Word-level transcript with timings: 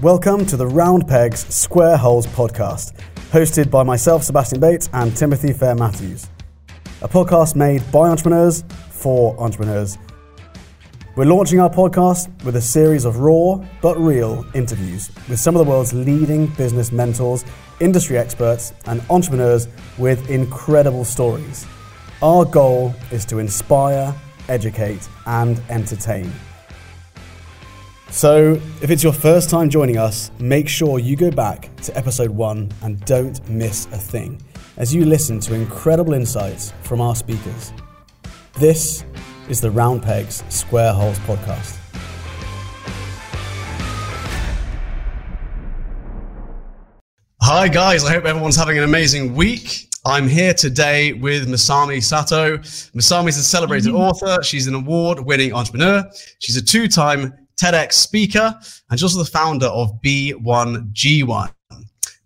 Welcome 0.00 0.46
to 0.46 0.56
the 0.56 0.64
Round 0.64 1.08
Pegs 1.08 1.40
Square 1.52 1.96
Holes 1.96 2.24
podcast, 2.28 2.92
hosted 3.32 3.68
by 3.68 3.82
myself, 3.82 4.22
Sebastian 4.22 4.60
Bates, 4.60 4.88
and 4.92 5.16
Timothy 5.16 5.52
Fair 5.52 5.74
Matthews. 5.74 6.28
A 7.02 7.08
podcast 7.08 7.56
made 7.56 7.82
by 7.90 8.08
entrepreneurs 8.08 8.62
for 8.90 9.36
entrepreneurs. 9.40 9.98
We're 11.16 11.24
launching 11.24 11.58
our 11.58 11.68
podcast 11.68 12.28
with 12.44 12.54
a 12.54 12.60
series 12.60 13.04
of 13.04 13.18
raw 13.18 13.56
but 13.82 13.98
real 13.98 14.46
interviews 14.54 15.10
with 15.28 15.40
some 15.40 15.56
of 15.56 15.66
the 15.66 15.68
world's 15.68 15.92
leading 15.92 16.46
business 16.46 16.92
mentors, 16.92 17.44
industry 17.80 18.18
experts, 18.18 18.72
and 18.86 19.02
entrepreneurs 19.10 19.66
with 19.98 20.30
incredible 20.30 21.04
stories. 21.04 21.66
Our 22.22 22.44
goal 22.44 22.94
is 23.10 23.24
to 23.24 23.40
inspire, 23.40 24.14
educate, 24.48 25.08
and 25.26 25.60
entertain. 25.68 26.32
So, 28.10 28.54
if 28.80 28.90
it's 28.90 29.02
your 29.02 29.12
first 29.12 29.50
time 29.50 29.68
joining 29.68 29.98
us, 29.98 30.30
make 30.38 30.66
sure 30.66 30.98
you 30.98 31.14
go 31.14 31.30
back 31.30 31.68
to 31.82 31.94
episode 31.96 32.30
one 32.30 32.72
and 32.82 32.98
don't 33.04 33.46
miss 33.50 33.84
a 33.86 33.98
thing 33.98 34.40
as 34.78 34.94
you 34.94 35.04
listen 35.04 35.38
to 35.40 35.54
incredible 35.54 36.14
insights 36.14 36.72
from 36.82 37.02
our 37.02 37.14
speakers. 37.14 37.70
This 38.54 39.04
is 39.50 39.60
the 39.60 39.70
Round 39.70 40.02
Pegs 40.02 40.42
Square 40.48 40.94
Holes 40.94 41.18
podcast. 41.20 41.76
Hi, 47.42 47.68
guys. 47.68 48.06
I 48.06 48.12
hope 48.12 48.24
everyone's 48.24 48.56
having 48.56 48.78
an 48.78 48.84
amazing 48.84 49.34
week. 49.34 49.86
I'm 50.06 50.26
here 50.26 50.54
today 50.54 51.12
with 51.12 51.46
Masami 51.46 52.02
Sato. 52.02 52.56
Masami 52.56 53.28
is 53.28 53.36
a 53.36 53.42
celebrated 53.42 53.90
mm-hmm. 53.90 53.98
author. 53.98 54.42
She's 54.42 54.66
an 54.66 54.74
award 54.74 55.20
winning 55.20 55.52
entrepreneur. 55.52 56.10
She's 56.38 56.56
a 56.56 56.64
two 56.64 56.88
time 56.88 57.34
TEDx 57.58 57.94
speaker, 57.94 58.58
and 58.90 58.98
she's 58.98 59.02
also 59.02 59.18
the 59.18 59.30
founder 59.30 59.66
of 59.66 60.00
B1G1. 60.02 61.52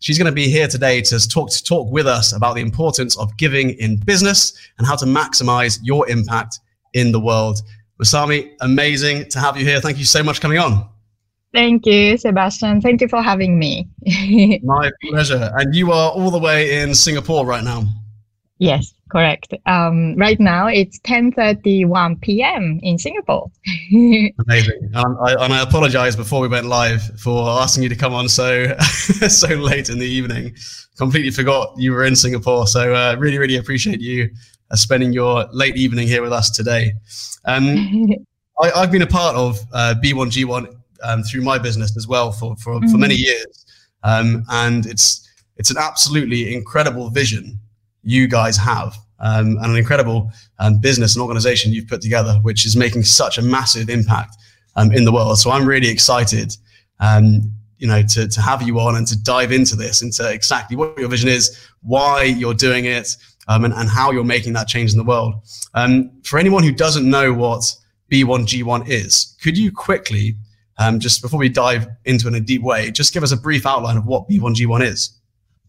She's 0.00 0.18
going 0.18 0.26
to 0.26 0.32
be 0.32 0.48
here 0.48 0.66
today 0.66 1.00
to 1.02 1.28
talk 1.28 1.50
to 1.50 1.62
talk 1.62 1.90
with 1.90 2.06
us 2.06 2.32
about 2.32 2.54
the 2.54 2.60
importance 2.60 3.16
of 3.18 3.36
giving 3.36 3.70
in 3.78 3.96
business 3.96 4.52
and 4.78 4.86
how 4.86 4.96
to 4.96 5.04
maximize 5.04 5.78
your 5.82 6.08
impact 6.08 6.58
in 6.94 7.12
the 7.12 7.20
world. 7.20 7.62
Masami, 8.02 8.52
amazing 8.60 9.28
to 9.28 9.38
have 9.38 9.56
you 9.56 9.64
here. 9.64 9.80
Thank 9.80 9.98
you 9.98 10.04
so 10.04 10.22
much 10.22 10.36
for 10.36 10.42
coming 10.42 10.58
on. 10.58 10.88
Thank 11.52 11.86
you, 11.86 12.16
Sebastian. 12.16 12.80
Thank 12.80 13.00
you 13.00 13.08
for 13.08 13.22
having 13.22 13.58
me. 13.58 13.88
My 14.64 14.90
pleasure. 15.02 15.52
And 15.56 15.74
you 15.74 15.92
are 15.92 16.10
all 16.10 16.30
the 16.30 16.38
way 16.38 16.80
in 16.80 16.94
Singapore 16.94 17.46
right 17.46 17.62
now. 17.62 17.84
Yes, 18.58 18.94
correct. 19.12 19.54
Um, 19.66 20.16
right 20.16 20.40
now 20.40 20.66
it's 20.66 20.98
10:31 21.00 22.20
p.m. 22.22 22.80
in 22.82 22.98
Singapore. 22.98 23.50
Amazing. 23.92 24.90
And 24.94 25.16
I, 25.20 25.44
and 25.44 25.52
I 25.52 25.62
apologize 25.62 26.16
before 26.16 26.40
we 26.40 26.48
went 26.48 26.66
live 26.66 27.02
for 27.20 27.48
asking 27.60 27.82
you 27.82 27.90
to 27.90 27.96
come 27.96 28.14
on 28.14 28.28
so 28.28 28.74
so 29.28 29.48
late 29.48 29.90
in 29.90 29.98
the 29.98 30.06
evening. 30.06 30.54
Completely 30.96 31.30
forgot 31.30 31.74
you 31.76 31.92
were 31.92 32.04
in 32.04 32.16
Singapore. 32.16 32.66
So 32.66 32.94
uh, 32.94 33.16
really, 33.18 33.38
really 33.38 33.56
appreciate 33.56 34.00
you 34.00 34.30
uh, 34.70 34.76
spending 34.76 35.12
your 35.12 35.46
late 35.52 35.76
evening 35.76 36.08
here 36.08 36.22
with 36.22 36.32
us 36.32 36.50
today. 36.50 36.94
Um, 37.44 38.08
I, 38.62 38.80
have 38.80 38.90
been 38.90 39.02
a 39.02 39.06
part 39.06 39.36
of 39.36 39.60
uh, 39.72 39.94
B1G1 40.02 40.74
um, 41.02 41.22
through 41.22 41.42
my 41.42 41.58
business 41.58 41.96
as 41.96 42.08
well 42.08 42.32
for 42.32 42.56
for, 42.56 42.74
mm-hmm. 42.74 42.90
for 42.90 42.96
many 42.96 43.14
years, 43.14 43.66
um, 44.04 44.44
and 44.48 44.86
it's 44.86 45.28
it's 45.58 45.70
an 45.70 45.76
absolutely 45.78 46.54
incredible 46.54 47.10
vision 47.10 47.58
you 48.02 48.26
guys 48.28 48.56
have 48.56 48.96
um, 49.22 49.56
and 49.58 49.66
an 49.66 49.76
incredible 49.76 50.30
um, 50.58 50.78
business 50.78 51.14
and 51.14 51.22
organization 51.22 51.72
you've 51.72 51.86
put 51.86 52.02
together, 52.02 52.34
which 52.42 52.66
is 52.66 52.76
making 52.76 53.04
such 53.04 53.38
a 53.38 53.42
massive 53.42 53.88
impact 53.88 54.36
um, 54.76 54.92
in 54.92 55.04
the 55.04 55.12
world. 55.12 55.38
So 55.38 55.50
I'm 55.50 55.66
really 55.66 55.88
excited, 55.88 56.56
um, 57.00 57.52
you 57.78 57.86
know, 57.86 58.02
to, 58.02 58.28
to 58.28 58.40
have 58.40 58.62
you 58.62 58.78
on 58.80 58.96
and 58.96 59.06
to 59.06 59.22
dive 59.22 59.52
into 59.52 59.76
this, 59.76 60.02
into 60.02 60.28
exactly 60.28 60.76
what 60.76 60.98
your 60.98 61.08
vision 61.08 61.28
is, 61.28 61.66
why 61.82 62.24
you're 62.24 62.54
doing 62.54 62.84
it, 62.84 63.16
um, 63.48 63.64
and, 63.64 63.72
and 63.74 63.88
how 63.88 64.10
you're 64.10 64.24
making 64.24 64.52
that 64.54 64.68
change 64.68 64.92
in 64.92 64.98
the 64.98 65.04
world. 65.04 65.34
For 66.24 66.38
anyone 66.38 66.62
who 66.62 66.72
doesn't 66.72 67.08
know 67.08 67.32
what 67.32 67.62
B1G1 68.10 68.88
is, 68.88 69.36
could 69.42 69.56
you 69.56 69.72
quickly, 69.72 70.36
just 70.98 71.22
before 71.22 71.38
we 71.38 71.48
dive 71.48 71.86
into 72.04 72.26
it 72.26 72.30
in 72.30 72.34
a 72.34 72.40
deep 72.40 72.62
way, 72.62 72.90
just 72.90 73.14
give 73.14 73.22
us 73.22 73.32
a 73.32 73.36
brief 73.36 73.66
outline 73.66 73.96
of 73.96 74.06
what 74.06 74.28
B1G1 74.28 74.84
is? 74.84 75.18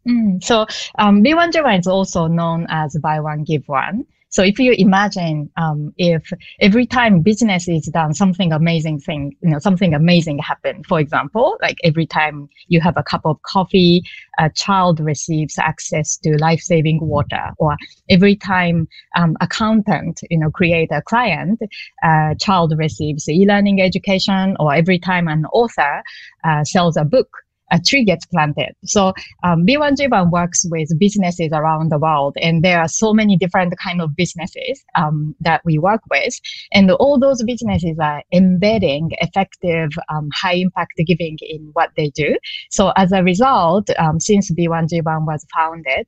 Mm, 0.07 0.43
so 0.43 0.65
um, 0.99 1.21
B1G1 1.21 1.79
is 1.79 1.87
also 1.87 2.27
known 2.27 2.65
as 2.69 2.97
buy 3.01 3.19
one, 3.19 3.43
give 3.43 3.63
one. 3.67 4.05
So 4.29 4.41
if 4.41 4.57
you 4.57 4.73
imagine 4.75 5.51
um, 5.57 5.93
if 5.97 6.23
every 6.59 6.87
time 6.87 7.21
business 7.21 7.67
is 7.67 7.85
done, 7.93 8.15
something 8.15 8.51
amazing 8.51 8.99
thing, 8.99 9.35
you 9.41 9.51
know, 9.51 9.59
something 9.59 9.93
amazing 9.93 10.39
happen. 10.39 10.83
For 10.85 10.99
example, 10.99 11.55
like 11.61 11.77
every 11.83 12.07
time 12.07 12.49
you 12.67 12.81
have 12.81 12.97
a 12.97 13.03
cup 13.03 13.21
of 13.25 13.39
coffee, 13.43 14.01
a 14.39 14.49
child 14.49 14.99
receives 14.99 15.59
access 15.59 16.17
to 16.17 16.35
life-saving 16.37 16.99
water, 17.01 17.51
or 17.59 17.77
every 18.09 18.35
time 18.35 18.87
um, 19.15 19.37
accountant, 19.39 20.21
you 20.31 20.39
know, 20.39 20.49
create 20.49 20.91
a 20.91 21.03
client, 21.03 21.61
a 22.03 22.35
child 22.39 22.73
receives 22.75 23.29
e-learning 23.29 23.81
education, 23.81 24.57
or 24.59 24.73
every 24.73 24.97
time 24.97 25.27
an 25.27 25.45
author 25.53 26.01
uh, 26.43 26.63
sells 26.63 26.97
a 26.97 27.05
book, 27.05 27.29
a 27.73 27.79
tree 27.79 28.05
gets 28.05 28.25
planted. 28.27 28.73
So 28.85 29.13
um, 29.43 29.65
B1G1 29.65 30.31
works 30.31 30.63
with 30.69 30.87
businesses 30.99 31.49
around 31.51 31.91
the 31.91 31.97
world, 31.97 32.37
and 32.41 32.63
there 32.63 32.79
are 32.79 32.87
so 32.87 33.13
many 33.13 33.35
different 33.37 33.73
kind 33.83 34.01
of 34.01 34.15
businesses 34.15 34.83
um, 34.95 35.35
that 35.41 35.61
we 35.65 35.77
work 35.77 36.01
with, 36.09 36.39
and 36.71 36.91
all 36.91 37.19
those 37.19 37.43
businesses 37.43 37.97
are 38.01 38.23
embedding 38.31 39.09
effective, 39.19 39.89
um, 40.09 40.29
high 40.33 40.55
impact 40.55 40.93
giving 41.05 41.37
in 41.41 41.69
what 41.73 41.89
they 41.97 42.09
do. 42.11 42.37
So 42.69 42.93
as 42.95 43.11
a 43.11 43.23
result, 43.23 43.89
um, 43.97 44.19
since 44.19 44.51
B1G1 44.51 45.25
was 45.25 45.45
founded, 45.53 46.07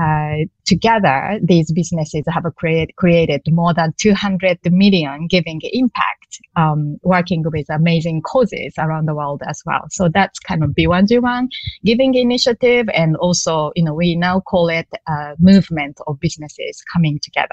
uh, 0.00 0.46
together 0.64 1.38
these 1.42 1.72
businesses 1.72 2.24
have 2.28 2.44
create, 2.56 2.94
created 2.96 3.42
more 3.48 3.74
than 3.74 3.92
200 3.98 4.58
million 4.70 5.26
giving 5.28 5.60
impact, 5.72 6.40
um, 6.56 6.96
working 7.02 7.42
with 7.44 7.66
amazing 7.70 8.22
causes 8.22 8.72
around 8.78 9.06
the 9.06 9.14
world 9.14 9.42
as 9.48 9.60
well. 9.66 9.82
So 9.90 10.08
that's 10.08 10.38
kind 10.38 10.62
of 10.62 10.70
B1 10.70 11.02
B1G1 11.02 11.48
giving 11.84 12.14
initiative. 12.14 12.88
And 12.94 13.16
also, 13.16 13.72
you 13.74 13.84
know, 13.84 13.94
we 13.94 14.16
now 14.16 14.40
call 14.40 14.68
it 14.68 14.88
a 15.08 15.34
movement 15.38 15.98
of 16.06 16.18
businesses 16.20 16.82
coming 16.92 17.18
together. 17.22 17.48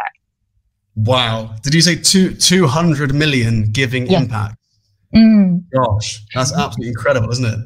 Wow. 0.96 1.56
Did 1.64 1.74
you 1.74 1.82
say 1.82 1.96
two, 1.96 2.34
200 2.36 3.14
million 3.14 3.72
giving 3.72 4.08
impact? 4.12 4.58
Mm. 5.16 5.64
Gosh, 5.74 6.22
that's 6.36 6.54
absolutely 6.54 6.90
incredible, 6.90 7.32
isn't 7.32 7.46
it? 7.46 7.60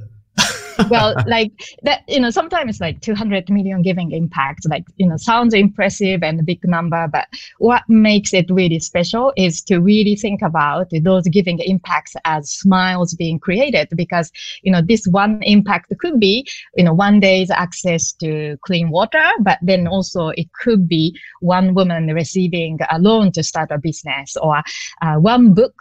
Well, 0.89 1.16
like 1.27 1.51
that, 1.83 2.03
you 2.07 2.19
know, 2.19 2.29
sometimes 2.29 2.79
like 2.79 3.01
200 3.01 3.49
million 3.49 3.81
giving 3.81 4.11
impact, 4.11 4.67
like, 4.69 4.83
you 4.97 5.07
know, 5.07 5.17
sounds 5.17 5.53
impressive 5.53 6.23
and 6.23 6.39
a 6.39 6.44
big 6.44 6.63
number, 6.66 7.07
but 7.11 7.27
what 7.59 7.83
makes 7.88 8.33
it 8.33 8.49
really 8.49 8.79
special 8.79 9.33
is 9.38 9.61
to 9.63 9.79
really 9.79 10.16
think 10.16 10.41
about 10.41 10.88
those 11.01 11.27
giving 11.27 11.59
impacts 11.59 12.16
as 12.25 12.51
smiles 12.51 13.13
being 13.13 13.39
created 13.39 13.88
because, 13.95 14.31
you 14.61 14.71
know, 14.71 14.81
this 14.81 15.05
one 15.07 15.41
impact 15.44 15.94
could 15.99 16.19
be, 16.19 16.47
you 16.75 16.83
know, 16.83 16.94
one 16.94 17.19
day's 17.19 17.51
access 17.51 18.11
to 18.13 18.57
clean 18.65 18.89
water, 18.89 19.23
but 19.41 19.59
then 19.61 19.88
also 19.88 20.29
it 20.29 20.47
could 20.53 20.88
be 20.88 21.17
one 21.41 21.73
woman 21.73 22.07
receiving 22.07 22.79
a 22.89 23.00
loan 23.00 23.31
to 23.31 23.44
start 23.44 23.71
a 23.71 23.77
business 23.77 24.35
or 24.38 24.61
uh, 25.01 25.15
one 25.15 25.53
book 25.53 25.73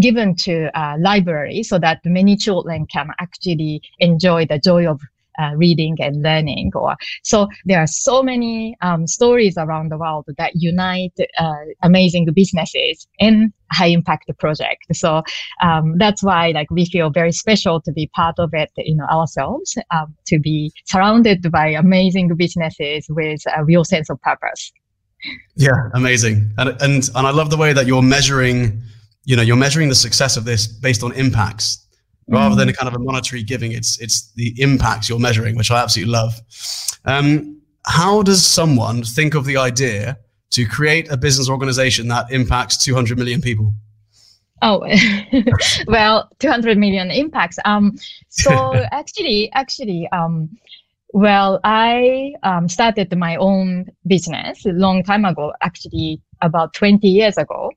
given 0.00 0.34
to 0.34 0.70
a 0.74 0.96
library 0.98 1.62
so 1.62 1.78
that 1.78 2.00
many 2.04 2.36
children 2.36 2.86
can 2.86 3.08
actually 3.18 3.80
enjoy 3.98 4.46
the 4.46 4.58
joy 4.58 4.88
of 4.88 5.00
uh, 5.38 5.52
reading 5.54 5.96
and 6.00 6.22
learning 6.22 6.70
or 6.74 6.96
so 7.22 7.48
there 7.64 7.78
are 7.80 7.86
so 7.86 8.22
many 8.22 8.76
um, 8.80 9.06
stories 9.06 9.56
around 9.56 9.90
the 9.90 9.96
world 9.96 10.24
that 10.36 10.50
unite 10.56 11.14
uh, 11.38 11.54
amazing 11.82 12.26
businesses 12.34 13.06
in 13.18 13.52
high 13.70 13.86
impact 13.86 14.30
project. 14.38 14.84
So 14.92 15.22
um, 15.62 15.96
that's 15.98 16.22
why 16.22 16.50
like 16.50 16.70
we 16.70 16.86
feel 16.86 17.10
very 17.10 17.32
special 17.32 17.80
to 17.82 17.92
be 17.92 18.10
part 18.14 18.36
of 18.38 18.50
it 18.52 18.70
you 18.76 18.96
know 18.96 19.04
ourselves 19.04 19.76
um, 19.90 20.14
to 20.26 20.38
be 20.38 20.72
surrounded 20.86 21.50
by 21.52 21.68
amazing 21.68 22.34
businesses 22.36 23.06
with 23.08 23.40
a 23.56 23.64
real 23.64 23.84
sense 23.84 24.10
of 24.10 24.20
purpose. 24.22 24.72
Yeah. 25.56 25.90
Amazing. 25.94 26.52
And 26.58 26.70
and, 26.82 27.10
and 27.14 27.26
i 27.26 27.30
love 27.30 27.50
the 27.50 27.56
way 27.56 27.72
that 27.72 27.86
you're 27.86 28.02
measuring 28.02 28.82
you 29.28 29.36
know 29.36 29.42
you're 29.42 29.56
measuring 29.56 29.90
the 29.90 29.94
success 29.94 30.38
of 30.38 30.46
this 30.46 30.66
based 30.66 31.02
on 31.02 31.12
impacts 31.12 31.86
rather 32.28 32.56
than 32.56 32.70
a 32.70 32.72
kind 32.72 32.88
of 32.88 32.98
a 32.98 33.04
monetary 33.04 33.42
giving. 33.42 33.72
It's 33.72 34.00
it's 34.00 34.32
the 34.32 34.54
impacts 34.56 35.08
you're 35.08 35.18
measuring 35.18 35.54
which 35.54 35.70
i 35.70 35.82
absolutely 35.82 36.12
love. 36.12 36.40
Um, 37.04 37.60
how 37.86 38.22
does 38.22 38.44
someone 38.44 39.02
think 39.04 39.34
of 39.34 39.44
the 39.44 39.58
idea 39.58 40.18
to 40.52 40.66
create 40.66 41.10
a 41.10 41.16
business 41.18 41.50
organization 41.50 42.08
that 42.08 42.30
impacts 42.32 42.78
200 42.78 43.18
million 43.18 43.42
people? 43.42 43.74
Oh, 44.62 44.82
well, 45.86 46.30
200 46.38 46.78
million 46.78 47.10
impacts. 47.10 47.58
Um, 47.66 47.96
so 48.30 48.74
actually, 48.92 49.52
actually, 49.52 50.08
um, 50.10 50.48
well, 51.12 51.60
I 51.64 52.32
um, 52.42 52.68
started 52.68 53.14
my 53.16 53.36
own 53.36 53.90
business 54.06 54.64
a 54.64 54.72
long 54.72 55.02
time 55.02 55.26
ago, 55.26 55.52
actually 55.60 56.22
about 56.42 56.74
20 56.74 57.06
years 57.06 57.36
ago. 57.38 57.70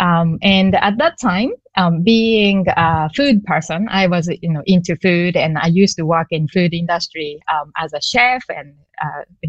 Um, 0.00 0.38
and 0.42 0.74
at 0.76 0.98
that 0.98 1.18
time, 1.20 1.52
um, 1.76 2.02
being 2.02 2.66
a 2.76 3.08
food 3.10 3.44
person, 3.44 3.88
I 3.90 4.06
was, 4.06 4.28
you 4.42 4.52
know, 4.52 4.62
into 4.66 4.96
food 4.96 5.36
and 5.36 5.58
I 5.58 5.68
used 5.68 5.96
to 5.96 6.06
work 6.06 6.28
in 6.30 6.48
food 6.48 6.74
industry 6.74 7.40
um, 7.52 7.72
as 7.78 7.92
a 7.92 8.00
chef 8.00 8.44
and 8.48 8.74
uh, 9.02 9.48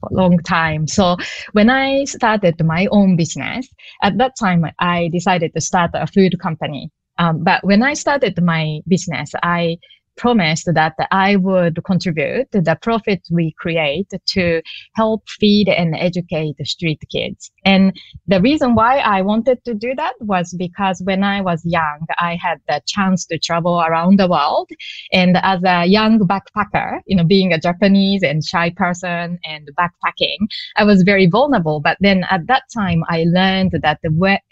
for 0.00 0.08
a 0.10 0.14
long 0.14 0.38
time. 0.40 0.86
So 0.86 1.16
when 1.52 1.70
I 1.70 2.04
started 2.04 2.62
my 2.64 2.86
own 2.90 3.16
business, 3.16 3.68
at 4.02 4.18
that 4.18 4.32
time 4.38 4.64
I 4.78 5.08
decided 5.12 5.52
to 5.54 5.60
start 5.60 5.90
a 5.94 6.06
food 6.06 6.38
company. 6.40 6.90
Um, 7.18 7.44
but 7.44 7.62
when 7.64 7.82
I 7.82 7.94
started 7.94 8.42
my 8.42 8.80
business, 8.88 9.32
I 9.42 9.78
promised 10.16 10.68
that 10.72 10.94
I 11.10 11.36
would 11.36 11.82
contribute 11.84 12.50
the 12.52 12.78
profit 12.80 13.20
we 13.30 13.54
create 13.58 14.10
to 14.26 14.62
help 14.94 15.28
feed 15.28 15.68
and 15.68 15.94
educate 15.96 16.56
street 16.66 17.02
kids. 17.10 17.50
And 17.64 17.96
the 18.26 18.40
reason 18.40 18.74
why 18.74 18.98
I 18.98 19.22
wanted 19.22 19.64
to 19.64 19.74
do 19.74 19.94
that 19.96 20.14
was 20.20 20.54
because 20.58 21.00
when 21.04 21.24
I 21.24 21.40
was 21.40 21.62
young, 21.64 22.06
I 22.18 22.36
had 22.36 22.58
the 22.68 22.80
chance 22.86 23.26
to 23.26 23.38
travel 23.38 23.80
around 23.80 24.18
the 24.18 24.28
world. 24.28 24.70
And 25.12 25.36
as 25.42 25.62
a 25.64 25.86
young 25.86 26.18
backpacker, 26.20 27.00
you 27.06 27.16
know, 27.16 27.24
being 27.24 27.52
a 27.52 27.58
Japanese 27.58 28.22
and 28.22 28.44
shy 28.44 28.70
person 28.70 29.38
and 29.44 29.70
backpacking, 29.78 30.38
I 30.76 30.84
was 30.84 31.02
very 31.02 31.26
vulnerable. 31.26 31.80
But 31.80 31.96
then 32.00 32.24
at 32.30 32.46
that 32.48 32.64
time, 32.72 33.02
I 33.08 33.24
learned 33.26 33.72
that 33.82 34.00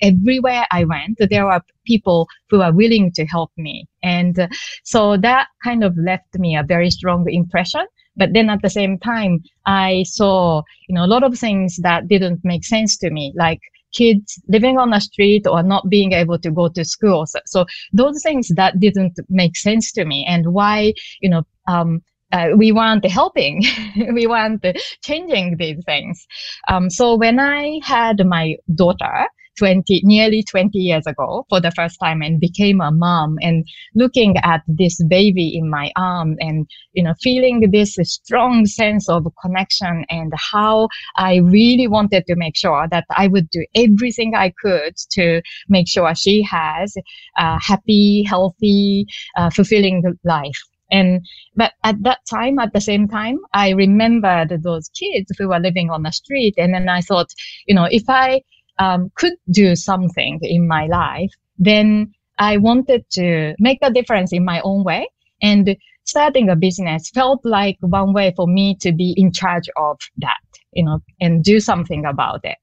everywhere 0.03 0.67
I 0.71 0.85
went, 0.85 1.19
there 1.31 1.47
were 1.47 1.61
people 1.93 2.29
who 2.49 2.59
are 2.63 2.73
willing 2.83 3.07
to 3.17 3.25
help 3.35 3.51
me. 3.57 3.87
And 4.03 4.35
so 4.85 5.17
that 5.29 5.47
kind 5.65 5.83
of 5.85 5.93
left 6.11 6.33
me 6.45 6.57
a 6.57 6.69
very 6.75 6.91
strong 6.91 7.21
impression. 7.29 7.85
But 8.17 8.33
then 8.35 8.51
at 8.51 8.63
the 8.63 8.71
same 8.71 8.99
time, 8.99 9.33
I 9.67 10.05
saw, 10.19 10.63
you 10.89 10.95
know, 10.95 11.05
a 11.05 11.13
lot 11.15 11.25
of 11.25 11.39
things 11.39 11.79
that 11.87 12.09
didn't 12.09 12.41
make 12.45 12.65
sense 12.65 12.99
to 12.99 13.11
me, 13.11 13.33
like 13.37 13.61
kids 13.93 14.41
living 14.49 14.79
on 14.79 14.91
the 14.91 15.01
street 15.01 15.47
or 15.47 15.63
not 15.63 15.89
being 15.89 16.13
able 16.13 16.39
to 16.39 16.51
go 16.51 16.69
to 16.69 16.85
school. 16.85 17.27
So, 17.27 17.41
so 17.47 17.67
those 17.93 18.23
things 18.23 18.49
that 18.57 18.79
didn't 18.79 19.19
make 19.29 19.57
sense 19.57 19.93
to 19.93 20.05
me 20.05 20.27
and 20.29 20.53
why, 20.53 20.93
you 21.21 21.31
know, 21.31 21.43
um, 21.67 22.03
uh, 22.33 22.49
we 22.57 22.73
want 22.73 23.05
helping. 23.07 23.65
we 24.15 24.27
want 24.27 24.65
changing 25.03 25.57
these 25.57 25.83
things. 25.85 26.27
Um, 26.69 26.89
so 26.91 27.17
when 27.17 27.41
I 27.41 27.81
had 27.83 28.25
my 28.25 28.57
daughter, 28.75 29.27
20, 29.61 30.01
nearly 30.05 30.43
20 30.43 30.79
years 30.79 31.07
ago 31.07 31.45
for 31.51 31.61
the 31.61 31.71
first 31.73 31.99
time 32.03 32.23
and 32.23 32.41
became 32.41 32.81
a 32.81 32.91
mom 32.91 33.37
and 33.43 33.67
looking 33.95 34.37
at 34.39 34.63
this 34.67 35.05
baby 35.05 35.55
in 35.55 35.69
my 35.69 35.93
arm 35.97 36.35
and, 36.41 36.67
you 36.95 37.03
know, 37.03 37.13
feeling 37.21 37.69
this 37.71 37.97
strong 38.03 38.65
sense 38.65 39.07
of 39.11 39.27
connection 39.43 40.07
and 40.09 40.33
how 40.35 40.89
I 41.17 41.37
really 41.37 41.87
wanted 41.87 42.25
to 42.27 42.37
make 42.37 42.57
sure 42.57 42.89
that 42.91 43.05
I 43.11 43.29
would 43.29 43.51
do 43.51 43.67
everything 43.75 44.35
I 44.35 44.55
could 44.63 44.97
to 45.13 45.43
make 45.69 45.89
sure 45.89 46.15
she 46.15 46.43
has 46.45 46.95
a 47.37 47.61
happy, 47.61 48.25
healthy, 48.27 49.05
uh, 49.37 49.51
fulfilling 49.51 50.03
life. 50.25 50.63
And, 50.91 51.25
but 51.55 51.73
at 51.85 52.03
that 52.03 52.21
time, 52.29 52.59
at 52.59 52.73
the 52.73 52.81
same 52.81 53.07
time, 53.09 53.39
I 53.55 53.71
remembered 53.71 54.63
those 54.63 54.89
kids 54.89 55.31
who 55.39 55.49
were 55.49 55.61
living 55.61 55.91
on 55.91 56.03
the 56.03 56.11
street. 56.11 56.55
And 56.57 56.75
then 56.75 56.89
I 56.89 57.01
thought, 57.01 57.29
you 57.67 57.75
know, 57.75 57.87
if 57.91 58.05
I 58.09 58.41
um, 58.81 59.13
could 59.15 59.35
do 59.53 59.77
something 59.77 60.41
in 60.43 60.67
my 60.67 60.87
life, 60.87 61.31
then 61.59 62.13
I 62.39 62.57
wanted 62.57 63.05
to 63.13 63.55
make 63.59 63.79
a 63.83 63.93
difference 63.93 64.33
in 64.33 64.45
my 64.45 64.61
own 64.63 64.83
way. 64.83 65.09
And 65.43 65.77
starting 66.05 66.49
a 66.49 66.57
business 66.57 67.11
felt 67.11 67.41
like 67.45 67.77
one 67.81 68.13
way 68.13 68.33
for 68.35 68.47
me 68.47 68.75
to 68.81 68.93
be 68.93 69.15
in 69.17 69.33
charge 69.33 69.69
of 69.77 69.99
that, 70.19 70.41
you 70.73 70.85
know, 70.85 71.01
and 71.21 71.45
do 71.45 71.61
something 71.61 72.05
about 72.07 72.41
it. 72.45 72.57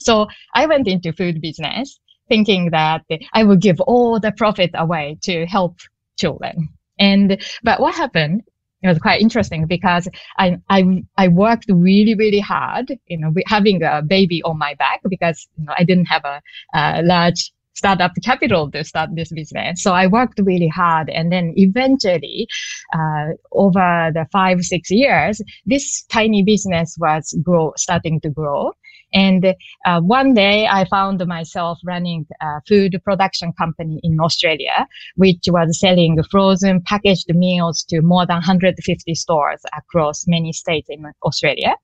So 0.00 0.28
I 0.54 0.66
went 0.66 0.86
into 0.86 1.12
food 1.12 1.40
business 1.40 1.98
thinking 2.28 2.70
that 2.70 3.02
I 3.32 3.44
would 3.44 3.60
give 3.60 3.80
all 3.80 4.20
the 4.20 4.32
profit 4.32 4.70
away 4.74 5.18
to 5.22 5.46
help 5.46 5.76
children. 6.18 6.68
And, 6.98 7.42
but 7.62 7.80
what 7.80 7.94
happened 7.94 8.42
it 8.82 8.88
was 8.88 8.98
quite 8.98 9.20
interesting 9.20 9.66
because 9.66 10.08
I, 10.38 10.58
I, 10.68 11.04
I 11.16 11.28
worked 11.28 11.66
really, 11.68 12.14
really 12.14 12.40
hard, 12.40 12.92
you 13.06 13.18
know, 13.18 13.32
having 13.46 13.82
a 13.82 14.02
baby 14.02 14.42
on 14.42 14.58
my 14.58 14.74
back 14.74 15.00
because, 15.08 15.46
you 15.56 15.66
know, 15.66 15.74
I 15.78 15.84
didn't 15.84 16.06
have 16.06 16.24
a, 16.24 16.42
a 16.74 17.02
large 17.02 17.52
startup 17.74 18.12
capital 18.22 18.70
to 18.70 18.84
start 18.84 19.10
this 19.14 19.32
business. 19.32 19.82
So 19.82 19.92
I 19.92 20.06
worked 20.06 20.40
really 20.42 20.68
hard. 20.68 21.08
And 21.10 21.32
then 21.32 21.54
eventually, 21.56 22.46
uh, 22.92 23.28
over 23.52 24.10
the 24.12 24.26
five, 24.32 24.60
six 24.62 24.90
years, 24.90 25.40
this 25.64 26.04
tiny 26.04 26.42
business 26.42 26.96
was 26.98 27.36
grow, 27.42 27.72
starting 27.76 28.20
to 28.20 28.30
grow. 28.30 28.72
And 29.12 29.54
uh, 29.84 30.00
one 30.00 30.34
day 30.34 30.66
I 30.66 30.84
found 30.86 31.24
myself 31.26 31.78
running 31.84 32.26
a 32.40 32.60
food 32.66 33.00
production 33.04 33.52
company 33.52 34.00
in 34.02 34.18
Australia, 34.20 34.86
which 35.16 35.44
was 35.48 35.78
selling 35.78 36.22
frozen 36.30 36.80
packaged 36.82 37.34
meals 37.34 37.84
to 37.90 38.00
more 38.00 38.26
than 38.26 38.36
150 38.36 39.14
stores 39.14 39.60
across 39.76 40.26
many 40.26 40.52
states 40.52 40.88
in 40.90 41.04
Australia. 41.24 41.74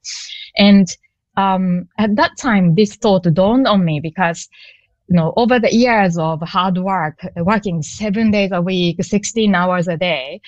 And 0.56 0.88
um, 1.36 1.88
at 1.98 2.16
that 2.16 2.36
time, 2.36 2.74
this 2.74 2.96
thought 2.96 3.22
dawned 3.32 3.66
on 3.66 3.84
me 3.84 4.00
because 4.00 4.48
you 5.08 5.16
know, 5.16 5.32
over 5.36 5.58
the 5.58 5.74
years 5.74 6.18
of 6.18 6.40
hard 6.42 6.76
work, 6.78 7.18
working 7.36 7.82
seven 7.82 8.30
days 8.30 8.50
a 8.52 8.60
week, 8.60 9.02
16 9.02 9.54
hours 9.54 9.88
a 9.88 9.96
day, 9.96 10.40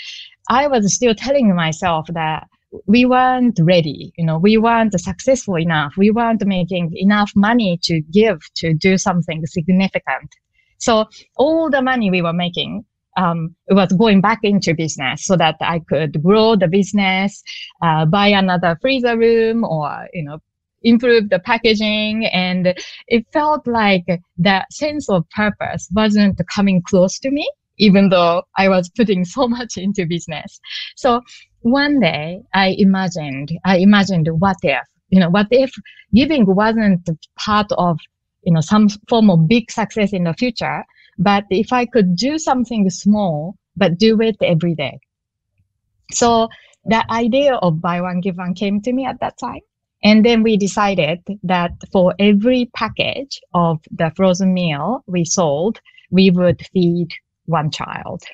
I 0.50 0.67
was 0.67 0.93
still 0.94 1.15
telling 1.15 1.55
myself 1.55 2.06
that 2.12 2.47
we 2.87 3.05
weren't 3.05 3.59
ready. 3.63 4.13
You 4.17 4.25
know, 4.25 4.39
we 4.39 4.57
weren't 4.57 4.99
successful 5.01 5.57
enough. 5.59 5.95
We 5.97 6.11
weren't 6.11 6.45
making 6.47 6.93
enough 6.95 7.33
money 7.35 7.79
to 7.83 8.01
give 8.01 8.39
to 8.57 8.75
do 8.75 8.97
something 8.97 9.45
significant. 9.47 10.31
So 10.79 11.07
all 11.37 11.71
the 11.71 11.83
money 11.83 12.11
we 12.11 12.23
were 12.23 12.33
making 12.33 12.85
um, 13.17 13.55
was 13.69 13.93
going 13.93 14.21
back 14.21 14.41
into 14.43 14.75
business 14.75 15.25
so 15.25 15.37
that 15.37 15.57
I 15.61 15.81
could 15.81 16.23
grow 16.23 16.57
the 16.57 16.69
business, 16.69 17.43
uh, 17.83 18.07
buy 18.07 18.29
another 18.29 18.79
freezer 18.81 19.19
room 19.19 19.65
or, 19.65 20.07
you 20.15 20.25
know, 20.25 20.39
improve 20.83 21.29
the 21.29 21.41
packaging. 21.41 22.27
And 22.27 22.75
it 23.09 23.27
felt 23.33 23.67
like 23.67 24.05
that 24.39 24.73
sense 24.73 25.09
of 25.11 25.29
purpose 25.31 25.89
wasn't 25.93 26.41
coming 26.55 26.83
close 26.83 27.19
to 27.19 27.31
me, 27.31 27.51
even 27.79 28.09
though 28.09 28.43
I 28.57 28.69
was 28.69 28.89
putting 28.91 29.25
so 29.25 29.49
much 29.59 29.77
into 29.77 30.07
business. 30.07 30.61
So 30.97 31.21
one 31.62 32.01
day 32.01 32.43
I 32.55 32.75
imagined, 32.79 33.53
I 33.65 33.79
imagined 33.79 34.29
what 34.39 34.57
if, 34.62 34.87
you 35.09 35.21
know, 35.21 35.31
what 35.31 35.49
if 35.51 35.73
giving 36.15 36.47
wasn't 36.47 37.09
part 37.37 37.71
of, 37.77 37.99
you 38.43 38.53
know, 38.53 38.61
some 38.61 38.89
form 39.09 39.31
of 39.31 39.49
big 39.49 39.71
success 39.71 40.12
in 40.12 40.25
the 40.25 40.35
future, 40.35 40.85
but 41.19 41.45
if 41.51 41.73
I 41.73 41.87
could 41.87 42.17
do 42.17 42.39
something 42.39 42.89
small, 42.91 43.57
but 43.77 43.99
do 43.99 44.21
it 44.21 44.37
every 44.43 44.75
day. 44.75 44.99
So 46.12 46.49
the 46.85 47.05
idea 47.11 47.55
of 47.57 47.81
buy 47.81 48.00
one, 48.00 48.21
give 48.21 48.37
one 48.37 48.55
came 48.55 48.81
to 48.83 48.93
me 48.93 49.05
at 49.05 49.21
that 49.21 49.38
time. 49.38 49.61
And 50.02 50.25
then 50.25 50.43
we 50.43 50.57
decided 50.57 51.21
that 51.43 51.73
for 51.93 52.14
every 52.19 52.71
package 52.75 53.38
of 53.52 53.81
the 53.90 54.11
frozen 54.17 54.55
meal 54.55 55.05
we 55.07 55.26
sold, 55.26 55.79
we 56.11 56.31
would 56.31 56.67
feed 56.73 57.09
one 57.45 57.71
child. 57.71 58.23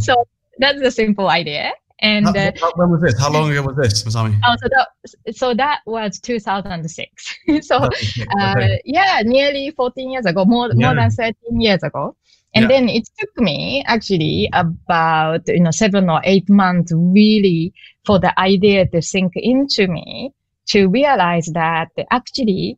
So 0.00 0.26
that's 0.62 0.80
the 0.80 0.90
simple 0.90 1.28
idea. 1.28 1.72
And 2.00 2.26
uh, 2.26 2.50
when 2.74 2.90
was 2.90 3.00
this? 3.00 3.18
How 3.18 3.30
long 3.30 3.50
ago 3.50 3.62
was 3.62 3.76
this, 3.76 4.02
Masami? 4.02 4.38
Oh, 4.44 4.56
so 4.60 4.68
that 4.68 5.36
so 5.36 5.54
that 5.54 5.80
was 5.86 6.18
2006. 6.18 7.34
so 7.66 7.76
uh, 7.76 8.68
yeah, 8.84 9.22
nearly 9.24 9.70
14 9.70 10.10
years 10.10 10.26
ago, 10.26 10.44
more 10.44 10.68
yeah. 10.74 10.86
more 10.86 10.94
than 10.96 11.10
13 11.10 11.60
years 11.60 11.82
ago. 11.84 12.16
And 12.54 12.64
yeah. 12.64 12.68
then 12.68 12.88
it 12.88 13.08
took 13.18 13.30
me 13.38 13.84
actually 13.86 14.50
about 14.52 15.42
you 15.46 15.60
know 15.60 15.70
seven 15.70 16.10
or 16.10 16.20
eight 16.24 16.48
months 16.50 16.92
really 16.94 17.72
for 18.04 18.18
the 18.18 18.38
idea 18.38 18.86
to 18.88 19.00
sink 19.00 19.32
into 19.36 19.86
me 19.86 20.32
to 20.66 20.88
realize 20.88 21.46
that 21.54 21.88
actually 22.10 22.76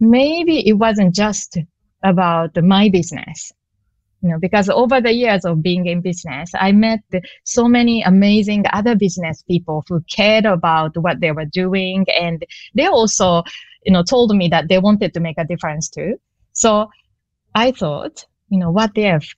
maybe 0.00 0.68
it 0.68 0.74
wasn't 0.74 1.14
just 1.14 1.58
about 2.02 2.50
my 2.62 2.88
business 2.88 3.52
you 4.22 4.30
know, 4.30 4.38
because 4.38 4.68
over 4.68 5.00
the 5.00 5.12
years 5.12 5.44
of 5.44 5.62
being 5.62 5.86
in 5.86 6.00
business, 6.00 6.50
I 6.54 6.72
met 6.72 7.00
so 7.44 7.68
many 7.68 8.02
amazing 8.02 8.64
other 8.72 8.94
business 8.94 9.42
people 9.42 9.84
who 9.88 10.00
cared 10.10 10.46
about 10.46 10.96
what 10.96 11.20
they 11.20 11.32
were 11.32 11.44
doing. 11.44 12.06
And 12.18 12.44
they 12.74 12.86
also, 12.86 13.42
you 13.84 13.92
know, 13.92 14.02
told 14.02 14.34
me 14.34 14.48
that 14.48 14.68
they 14.68 14.78
wanted 14.78 15.14
to 15.14 15.20
make 15.20 15.38
a 15.38 15.44
difference 15.44 15.88
too. 15.88 16.18
So 16.52 16.90
I 17.54 17.72
thought, 17.72 18.24
you 18.48 18.58
know, 18.58 18.70
what 18.70 18.92
if 18.94 19.34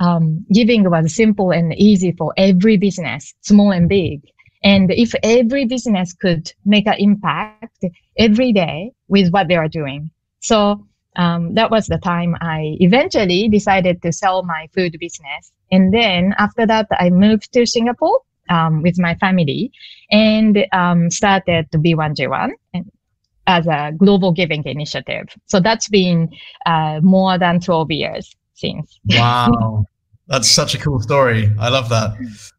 um, 0.00 0.44
giving 0.52 0.88
was 0.88 1.14
simple 1.14 1.50
and 1.50 1.74
easy 1.74 2.12
for 2.12 2.32
every 2.36 2.76
business, 2.76 3.34
small 3.40 3.72
and 3.72 3.88
big. 3.88 4.22
And 4.62 4.90
if 4.90 5.14
every 5.22 5.64
business 5.64 6.12
could 6.12 6.52
make 6.64 6.86
an 6.86 6.96
impact 6.98 7.84
every 8.18 8.52
day 8.52 8.92
with 9.08 9.30
what 9.30 9.48
they 9.48 9.56
are 9.56 9.68
doing. 9.68 10.10
So 10.40 10.86
um, 11.18 11.54
that 11.54 11.70
was 11.70 11.86
the 11.86 11.98
time 11.98 12.36
I 12.40 12.76
eventually 12.80 13.48
decided 13.48 14.00
to 14.02 14.12
sell 14.12 14.42
my 14.44 14.68
food 14.74 14.96
business. 14.98 15.52
And 15.70 15.92
then 15.92 16.34
after 16.38 16.66
that, 16.66 16.86
I 16.92 17.10
moved 17.10 17.52
to 17.52 17.66
Singapore 17.66 18.20
um, 18.48 18.82
with 18.82 18.98
my 18.98 19.14
family 19.16 19.70
and 20.10 20.66
um, 20.72 21.10
started 21.10 21.70
to 21.72 21.78
B1G1 21.78 22.50
as 23.46 23.66
a 23.66 23.92
global 23.96 24.32
giving 24.32 24.64
initiative. 24.64 25.26
So 25.46 25.60
that's 25.60 25.88
been 25.88 26.30
uh, 26.66 27.00
more 27.02 27.36
than 27.38 27.60
12 27.60 27.90
years. 27.90 28.34
since. 28.54 28.98
Wow. 29.10 29.84
That's 30.28 30.50
such 30.50 30.74
a 30.74 30.78
cool 30.78 31.00
story. 31.00 31.50
I 31.58 31.70
love 31.70 31.88
that. 31.88 32.14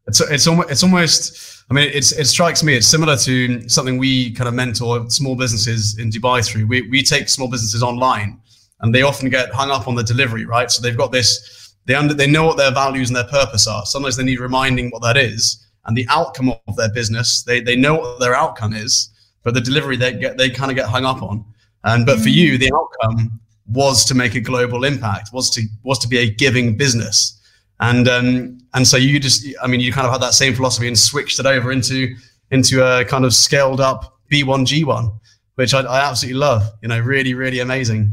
It's 0.08 0.20
it's 0.22 0.46
almost 0.48 0.70
it's 0.72 0.82
almost. 0.82 1.64
I 1.70 1.74
mean, 1.74 1.88
it's 1.94 2.10
it 2.10 2.24
strikes 2.24 2.64
me. 2.64 2.74
It's 2.74 2.88
similar 2.88 3.16
to 3.18 3.68
something 3.68 3.96
we 3.96 4.32
kind 4.32 4.48
of 4.48 4.54
mentor 4.54 5.08
small 5.08 5.36
businesses 5.36 5.96
in 5.96 6.10
Dubai 6.10 6.44
through. 6.44 6.66
We 6.66 6.88
we 6.88 7.04
take 7.04 7.28
small 7.28 7.46
businesses 7.48 7.80
online, 7.80 8.40
and 8.80 8.94
they 8.94 9.02
often 9.02 9.28
get 9.28 9.50
hung 9.50 9.70
up 9.70 9.88
on 9.88 9.94
the 9.94 10.02
delivery, 10.02 10.44
right? 10.44 10.70
So 10.70 10.82
they've 10.82 10.96
got 10.96 11.12
this. 11.12 11.74
They 11.86 11.94
under 11.94 12.14
they 12.14 12.26
know 12.26 12.46
what 12.46 12.56
their 12.56 12.70
values 12.70 13.08
and 13.10 13.16
their 13.16 13.24
purpose 13.24 13.66
are. 13.66 13.84
Sometimes 13.86 14.16
they 14.16 14.24
need 14.24 14.40
reminding 14.40 14.90
what 14.90 15.02
that 15.02 15.16
is, 15.16 15.66
and 15.86 15.96
the 15.96 16.06
outcome 16.08 16.52
of 16.68 16.76
their 16.76 16.92
business. 16.92 17.42
They 17.42 17.60
they 17.60 17.76
know 17.76 17.96
what 17.96 18.20
their 18.20 18.34
outcome 18.34 18.74
is, 18.74 19.10
but 19.42 19.54
the 19.54 19.60
delivery 19.60 19.96
they 19.96 20.12
get 20.12 20.38
they 20.38 20.50
kind 20.50 20.70
of 20.70 20.76
get 20.76 20.88
hung 20.88 21.04
up 21.04 21.22
on. 21.22 21.44
And 21.84 22.06
but 22.06 22.18
for 22.18 22.28
mm. 22.28 22.34
you, 22.34 22.58
the 22.58 22.72
outcome 22.74 23.40
was 23.66 24.04
to 24.06 24.14
make 24.14 24.34
a 24.34 24.40
global 24.40 24.84
impact, 24.84 25.30
was 25.32 25.50
to 25.50 25.62
was 25.82 25.98
to 26.00 26.08
be 26.08 26.18
a 26.18 26.30
giving 26.30 26.76
business 26.76 27.40
and 27.80 28.08
um, 28.08 28.58
and 28.74 28.86
so 28.86 28.96
you 28.96 29.18
just, 29.18 29.46
I 29.62 29.66
mean, 29.66 29.80
you 29.80 29.92
kind 29.92 30.06
of 30.06 30.12
had 30.12 30.22
that 30.22 30.34
same 30.34 30.54
philosophy 30.54 30.86
and 30.86 30.98
switched 30.98 31.40
it 31.40 31.46
over 31.46 31.72
into 31.72 32.14
into 32.50 32.84
a 32.84 33.04
kind 33.04 33.24
of 33.24 33.34
scaled 33.34 33.80
up 33.80 34.18
B1G1, 34.30 35.18
which 35.54 35.74
I, 35.74 35.80
I 35.80 36.08
absolutely 36.08 36.38
love. 36.38 36.70
You 36.82 36.88
know, 36.88 37.00
really, 37.00 37.34
really 37.34 37.60
amazing. 37.60 38.12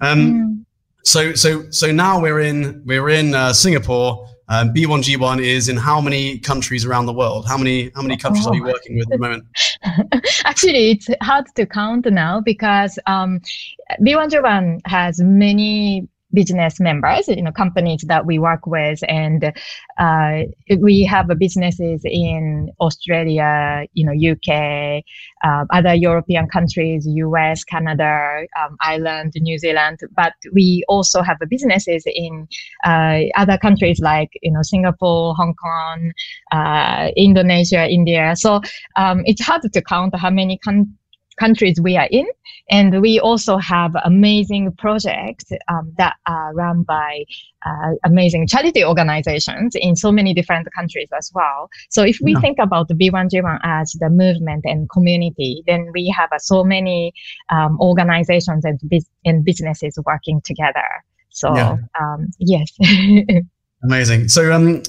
Um, 0.00 0.18
mm. 0.18 0.64
So 1.04 1.34
so 1.34 1.70
so 1.70 1.92
now 1.92 2.20
we're 2.20 2.40
in 2.40 2.82
we're 2.84 3.08
in 3.08 3.34
uh, 3.34 3.52
Singapore. 3.52 4.28
Um, 4.48 4.72
B1G1 4.72 5.42
is 5.42 5.68
in 5.68 5.76
how 5.76 6.00
many 6.00 6.38
countries 6.38 6.84
around 6.84 7.06
the 7.06 7.12
world? 7.12 7.48
How 7.48 7.58
many 7.58 7.90
how 7.96 8.02
many 8.02 8.16
countries 8.16 8.46
oh. 8.46 8.50
are 8.50 8.54
you 8.54 8.62
oh. 8.64 8.72
working 8.72 8.96
with 8.96 9.06
at 9.06 9.10
the 9.10 9.18
moment? 9.18 9.44
Actually, 10.44 10.92
it's 10.92 11.08
hard 11.20 11.46
to 11.56 11.66
count 11.66 12.06
now 12.06 12.40
because 12.40 12.96
um, 13.06 13.40
B1G1 14.00 14.82
has 14.86 15.20
many 15.20 16.08
business 16.32 16.80
members, 16.80 17.28
you 17.28 17.42
know, 17.42 17.52
companies 17.52 18.04
that 18.08 18.26
we 18.26 18.38
work 18.38 18.66
with, 18.66 19.00
and 19.08 19.52
uh, 19.98 20.42
we 20.80 21.04
have 21.04 21.26
businesses 21.38 22.02
in 22.04 22.70
Australia, 22.80 23.86
you 23.94 24.04
know, 24.04 24.12
UK, 24.12 25.02
uh, 25.44 25.64
other 25.72 25.94
European 25.94 26.48
countries, 26.48 27.06
US, 27.06 27.64
Canada, 27.64 28.46
um, 28.60 28.76
Ireland, 28.82 29.32
New 29.36 29.58
Zealand. 29.58 29.98
But 30.14 30.34
we 30.52 30.84
also 30.88 31.22
have 31.22 31.38
businesses 31.48 32.04
in 32.06 32.48
uh, 32.84 33.20
other 33.36 33.58
countries 33.58 34.00
like 34.00 34.30
you 34.42 34.52
know 34.52 34.62
Singapore, 34.62 35.34
Hong 35.34 35.54
Kong, 35.54 36.12
uh, 36.52 37.10
Indonesia, 37.16 37.88
India. 37.88 38.34
So 38.36 38.60
um, 38.96 39.22
it's 39.24 39.42
hard 39.42 39.62
to 39.72 39.82
count 39.82 40.14
how 40.16 40.30
many 40.30 40.58
countries 40.62 40.88
countries 41.38 41.80
we 41.80 41.96
are 41.96 42.08
in. 42.10 42.26
And 42.70 43.00
we 43.00 43.20
also 43.20 43.58
have 43.58 43.94
amazing 44.04 44.72
projects 44.72 45.44
um, 45.68 45.92
that 45.98 46.16
are 46.26 46.52
run 46.54 46.82
by 46.82 47.24
uh, 47.64 47.92
amazing 48.04 48.48
charity 48.48 48.84
organizations 48.84 49.76
in 49.76 49.94
so 49.94 50.10
many 50.10 50.34
different 50.34 50.66
countries 50.74 51.08
as 51.16 51.30
well. 51.34 51.68
So 51.90 52.02
if 52.02 52.18
we 52.20 52.32
yeah. 52.32 52.40
think 52.40 52.58
about 52.60 52.88
the 52.88 52.94
B1G1 52.94 53.60
as 53.62 53.92
the 54.00 54.10
movement 54.10 54.64
and 54.64 54.90
community, 54.90 55.62
then 55.66 55.90
we 55.94 56.12
have 56.16 56.30
uh, 56.32 56.38
so 56.38 56.64
many 56.64 57.12
um, 57.50 57.78
organizations 57.80 58.64
and, 58.64 58.80
and 59.24 59.44
businesses 59.44 59.98
working 60.04 60.40
together. 60.42 60.86
So 61.30 61.54
yeah. 61.54 61.76
um, 62.00 62.28
yes. 62.38 62.72
amazing. 63.84 64.28
So 64.28 64.52
um, 64.52 64.82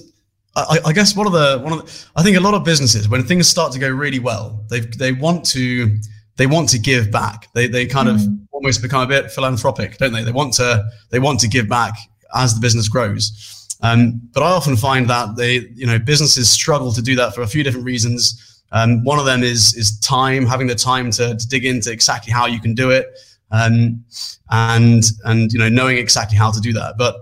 I, 0.56 0.80
I, 0.86 0.94
guess 0.94 1.16
one 1.16 1.28
of 1.28 1.34
the 1.34 1.60
one 1.60 1.74
of 1.74 1.86
the, 1.86 2.06
I 2.16 2.24
think 2.24 2.38
a 2.38 2.40
lot 2.40 2.54
of 2.56 2.64
businesses 2.64 3.08
when 3.08 3.24
things 3.24 3.48
start 3.48 3.72
to 3.74 3.80
go 3.80 3.90
really 3.90 4.20
well, 4.20 4.66
they 4.70 4.80
they 4.80 5.12
want 5.12 5.46
to 5.48 5.98
they 6.38 6.48
want 6.48 6.70
to 6.70 6.80
give 6.80 7.12
back. 7.12 7.50
They 7.54 7.68
they 7.68 7.86
kind 7.86 8.08
mm. 8.08 8.16
of 8.16 8.22
almost 8.52 8.82
become 8.82 9.02
a 9.02 9.08
bit 9.08 9.32
philanthropic, 9.32 9.98
don't 9.98 10.14
they? 10.14 10.24
They 10.24 10.32
want 10.32 10.54
to 10.54 10.86
they 11.10 11.20
want 11.20 11.40
to 11.42 11.48
give 11.48 11.68
back 11.68 11.94
as 12.34 12.56
the 12.56 12.62
business 12.62 12.88
grows. 12.88 13.68
Um, 13.82 14.22
but 14.34 14.42
I 14.42 14.52
often 14.52 14.76
find 14.76 15.10
that 15.10 15.36
they 15.36 15.68
you 15.76 15.86
know 15.86 16.00
businesses 16.00 16.50
struggle 16.50 16.92
to 16.94 17.02
do 17.02 17.16
that 17.16 17.36
for 17.36 17.42
a 17.42 17.48
few 17.48 17.64
different 17.64 17.86
reasons. 17.86 18.64
Um, 18.72 19.04
one 19.04 19.20
of 19.20 19.26
them 19.26 19.44
is 19.44 19.74
is 19.76 20.00
time, 20.00 20.46
having 20.46 20.68
the 20.68 20.76
time 20.76 21.12
to, 21.12 21.36
to 21.36 21.48
dig 21.48 21.66
into 21.66 21.92
exactly 21.92 22.32
how 22.32 22.46
you 22.46 22.60
can 22.60 22.74
do 22.74 22.92
it, 22.92 23.08
um, 23.52 24.04
and 24.52 25.04
and 25.26 25.52
you 25.52 25.60
know 25.60 25.70
knowing 25.70 25.98
exactly 25.98 26.38
how 26.38 26.52
to 26.52 26.60
do 26.60 26.74
that. 26.74 26.98
But 26.98 27.16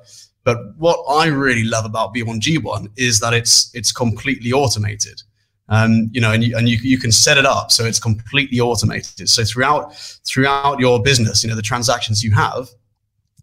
but 0.43 0.57
what 0.77 0.99
I 1.09 1.27
really 1.27 1.63
love 1.63 1.85
about 1.85 2.13
B1G1 2.13 2.91
is 2.97 3.19
that 3.19 3.33
it's 3.33 3.71
it's 3.73 3.91
completely 3.91 4.51
automated 4.51 5.21
um, 5.69 6.09
you 6.11 6.21
know, 6.21 6.31
and 6.31 6.43
you, 6.43 6.55
and 6.55 6.69
you, 6.69 6.77
you 6.77 6.97
can 6.97 7.11
set 7.11 7.37
it 7.37 7.45
up 7.45 7.71
so 7.71 7.85
it's 7.85 7.99
completely 7.99 8.59
automated. 8.59 9.29
So 9.29 9.43
throughout 9.43 9.95
throughout 10.25 10.79
your 10.79 11.01
business, 11.01 11.43
you 11.43 11.49
know, 11.49 11.55
the 11.55 11.61
transactions 11.61 12.23
you 12.23 12.31
have, 12.33 12.69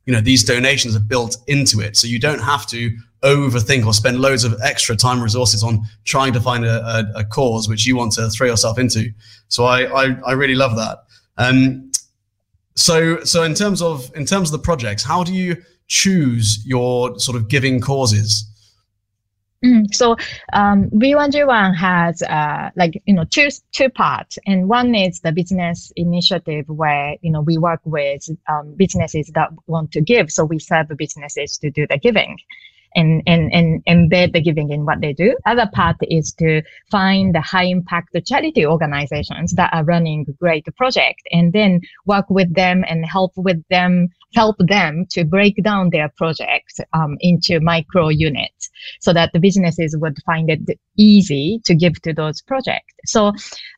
you 0.07 0.13
know, 0.13 0.21
these 0.21 0.45
donations 0.45 0.95
are 0.95 1.01
built 1.01 1.37
into 1.47 1.81
it, 1.81 1.97
so 1.97 2.07
you 2.07 2.19
don't 2.19 2.41
have 2.41 2.67
to 2.69 2.97
overthink 3.23 3.87
or 3.87 3.93
spend 3.93 4.21
loads 4.21 4.45
of 4.45 4.61
extra 4.63 4.97
time 4.97 5.23
resources 5.23 5.63
on 5.63 5.85
trying 6.05 6.33
to 6.33 6.41
find 6.41 6.65
a, 6.65 6.85
a, 6.85 7.21
a, 7.21 7.25
cause 7.25 7.69
which 7.69 7.87
you 7.87 7.97
want 7.97 8.11
to 8.11 8.29
throw 8.31 8.49
yourself 8.49 8.79
into. 8.79 9.13
So 9.49 9.65
I 9.65 9.85
I, 9.85 10.17
I 10.27 10.33
really 10.33 10.55
love 10.55 10.77
that. 10.77 11.05
Um, 11.39 11.91
so 12.75 13.23
so 13.25 13.43
in 13.43 13.55
terms 13.55 13.83
of 13.83 14.11
in 14.15 14.27
terms 14.27 14.49
of 14.49 14.61
the 14.61 14.65
projects, 14.65 15.03
how 15.03 15.25
do 15.25 15.35
you 15.35 15.57
choose 15.89 16.65
your 16.65 17.19
sort 17.19 17.37
of 17.37 17.49
giving 17.49 17.81
causes? 17.81 18.49
Mm, 19.65 19.95
so 19.95 20.17
um, 20.53 20.91
B1G1 20.91 21.77
has 21.77 22.21
uh, 22.23 22.71
like 22.75 23.01
you 23.07 23.15
know 23.15 23.25
two 23.25 23.49
two 23.71 23.89
parts, 23.91 24.37
and 24.45 24.69
one 24.69 24.95
is 24.95 25.21
the 25.21 25.31
business 25.31 25.93
initiative 25.95 26.69
where 26.69 27.17
you 27.23 27.31
know 27.31 27.43
we 27.43 27.59
work 27.59 27.81
with 27.85 28.29
um, 28.49 28.75
businesses 28.75 29.31
that 29.35 29.51
want 29.69 29.93
to 29.93 30.01
give, 30.01 30.33
so 30.33 30.45
we 30.45 30.59
serve 30.59 30.89
businesses 30.97 31.59
to 31.59 31.71
do 31.71 31.87
the 31.87 31.97
giving, 31.97 32.39
and, 32.95 33.23
and, 33.27 33.53
and 33.53 33.85
embed 33.85 34.33
the 34.33 34.41
giving 34.41 34.71
in 34.71 34.85
what 34.85 35.01
they 35.01 35.13
do. 35.13 35.37
Other 35.47 35.69
part 35.73 35.97
is 36.03 36.33
to 36.35 36.63
find 36.91 37.35
the 37.35 37.41
high 37.41 37.65
impact 37.65 38.17
charity 38.27 38.67
organizations 38.67 39.53
that 39.53 39.73
are 39.73 39.85
running 39.85 40.27
great 40.41 40.67
project 40.77 41.23
and 41.31 41.53
then 41.53 41.81
work 42.05 42.29
with 42.29 42.55
them 42.55 42.85
and 42.89 43.05
help 43.07 43.33
with 43.37 43.63
them 43.71 44.09
help 44.35 44.57
them 44.59 45.07
to 45.11 45.25
break 45.25 45.63
down 45.63 45.91
their 45.91 46.09
projects 46.17 46.81
um, 46.95 47.17
into 47.21 47.61
micro 47.61 48.09
units 48.09 48.62
so 49.01 49.13
that 49.13 49.31
the 49.33 49.41
businesses 49.41 49.97
would 49.99 50.17
find 50.25 50.51
it 50.51 50.79
easy 50.97 51.61
to 51.65 51.75
give 51.75 52.01
to 52.03 52.13
those 52.13 52.41
projects. 52.43 52.95
So 53.07 53.33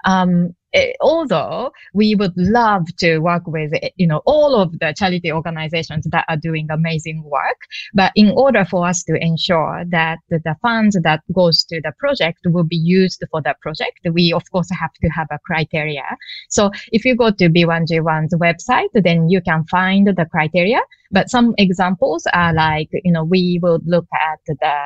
um, 0.05 0.55
Eh, 0.75 0.93
although 1.01 1.71
we 1.93 2.17
would 2.17 2.33
love 2.37 2.85
to 2.97 3.19
work 3.19 3.47
with 3.47 3.73
eh, 3.81 3.91
you 3.95 4.09
know 4.09 4.21
all 4.27 4.61
of 4.61 4.77
the 4.81 4.93
charity 4.99 5.31
organizations 5.31 6.05
that 6.11 6.25
are 6.29 6.37
doing 6.37 6.67
amazing 6.69 7.23
work 7.23 7.61
but 7.95 8.11
in 8.17 8.31
order 8.33 8.65
for 8.65 8.85
us 8.85 9.05
to 9.05 9.15
ensure 9.21 9.85
that 9.87 10.19
the 10.31 10.57
funds 10.61 10.99
that 11.05 11.21
goes 11.33 11.63
to 11.63 11.81
the 11.83 11.93
project 12.01 12.41
will 12.47 12.65
be 12.65 12.77
used 12.77 13.23
for 13.31 13.41
the 13.43 13.55
project 13.63 14.01
we 14.13 14.33
of 14.33 14.43
course 14.51 14.69
have 14.71 14.93
to 14.95 15.09
have 15.09 15.29
a 15.31 15.39
criteria 15.47 16.09
so 16.49 16.71
if 16.91 17.05
you 17.05 17.15
go 17.15 17.31
to 17.31 17.49
b1g1's 17.49 18.35
website 18.35 18.93
then 18.95 19.29
you 19.29 19.41
can 19.41 19.65
find 19.67 20.09
the 20.09 20.27
criteria 20.33 20.81
but 21.15 21.31
some 21.31 21.55
examples 21.59 22.27
are 22.35 22.53
like, 22.53 22.91
you 23.05 23.13
know, 23.13 23.25
we 23.25 23.59
will 23.63 23.81
look 23.87 24.07
at 24.13 24.41
the 24.47 24.77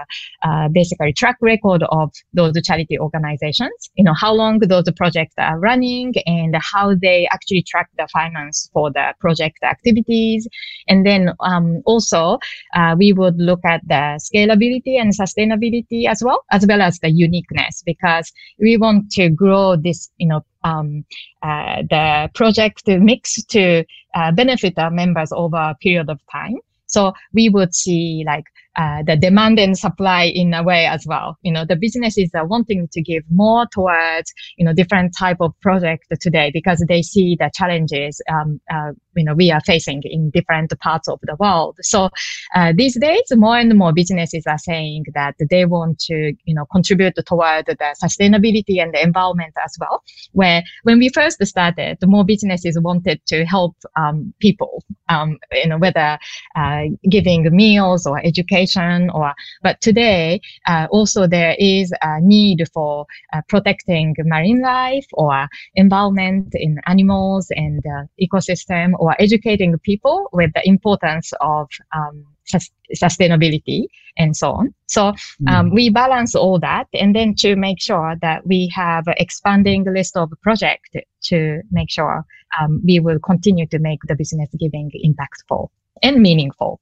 uh, 0.48 0.68
basically 0.68 1.12
track 1.12 1.36
record 1.40 1.82
of 1.90 2.12
those 2.34 2.52
charity 2.62 2.98
organizations, 2.98 3.90
you 3.96 4.04
know, 4.04 4.14
how 4.14 4.32
long 4.32 4.58
those 4.58 4.84
projects 4.96 5.34
are 5.38 5.58
running 5.58 6.12
and 6.26 6.54
how 6.60 6.94
they 6.94 7.26
actually 7.32 7.62
track 7.62 7.88
the 7.96 8.06
finance 8.12 8.70
for 8.72 8.90
the 8.92 9.14
project 9.18 9.58
activities. 9.62 10.46
And 10.86 11.06
then 11.06 11.32
um, 11.40 11.82
also, 11.86 12.38
uh, 12.74 12.94
we 12.98 13.12
would 13.12 13.38
look 13.38 13.60
at 13.64 13.80
the 13.88 14.20
scalability 14.26 15.00
and 15.00 15.12
sustainability 15.18 16.06
as 16.06 16.22
well, 16.22 16.44
as 16.52 16.66
well 16.66 16.82
as 16.82 16.98
the 16.98 17.10
uniqueness, 17.10 17.82
because 17.84 18.30
we 18.58 18.76
want 18.76 19.10
to 19.12 19.30
grow 19.30 19.76
this, 19.76 20.10
you 20.18 20.28
know, 20.28 20.42
um, 20.64 21.04
uh, 21.42 21.82
the 21.88 22.30
project 22.34 22.82
mix 22.86 23.42
to 23.44 23.84
uh, 24.14 24.32
benefit 24.32 24.78
our 24.78 24.90
members 24.90 25.32
over 25.32 25.56
a 25.56 25.76
period 25.80 26.08
of 26.10 26.20
time. 26.30 26.56
So 26.86 27.12
we 27.32 27.48
would 27.48 27.74
see 27.74 28.24
like 28.26 28.44
uh, 28.78 29.02
the 29.02 29.16
demand 29.16 29.58
and 29.58 29.76
supply 29.76 30.22
in 30.24 30.54
a 30.54 30.62
way 30.62 30.86
as 30.86 31.04
well. 31.04 31.36
You 31.42 31.50
know, 31.52 31.64
the 31.64 31.74
businesses 31.74 32.30
are 32.34 32.46
wanting 32.46 32.88
to 32.92 33.02
give 33.02 33.24
more 33.28 33.66
towards, 33.72 34.32
you 34.56 34.64
know, 34.64 34.72
different 34.72 35.14
type 35.18 35.38
of 35.40 35.52
project 35.60 36.04
today 36.20 36.52
because 36.54 36.84
they 36.88 37.02
see 37.02 37.36
the 37.38 37.50
challenges, 37.52 38.22
um, 38.30 38.60
uh, 38.72 38.92
you 39.16 39.24
know, 39.24 39.34
we 39.34 39.50
are 39.50 39.60
facing 39.62 40.02
in 40.04 40.30
different 40.30 40.72
parts 40.78 41.08
of 41.08 41.18
the 41.22 41.34
world. 41.40 41.76
So 41.82 42.10
uh, 42.54 42.72
these 42.76 42.96
days, 43.00 43.24
more 43.32 43.58
and 43.58 43.76
more 43.76 43.92
businesses 43.92 44.44
are 44.46 44.58
saying 44.58 45.06
that 45.14 45.34
they 45.50 45.64
want 45.64 45.98
to, 46.00 46.32
you 46.44 46.54
know, 46.54 46.66
contribute 46.70 47.14
toward 47.26 47.66
the 47.66 47.96
sustainability 48.00 48.80
and 48.80 48.94
the 48.94 49.02
environment 49.02 49.54
as 49.64 49.76
well. 49.80 50.04
Where 50.32 50.62
when 50.84 51.00
we 51.00 51.08
first 51.08 51.44
started, 51.44 51.98
the 52.00 52.06
more 52.06 52.24
businesses 52.24 52.78
wanted 52.80 53.20
to 53.26 53.44
help 53.44 53.74
um, 53.96 54.32
people, 54.38 54.84
um, 55.08 55.38
you 55.50 55.66
know, 55.66 55.78
whether 55.78 56.16
uh, 56.54 56.82
giving 57.10 57.42
meals 57.50 58.06
or 58.06 58.24
education 58.24 58.67
education 58.68 59.10
or 59.10 59.34
but 59.62 59.80
today 59.80 60.40
uh, 60.66 60.86
also 60.90 61.26
there 61.26 61.56
is 61.58 61.92
a 62.02 62.20
need 62.20 62.64
for 62.72 63.06
uh, 63.32 63.40
protecting 63.48 64.14
marine 64.24 64.60
life 64.60 65.06
or 65.12 65.48
environment 65.74 66.48
in 66.54 66.78
animals 66.86 67.48
and 67.50 67.82
uh, 67.86 68.04
ecosystem 68.20 68.92
or 68.98 69.14
educating 69.20 69.76
people 69.78 70.28
with 70.32 70.50
the 70.54 70.62
importance 70.68 71.32
of 71.40 71.68
um, 71.94 72.24
sus- 72.44 72.70
sustainability 72.94 73.86
and 74.16 74.36
so 74.36 74.50
on. 74.50 74.74
So 74.86 75.08
um, 75.08 75.70
mm. 75.70 75.74
we 75.74 75.90
balance 75.90 76.34
all 76.34 76.58
that, 76.60 76.88
and 76.92 77.14
then 77.14 77.34
to 77.36 77.54
make 77.56 77.80
sure 77.80 78.16
that 78.20 78.46
we 78.46 78.68
have 78.74 79.04
expanding 79.06 79.84
list 79.84 80.16
of 80.16 80.32
projects 80.42 80.90
to 81.24 81.60
make 81.70 81.90
sure 81.90 82.24
um, 82.60 82.80
we 82.84 82.98
will 82.98 83.18
continue 83.20 83.66
to 83.66 83.78
make 83.78 84.00
the 84.08 84.16
business 84.16 84.48
giving 84.58 84.90
impactful 85.04 85.68
and 86.02 86.20
meaningful. 86.20 86.80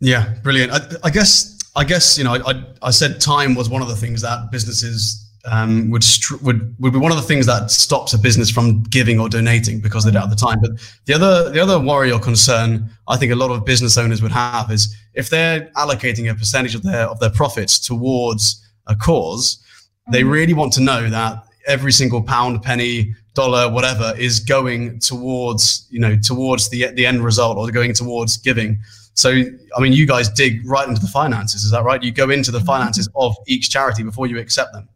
Yeah, 0.00 0.34
brilliant. 0.42 0.72
I, 0.72 0.80
I 1.04 1.10
guess 1.10 1.58
I 1.76 1.84
guess 1.84 2.18
you 2.18 2.24
know 2.24 2.34
I, 2.34 2.64
I 2.82 2.90
said 2.90 3.20
time 3.20 3.54
was 3.54 3.68
one 3.68 3.82
of 3.82 3.88
the 3.88 3.96
things 3.96 4.22
that 4.22 4.50
businesses 4.50 5.26
um, 5.44 5.90
would, 5.90 6.04
would 6.42 6.76
would 6.78 6.92
be 6.92 6.98
one 6.98 7.12
of 7.12 7.16
the 7.16 7.22
things 7.22 7.46
that 7.46 7.70
stops 7.70 8.12
a 8.12 8.18
business 8.18 8.50
from 8.50 8.82
giving 8.84 9.18
or 9.18 9.28
donating 9.28 9.80
because 9.80 10.04
they 10.04 10.10
don't 10.10 10.22
have 10.22 10.30
the 10.30 10.36
time. 10.36 10.58
But 10.60 10.72
the 11.06 11.14
other 11.14 11.50
the 11.50 11.60
other 11.60 11.78
worry 11.78 12.12
or 12.12 12.18
concern 12.18 12.90
I 13.08 13.16
think 13.16 13.32
a 13.32 13.36
lot 13.36 13.50
of 13.50 13.64
business 13.64 13.96
owners 13.96 14.22
would 14.22 14.32
have 14.32 14.70
is 14.70 14.94
if 15.14 15.30
they're 15.30 15.70
allocating 15.76 16.30
a 16.30 16.34
percentage 16.34 16.74
of 16.74 16.82
their 16.82 17.06
of 17.06 17.20
their 17.20 17.30
profits 17.30 17.78
towards 17.78 18.66
a 18.86 18.96
cause, 18.96 19.62
they 20.10 20.22
mm-hmm. 20.22 20.30
really 20.30 20.54
want 20.54 20.72
to 20.74 20.80
know 20.80 21.08
that 21.08 21.44
every 21.66 21.92
single 21.92 22.22
pound, 22.22 22.62
penny, 22.62 23.14
dollar, 23.34 23.70
whatever 23.70 24.14
is 24.18 24.40
going 24.40 24.98
towards 24.98 25.86
you 25.90 26.00
know 26.00 26.16
towards 26.16 26.68
the 26.70 26.90
the 26.92 27.06
end 27.06 27.24
result 27.24 27.56
or 27.56 27.70
going 27.70 27.94
towards 27.94 28.36
giving. 28.36 28.78
So, 29.14 29.30
I 29.76 29.80
mean, 29.80 29.92
you 29.92 30.06
guys 30.06 30.30
dig 30.30 30.66
right 30.66 30.88
into 30.88 31.00
the 31.00 31.08
finances. 31.08 31.64
Is 31.64 31.72
that 31.72 31.84
right? 31.84 32.02
You 32.02 32.12
go 32.12 32.30
into 32.30 32.50
the 32.50 32.60
finances 32.60 33.08
of 33.14 33.34
each 33.46 33.70
charity 33.70 34.02
before 34.02 34.26
you 34.26 34.38
accept 34.38 34.72
them 34.72 34.88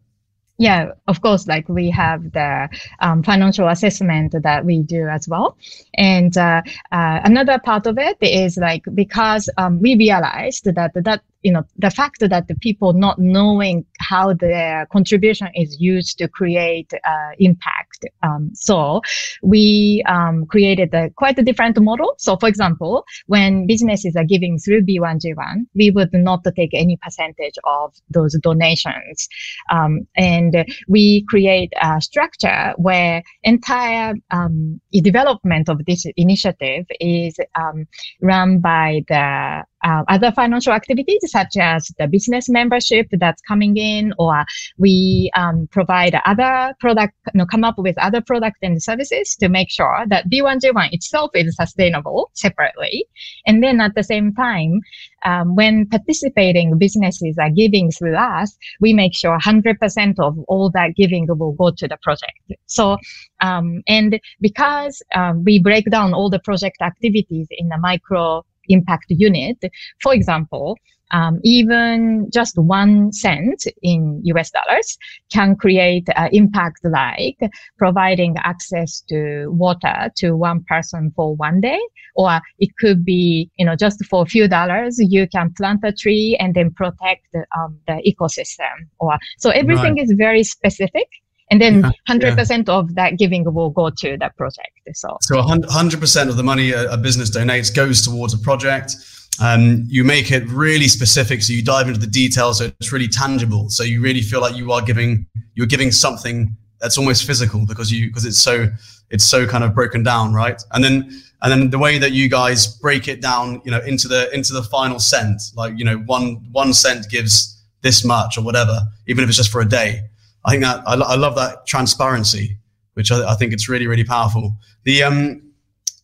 yeah, 0.58 0.92
of 1.08 1.20
course, 1.20 1.48
like 1.48 1.68
we 1.68 1.90
have 1.90 2.32
the 2.32 2.68
um, 3.00 3.22
financial 3.22 3.68
assessment 3.68 4.34
that 4.40 4.64
we 4.64 4.82
do 4.82 5.08
as 5.08 5.28
well. 5.28 5.56
And 5.94 6.36
uh, 6.36 6.62
uh, 6.92 7.20
another 7.24 7.58
part 7.58 7.86
of 7.86 7.98
it 7.98 8.16
is 8.20 8.56
like 8.56 8.84
because 8.94 9.50
um, 9.58 9.80
we 9.80 9.96
realized 9.96 10.66
that 10.66 10.92
that 10.94 11.22
you 11.44 11.52
know, 11.52 11.62
the 11.76 11.90
fact 11.90 12.20
that 12.20 12.48
the 12.48 12.54
people 12.56 12.94
not 12.94 13.18
knowing 13.18 13.84
how 14.00 14.32
their 14.32 14.86
contribution 14.90 15.48
is 15.54 15.76
used 15.78 16.16
to 16.18 16.26
create 16.26 16.90
uh, 16.94 17.30
impact. 17.38 18.06
Um, 18.22 18.50
so 18.54 19.02
we 19.42 20.02
um, 20.08 20.46
created 20.46 20.92
a 20.94 21.10
quite 21.10 21.38
a 21.38 21.42
different 21.42 21.78
model. 21.80 22.14
So 22.16 22.36
for 22.36 22.48
example, 22.48 23.04
when 23.26 23.66
businesses 23.66 24.16
are 24.16 24.24
giving 24.24 24.58
through 24.58 24.86
B1G1, 24.86 25.66
we 25.74 25.90
would 25.90 26.14
not 26.14 26.40
take 26.56 26.70
any 26.72 26.96
percentage 27.02 27.56
of 27.64 27.94
those 28.08 28.36
donations. 28.40 29.28
Um, 29.70 30.08
and 30.16 30.64
we 30.88 31.26
create 31.28 31.72
a 31.80 32.00
structure 32.00 32.72
where 32.78 33.22
entire 33.42 34.14
um, 34.30 34.80
development 34.92 35.68
of 35.68 35.84
this 35.86 36.06
initiative 36.16 36.86
is 37.00 37.36
um, 37.54 37.86
run 38.22 38.60
by 38.60 39.02
the 39.08 39.64
uh, 39.84 40.02
other 40.08 40.32
financial 40.32 40.72
activities 40.72 41.20
such 41.26 41.56
as 41.58 41.90
the 41.98 42.08
business 42.08 42.48
membership 42.48 43.06
that's 43.12 43.42
coming 43.42 43.76
in, 43.76 44.12
or 44.18 44.44
we 44.78 45.30
um, 45.36 45.68
provide 45.70 46.18
other 46.24 46.74
product, 46.80 47.14
you 47.32 47.38
know, 47.38 47.46
come 47.46 47.64
up 47.64 47.78
with 47.78 47.96
other 47.98 48.20
products 48.20 48.58
and 48.62 48.82
services 48.82 49.36
to 49.36 49.48
make 49.48 49.70
sure 49.70 50.04
that 50.08 50.28
B1G1 50.30 50.92
itself 50.92 51.30
is 51.34 51.54
sustainable 51.54 52.30
separately. 52.34 53.06
And 53.46 53.62
then 53.62 53.80
at 53.80 53.94
the 53.94 54.02
same 54.02 54.34
time, 54.34 54.80
um, 55.24 55.54
when 55.54 55.86
participating 55.86 56.78
businesses 56.78 57.36
are 57.38 57.50
giving 57.50 57.90
through 57.90 58.16
us, 58.16 58.56
we 58.80 58.92
make 58.92 59.14
sure 59.14 59.38
100% 59.38 60.18
of 60.18 60.38
all 60.48 60.70
that 60.70 60.94
giving 60.96 61.26
will 61.28 61.52
go 61.52 61.70
to 61.70 61.88
the 61.88 61.98
project. 62.02 62.38
So, 62.66 62.96
um, 63.40 63.82
and 63.86 64.20
because 64.40 65.02
um, 65.14 65.44
we 65.44 65.58
break 65.58 65.90
down 65.90 66.14
all 66.14 66.30
the 66.30 66.38
project 66.38 66.80
activities 66.80 67.48
in 67.50 67.68
the 67.68 67.78
micro 67.78 68.44
impact 68.68 69.06
unit. 69.08 69.58
For 70.00 70.14
example, 70.14 70.76
um, 71.14 71.38
even 71.44 72.28
just 72.32 72.58
one 72.58 73.12
cent 73.12 73.64
in 73.82 74.20
US 74.24 74.50
dollars 74.50 74.98
can 75.32 75.54
create 75.54 76.08
an 76.16 76.30
impact 76.32 76.80
like 76.84 77.38
providing 77.78 78.36
access 78.38 79.00
to 79.08 79.46
water 79.48 80.10
to 80.16 80.32
one 80.32 80.64
person 80.64 81.12
for 81.14 81.36
one 81.36 81.60
day. 81.60 81.80
Or 82.16 82.40
it 82.58 82.70
could 82.78 83.04
be, 83.04 83.50
you 83.56 83.66
know, 83.66 83.76
just 83.76 84.04
for 84.06 84.22
a 84.22 84.26
few 84.26 84.48
dollars, 84.48 84.98
you 84.98 85.28
can 85.28 85.52
plant 85.56 85.80
a 85.84 85.92
tree 85.92 86.36
and 86.40 86.54
then 86.54 86.72
protect 86.72 87.26
um, 87.56 87.78
the 87.86 88.02
ecosystem. 88.06 88.88
Or 88.98 89.18
so 89.38 89.50
everything 89.50 89.94
right. 89.94 90.04
is 90.04 90.14
very 90.16 90.42
specific 90.42 91.08
and 91.50 91.60
then 91.60 91.80
yeah, 91.80 91.90
100% 92.08 92.66
yeah. 92.66 92.74
of 92.74 92.94
that 92.94 93.18
giving 93.18 93.44
will 93.52 93.70
go 93.70 93.90
to 93.90 94.16
that 94.18 94.36
project 94.36 94.74
so 94.92 95.16
so 95.20 95.36
100% 95.36 96.28
of 96.28 96.36
the 96.36 96.42
money 96.42 96.72
a, 96.72 96.92
a 96.92 96.96
business 96.96 97.30
donates 97.30 97.74
goes 97.74 98.02
towards 98.02 98.34
a 98.34 98.38
project. 98.38 98.94
Um, 99.42 99.84
you 99.88 100.04
make 100.04 100.30
it 100.30 100.46
really 100.48 100.86
specific 100.86 101.42
so 101.42 101.52
you 101.52 101.62
dive 101.62 101.88
into 101.88 101.98
the 101.98 102.06
details 102.06 102.58
so 102.58 102.66
it's 102.66 102.92
really 102.92 103.08
tangible. 103.08 103.68
So 103.70 103.82
you 103.82 104.00
really 104.00 104.22
feel 104.22 104.40
like 104.40 104.56
you 104.56 104.70
are 104.72 104.82
giving 104.82 105.26
you're 105.54 105.66
giving 105.66 105.90
something 105.90 106.56
that's 106.80 106.98
almost 106.98 107.26
physical 107.26 107.66
because 107.66 107.90
you 107.90 108.08
because 108.08 108.24
it's 108.24 108.38
so 108.38 108.68
it's 109.10 109.24
so 109.24 109.46
kind 109.46 109.64
of 109.64 109.74
broken 109.74 110.02
down 110.02 110.32
right? 110.32 110.62
And 110.72 110.84
then 110.84 111.10
and 111.42 111.50
then 111.50 111.70
the 111.70 111.78
way 111.78 111.98
that 111.98 112.12
you 112.12 112.28
guys 112.28 112.78
break 112.78 113.08
it 113.08 113.20
down 113.20 113.60
you 113.64 113.70
know 113.70 113.80
into 113.80 114.06
the 114.06 114.32
into 114.34 114.52
the 114.52 114.62
final 114.62 115.00
cent 115.00 115.42
like 115.56 115.76
you 115.76 115.84
know 115.84 115.96
one 116.06 116.46
one 116.52 116.72
cent 116.72 117.08
gives 117.10 117.60
this 117.82 118.04
much 118.04 118.38
or 118.38 118.44
whatever 118.44 118.80
even 119.06 119.24
if 119.24 119.28
it's 119.28 119.36
just 119.36 119.50
for 119.50 119.60
a 119.60 119.68
day 119.68 120.02
I 120.44 120.50
think 120.52 120.62
that 120.62 120.82
I, 120.86 120.94
I 120.94 121.14
love 121.16 121.36
that 121.36 121.66
transparency, 121.66 122.58
which 122.94 123.10
I, 123.10 123.32
I, 123.32 123.34
think 123.34 123.52
it's 123.52 123.68
really 123.68 123.86
really 123.86 124.04
powerful. 124.04 124.56
The 124.84 125.02
um 125.02 125.42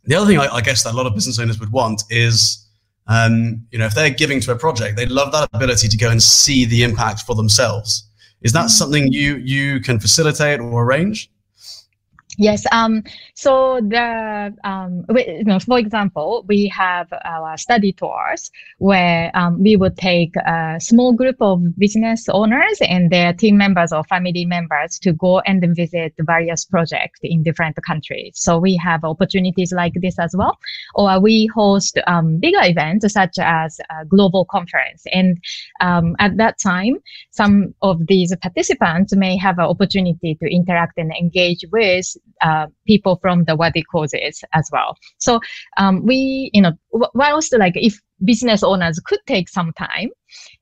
the 0.04 0.14
other 0.14 0.26
thing 0.26 0.38
I, 0.38 0.46
I 0.48 0.60
guess 0.60 0.82
that 0.84 0.94
a 0.94 0.96
lot 0.96 1.06
of 1.06 1.14
business 1.14 1.38
owners 1.38 1.60
would 1.60 1.72
want 1.72 2.02
is 2.10 2.66
um 3.06 3.66
you 3.70 3.78
know 3.78 3.86
if 3.86 3.94
they're 3.94 4.10
giving 4.10 4.40
to 4.40 4.52
a 4.52 4.56
project, 4.56 4.96
they 4.96 5.06
love 5.06 5.32
that 5.32 5.48
ability 5.52 5.88
to 5.88 5.96
go 5.96 6.10
and 6.10 6.22
see 6.22 6.64
the 6.64 6.82
impact 6.82 7.20
for 7.20 7.34
themselves. 7.34 8.08
Is 8.42 8.52
that 8.52 8.70
something 8.70 9.12
you 9.12 9.36
you 9.36 9.80
can 9.80 10.00
facilitate 10.00 10.60
or 10.60 10.84
arrange? 10.84 11.30
Yes. 12.40 12.64
Um, 12.72 13.02
so 13.34 13.80
the 13.82 14.56
um, 14.64 15.04
we, 15.10 15.26
you 15.28 15.44
know, 15.44 15.58
for 15.58 15.78
example, 15.78 16.42
we 16.48 16.68
have 16.68 17.12
our 17.26 17.58
study 17.58 17.92
tours 17.92 18.50
where 18.78 19.30
um, 19.34 19.62
we 19.62 19.76
would 19.76 19.98
take 19.98 20.34
a 20.36 20.78
small 20.80 21.12
group 21.12 21.36
of 21.42 21.60
business 21.76 22.30
owners 22.30 22.78
and 22.80 23.10
their 23.10 23.34
team 23.34 23.58
members 23.58 23.92
or 23.92 24.04
family 24.04 24.46
members 24.46 24.98
to 25.00 25.12
go 25.12 25.40
and 25.40 25.62
visit 25.76 26.14
various 26.20 26.64
projects 26.64 27.20
in 27.22 27.42
different 27.42 27.76
countries. 27.86 28.32
So 28.36 28.58
we 28.58 28.74
have 28.76 29.04
opportunities 29.04 29.70
like 29.70 29.92
this 29.96 30.18
as 30.18 30.34
well, 30.34 30.58
or 30.94 31.20
we 31.20 31.46
host 31.54 31.98
um, 32.06 32.38
bigger 32.38 32.62
events 32.62 33.12
such 33.12 33.38
as 33.38 33.80
a 33.90 34.06
global 34.06 34.46
conference. 34.46 35.02
And 35.12 35.36
um, 35.82 36.16
at 36.18 36.38
that 36.38 36.58
time, 36.58 37.00
some 37.32 37.74
of 37.82 38.06
these 38.06 38.34
participants 38.40 39.14
may 39.14 39.36
have 39.36 39.58
an 39.58 39.66
opportunity 39.66 40.36
to 40.36 40.46
interact 40.50 40.96
and 40.96 41.12
engage 41.12 41.66
with 41.70 42.16
uh, 42.42 42.66
people 42.86 43.18
from 43.20 43.44
the 43.44 43.56
worthy 43.56 43.82
causes 43.82 44.42
as 44.54 44.68
well. 44.72 44.96
So 45.18 45.40
um, 45.76 46.04
we, 46.04 46.50
you 46.52 46.62
know, 46.62 46.72
whilst 47.14 47.56
like 47.58 47.74
if 47.76 48.00
business 48.24 48.62
owners 48.62 49.00
could 49.04 49.20
take 49.26 49.48
some 49.48 49.72
time 49.72 50.10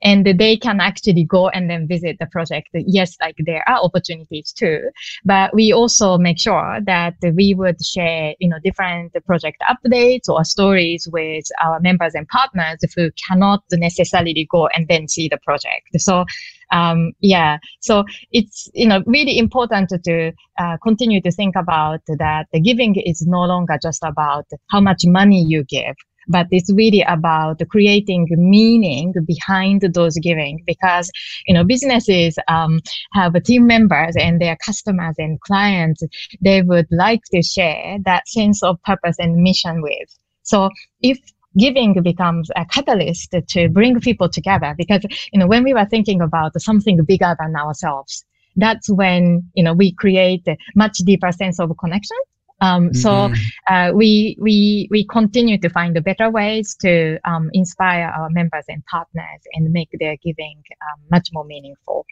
and 0.03 0.25
they 0.25 0.57
can 0.57 0.81
actually 0.81 1.25
go 1.25 1.49
and 1.49 1.69
then 1.71 1.87
visit 1.87 2.17
the 2.21 2.27
project. 2.27 2.69
Yes, 2.73 3.17
like 3.21 3.37
there 3.45 3.69
are 3.69 3.83
opportunities 3.83 4.53
too, 4.53 4.91
but 5.25 5.55
we 5.55 5.73
also 5.73 6.19
make 6.19 6.39
sure 6.39 6.79
that 6.87 7.15
we 7.35 7.55
would 7.55 7.85
share, 7.85 8.35
you 8.39 8.49
know, 8.49 8.59
different 8.65 9.13
project 9.27 9.63
updates 9.69 10.29
or 10.29 10.45
stories 10.45 11.09
with 11.13 11.45
our 11.63 11.81
members 11.81 12.15
and 12.15 12.27
partners 12.29 12.79
who 12.97 13.11
cannot 13.29 13.63
necessarily 13.73 14.47
go 14.51 14.69
and 14.69 14.89
then 14.89 15.09
see 15.09 15.29
the 15.29 15.39
project. 15.39 15.89
So 15.99 16.25
um, 16.71 17.13
yeah, 17.21 17.59
so 17.81 18.05
it's 18.31 18.69
you 18.75 18.87
know 18.87 19.03
really 19.07 19.39
important 19.39 19.89
to 20.05 20.33
uh, 20.59 20.77
continue 20.83 21.21
to 21.23 21.31
think 21.31 21.57
about 21.57 22.01
that. 22.07 22.47
The 22.53 22.61
giving 22.61 22.95
is 22.97 23.27
no 23.27 23.45
longer 23.45 23.79
just 23.83 24.03
about 24.05 24.47
how 24.71 24.81
much 24.81 25.03
money 25.07 25.43
you 25.43 25.65
give, 25.65 25.97
but 26.29 26.47
it's 26.51 26.73
really 26.73 27.03
about 27.03 27.61
creating 27.71 28.27
meaning 28.31 29.13
behind 29.27 29.83
those 29.95 30.17
giving 30.19 30.63
because 30.67 31.11
you 31.47 31.55
know 31.55 31.65
businesses 31.65 32.39
um, 32.49 32.81
have 33.13 33.35
team 33.43 33.67
members 33.67 34.15
and 34.17 34.41
their 34.41 34.57
customers 34.65 35.15
and 35.19 35.41
clients 35.41 36.03
they 36.41 36.63
would 36.63 36.87
like 36.91 37.23
to 37.33 37.43
share 37.43 37.99
that 38.05 38.29
sense 38.29 38.63
of 38.63 38.83
purpose 38.83 39.17
and 39.19 39.37
mission 39.37 39.83
with. 39.83 40.09
So 40.43 40.71
if 41.03 41.19
giving 41.57 42.01
becomes 42.03 42.51
a 42.57 42.65
catalyst 42.67 43.35
to 43.49 43.69
bring 43.69 43.99
people 44.01 44.29
together 44.29 44.75
because 44.77 45.05
you 45.33 45.39
know 45.39 45.47
when 45.47 45.65
we 45.65 45.75
were 45.75 45.87
thinking 45.87 46.21
about 46.21 46.53
something 46.61 47.03
bigger 47.05 47.35
than 47.41 47.57
ourselves 47.57 48.25
that's 48.57 48.89
when 48.91 49.49
you 49.55 49.65
know 49.65 49.73
we 49.73 49.93
create 49.93 50.47
a 50.47 50.57
much 50.77 50.99
deeper 50.99 51.33
sense 51.33 51.59
of 51.59 51.71
connection 51.79 52.17
um, 52.61 52.93
so 52.93 53.11
mm-hmm. 53.11 53.75
uh, 53.75 53.93
we 53.93 54.37
we 54.41 54.89
we 54.91 55.07
continue 55.07 55.59
to 55.59 55.69
find 55.69 55.95
the 55.95 56.01
better 56.01 56.31
ways 56.31 56.75
to 56.81 57.19
um, 57.25 57.51
inspire 57.53 58.09
our 58.09 58.29
members 58.31 58.65
and 58.69 58.85
partners 58.87 59.41
and 59.55 59.71
make 59.73 59.91
their 60.01 60.17
giving 60.23 60.63
um, 60.83 61.01
much 61.11 61.29
more 61.33 61.45
meaningful. 61.45 62.05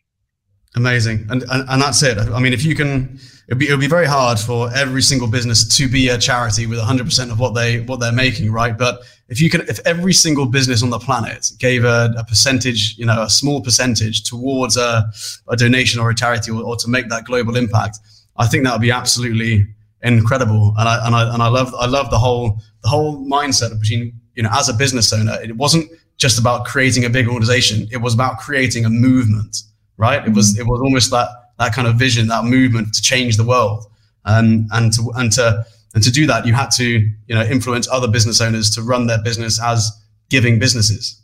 Amazing, 0.76 1.26
and, 1.30 1.42
and 1.50 1.68
and 1.68 1.80
that's 1.82 2.02
it. 2.02 2.18
I 2.18 2.38
mean, 2.38 2.52
if 2.52 2.62
you 2.62 2.74
can, 2.74 3.18
it'd 3.48 3.58
be 3.58 3.66
it'd 3.66 3.80
be 3.80 3.86
very 3.86 4.06
hard 4.06 4.38
for 4.38 4.70
every 4.74 5.00
single 5.00 5.26
business 5.26 5.66
to 5.76 5.88
be 5.88 6.08
a 6.10 6.18
charity 6.18 6.66
with 6.66 6.78
100% 6.78 7.32
of 7.32 7.40
what 7.40 7.54
they 7.54 7.80
what 7.80 7.98
they're 7.98 8.12
making, 8.12 8.52
right? 8.52 8.76
But 8.76 9.00
if 9.28 9.40
you 9.40 9.48
can, 9.48 9.62
if 9.62 9.80
every 9.86 10.12
single 10.12 10.44
business 10.44 10.82
on 10.82 10.90
the 10.90 10.98
planet 10.98 11.50
gave 11.58 11.84
a, 11.84 12.14
a 12.18 12.24
percentage, 12.24 12.94
you 12.98 13.06
know, 13.06 13.22
a 13.22 13.30
small 13.30 13.62
percentage 13.62 14.22
towards 14.24 14.76
a, 14.76 15.06
a 15.48 15.56
donation 15.56 15.98
or 15.98 16.10
a 16.10 16.14
charity 16.14 16.50
or, 16.50 16.62
or 16.62 16.76
to 16.76 16.88
make 16.88 17.08
that 17.08 17.24
global 17.24 17.56
impact, 17.56 17.98
I 18.36 18.46
think 18.46 18.64
that 18.64 18.72
would 18.72 18.82
be 18.82 18.90
absolutely 18.90 19.66
incredible. 20.02 20.74
And 20.78 20.88
I 20.88 21.06
and 21.06 21.14
I 21.14 21.34
and 21.34 21.42
I 21.42 21.48
love 21.48 21.74
I 21.74 21.86
love 21.86 22.10
the 22.10 22.18
whole 22.18 22.60
the 22.82 22.88
whole 22.88 23.18
mindset 23.18 23.72
of 23.72 23.80
between 23.80 24.12
you 24.34 24.42
know 24.42 24.50
as 24.52 24.68
a 24.68 24.74
business 24.74 25.12
owner. 25.12 25.36
It 25.42 25.56
wasn't 25.56 25.90
just 26.16 26.38
about 26.38 26.64
creating 26.64 27.04
a 27.04 27.10
big 27.10 27.28
organization. 27.28 27.88
It 27.90 27.98
was 27.98 28.14
about 28.14 28.38
creating 28.38 28.84
a 28.84 28.90
movement, 28.90 29.58
right? 29.96 30.20
Mm-hmm. 30.20 30.30
It 30.30 30.34
was 30.34 30.58
it 30.58 30.66
was 30.66 30.80
almost 30.80 31.10
that 31.10 31.28
that 31.58 31.72
kind 31.72 31.88
of 31.88 31.96
vision, 31.96 32.28
that 32.28 32.44
movement 32.44 32.94
to 32.94 33.02
change 33.02 33.36
the 33.36 33.44
world, 33.44 33.86
um, 34.24 34.68
and 34.72 34.92
to 34.94 35.12
and 35.16 35.32
to 35.32 35.64
and 35.94 36.04
to 36.04 36.10
do 36.10 36.26
that, 36.26 36.46
you 36.46 36.52
had 36.52 36.70
to 36.72 36.86
you 36.86 37.34
know 37.34 37.42
influence 37.42 37.88
other 37.90 38.08
business 38.08 38.40
owners 38.40 38.70
to 38.70 38.82
run 38.82 39.06
their 39.06 39.22
business 39.22 39.60
as 39.62 39.90
giving 40.28 40.58
businesses. 40.58 41.22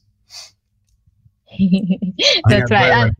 that's 2.48 2.70
right. 2.70 3.12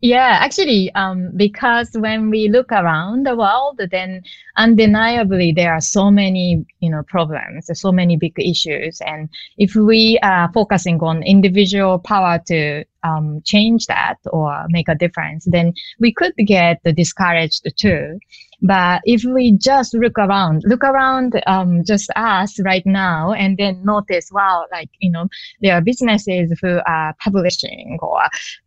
Yeah, 0.00 0.38
actually, 0.40 0.92
um, 0.94 1.32
because 1.36 1.90
when 1.94 2.30
we 2.30 2.48
look 2.48 2.70
around 2.70 3.26
the 3.26 3.34
world, 3.34 3.80
then 3.90 4.22
undeniably 4.56 5.50
there 5.50 5.72
are 5.72 5.80
so 5.80 6.08
many, 6.08 6.64
you 6.78 6.88
know, 6.90 7.02
problems, 7.02 7.68
so 7.72 7.90
many 7.90 8.16
big 8.16 8.38
issues, 8.38 9.00
and 9.00 9.28
if 9.56 9.74
we 9.74 10.16
are 10.22 10.52
focusing 10.52 11.00
on 11.00 11.24
individual 11.24 11.98
power 11.98 12.40
to 12.46 12.84
um, 13.02 13.42
change 13.44 13.86
that 13.86 14.18
or 14.26 14.66
make 14.68 14.88
a 14.88 14.94
difference, 14.94 15.46
then 15.50 15.72
we 15.98 16.12
could 16.12 16.34
get 16.46 16.80
discouraged 16.94 17.66
too. 17.76 18.20
But 18.60 19.02
if 19.04 19.22
we 19.24 19.52
just 19.52 19.94
look 19.94 20.18
around, 20.18 20.62
look 20.66 20.82
around, 20.82 21.40
um, 21.46 21.84
just 21.84 22.10
us 22.16 22.58
right 22.64 22.84
now, 22.84 23.32
and 23.32 23.56
then 23.56 23.84
notice, 23.84 24.30
wow, 24.32 24.64
like, 24.72 24.90
you 24.98 25.10
know, 25.10 25.28
there 25.62 25.74
are 25.74 25.80
businesses 25.80 26.52
who 26.60 26.80
are 26.86 27.14
publishing 27.22 27.98
or 28.02 28.20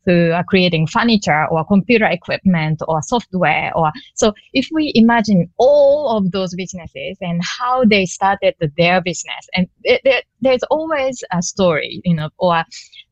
who 0.06 0.32
are 0.32 0.46
creating 0.46 0.88
furniture 0.88 1.46
or 1.52 1.66
computer 1.66 2.06
equipment 2.06 2.82
or 2.88 3.02
software 3.02 3.72
or, 3.76 3.92
so 4.16 4.34
if 4.54 4.68
we 4.72 4.92
imagine 4.96 5.50
all 5.58 6.18
of 6.18 6.32
those 6.32 6.56
businesses 6.56 7.18
and 7.22 7.42
how 7.44 7.84
they 7.84 8.06
started 8.06 8.56
their 8.78 9.02
business 9.02 9.48
and 9.56 9.68
it, 9.84 10.02
it, 10.06 10.26
there's 10.42 10.64
always 10.64 11.24
a 11.32 11.42
story, 11.42 12.02
you 12.04 12.16
know, 12.16 12.30
or 12.38 12.64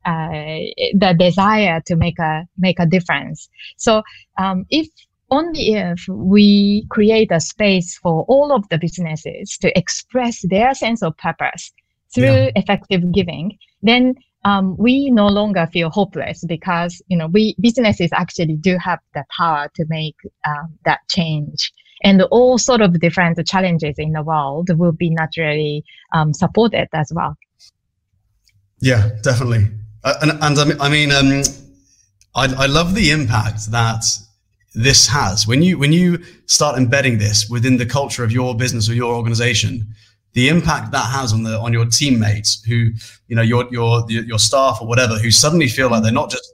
uh, 0.05 0.59
the 0.93 1.15
desire 1.19 1.81
to 1.85 1.95
make 1.95 2.17
a 2.19 2.47
make 2.57 2.79
a 2.79 2.85
difference. 2.85 3.49
So 3.77 4.01
um, 4.37 4.65
if 4.69 4.87
only 5.31 5.73
if 5.73 6.05
we 6.07 6.85
create 6.89 7.31
a 7.31 7.39
space 7.39 7.97
for 7.97 8.23
all 8.27 8.51
of 8.51 8.67
the 8.69 8.77
businesses 8.77 9.57
to 9.59 9.77
express 9.77 10.41
their 10.49 10.73
sense 10.73 11.03
of 11.03 11.17
purpose 11.17 11.71
through 12.13 12.25
yeah. 12.25 12.51
effective 12.55 13.11
giving, 13.11 13.57
then 13.81 14.15
um, 14.45 14.75
we 14.77 15.11
no 15.11 15.27
longer 15.27 15.67
feel 15.71 15.89
hopeless 15.89 16.43
because 16.45 17.01
you 17.07 17.17
know 17.17 17.27
we 17.27 17.55
businesses 17.59 18.09
actually 18.13 18.55
do 18.55 18.77
have 18.77 18.99
the 19.13 19.23
power 19.37 19.69
to 19.75 19.85
make 19.89 20.15
um, 20.47 20.73
that 20.85 20.99
change. 21.09 21.71
And 22.01 22.21
all 22.31 22.57
sort 22.57 22.79
of 22.79 22.97
different 23.01 23.45
challenges 23.45 23.95
in 23.97 24.13
the 24.13 24.23
world 24.23 24.69
will 24.79 24.93
be 24.93 25.09
naturally 25.09 25.83
um, 26.13 26.33
supported 26.33 26.87
as 26.93 27.11
well. 27.13 27.37
Yeah 28.79 29.09
definitely. 29.21 29.67
Uh, 30.01 30.13
and, 30.21 30.31
and 30.41 30.81
i 30.81 30.87
mean 30.87 31.11
um, 31.11 31.43
I, 32.33 32.63
I 32.63 32.65
love 32.67 32.95
the 32.95 33.11
impact 33.11 33.69
that 33.71 34.05
this 34.73 35.07
has. 35.07 35.47
When 35.47 35.61
you 35.61 35.77
when 35.77 35.93
you 35.93 36.23
start 36.45 36.77
embedding 36.77 37.17
this 37.17 37.49
within 37.49 37.77
the 37.77 37.85
culture 37.85 38.23
of 38.23 38.31
your 38.31 38.55
business 38.55 38.89
or 38.89 38.93
your 38.93 39.15
organization 39.15 39.87
the 40.33 40.47
impact 40.47 40.91
that 40.91 41.11
has 41.11 41.33
on 41.33 41.43
the 41.43 41.57
on 41.57 41.73
your 41.73 41.85
teammates 41.85 42.63
who 42.63 42.91
you 43.27 43.35
know 43.35 43.41
your 43.41 43.67
your 43.71 44.09
your 44.09 44.39
staff 44.39 44.77
or 44.81 44.87
whatever 44.87 45.17
who 45.17 45.31
suddenly 45.31 45.67
feel 45.67 45.89
like 45.89 46.03
they're 46.03 46.11
not 46.11 46.29
just 46.29 46.53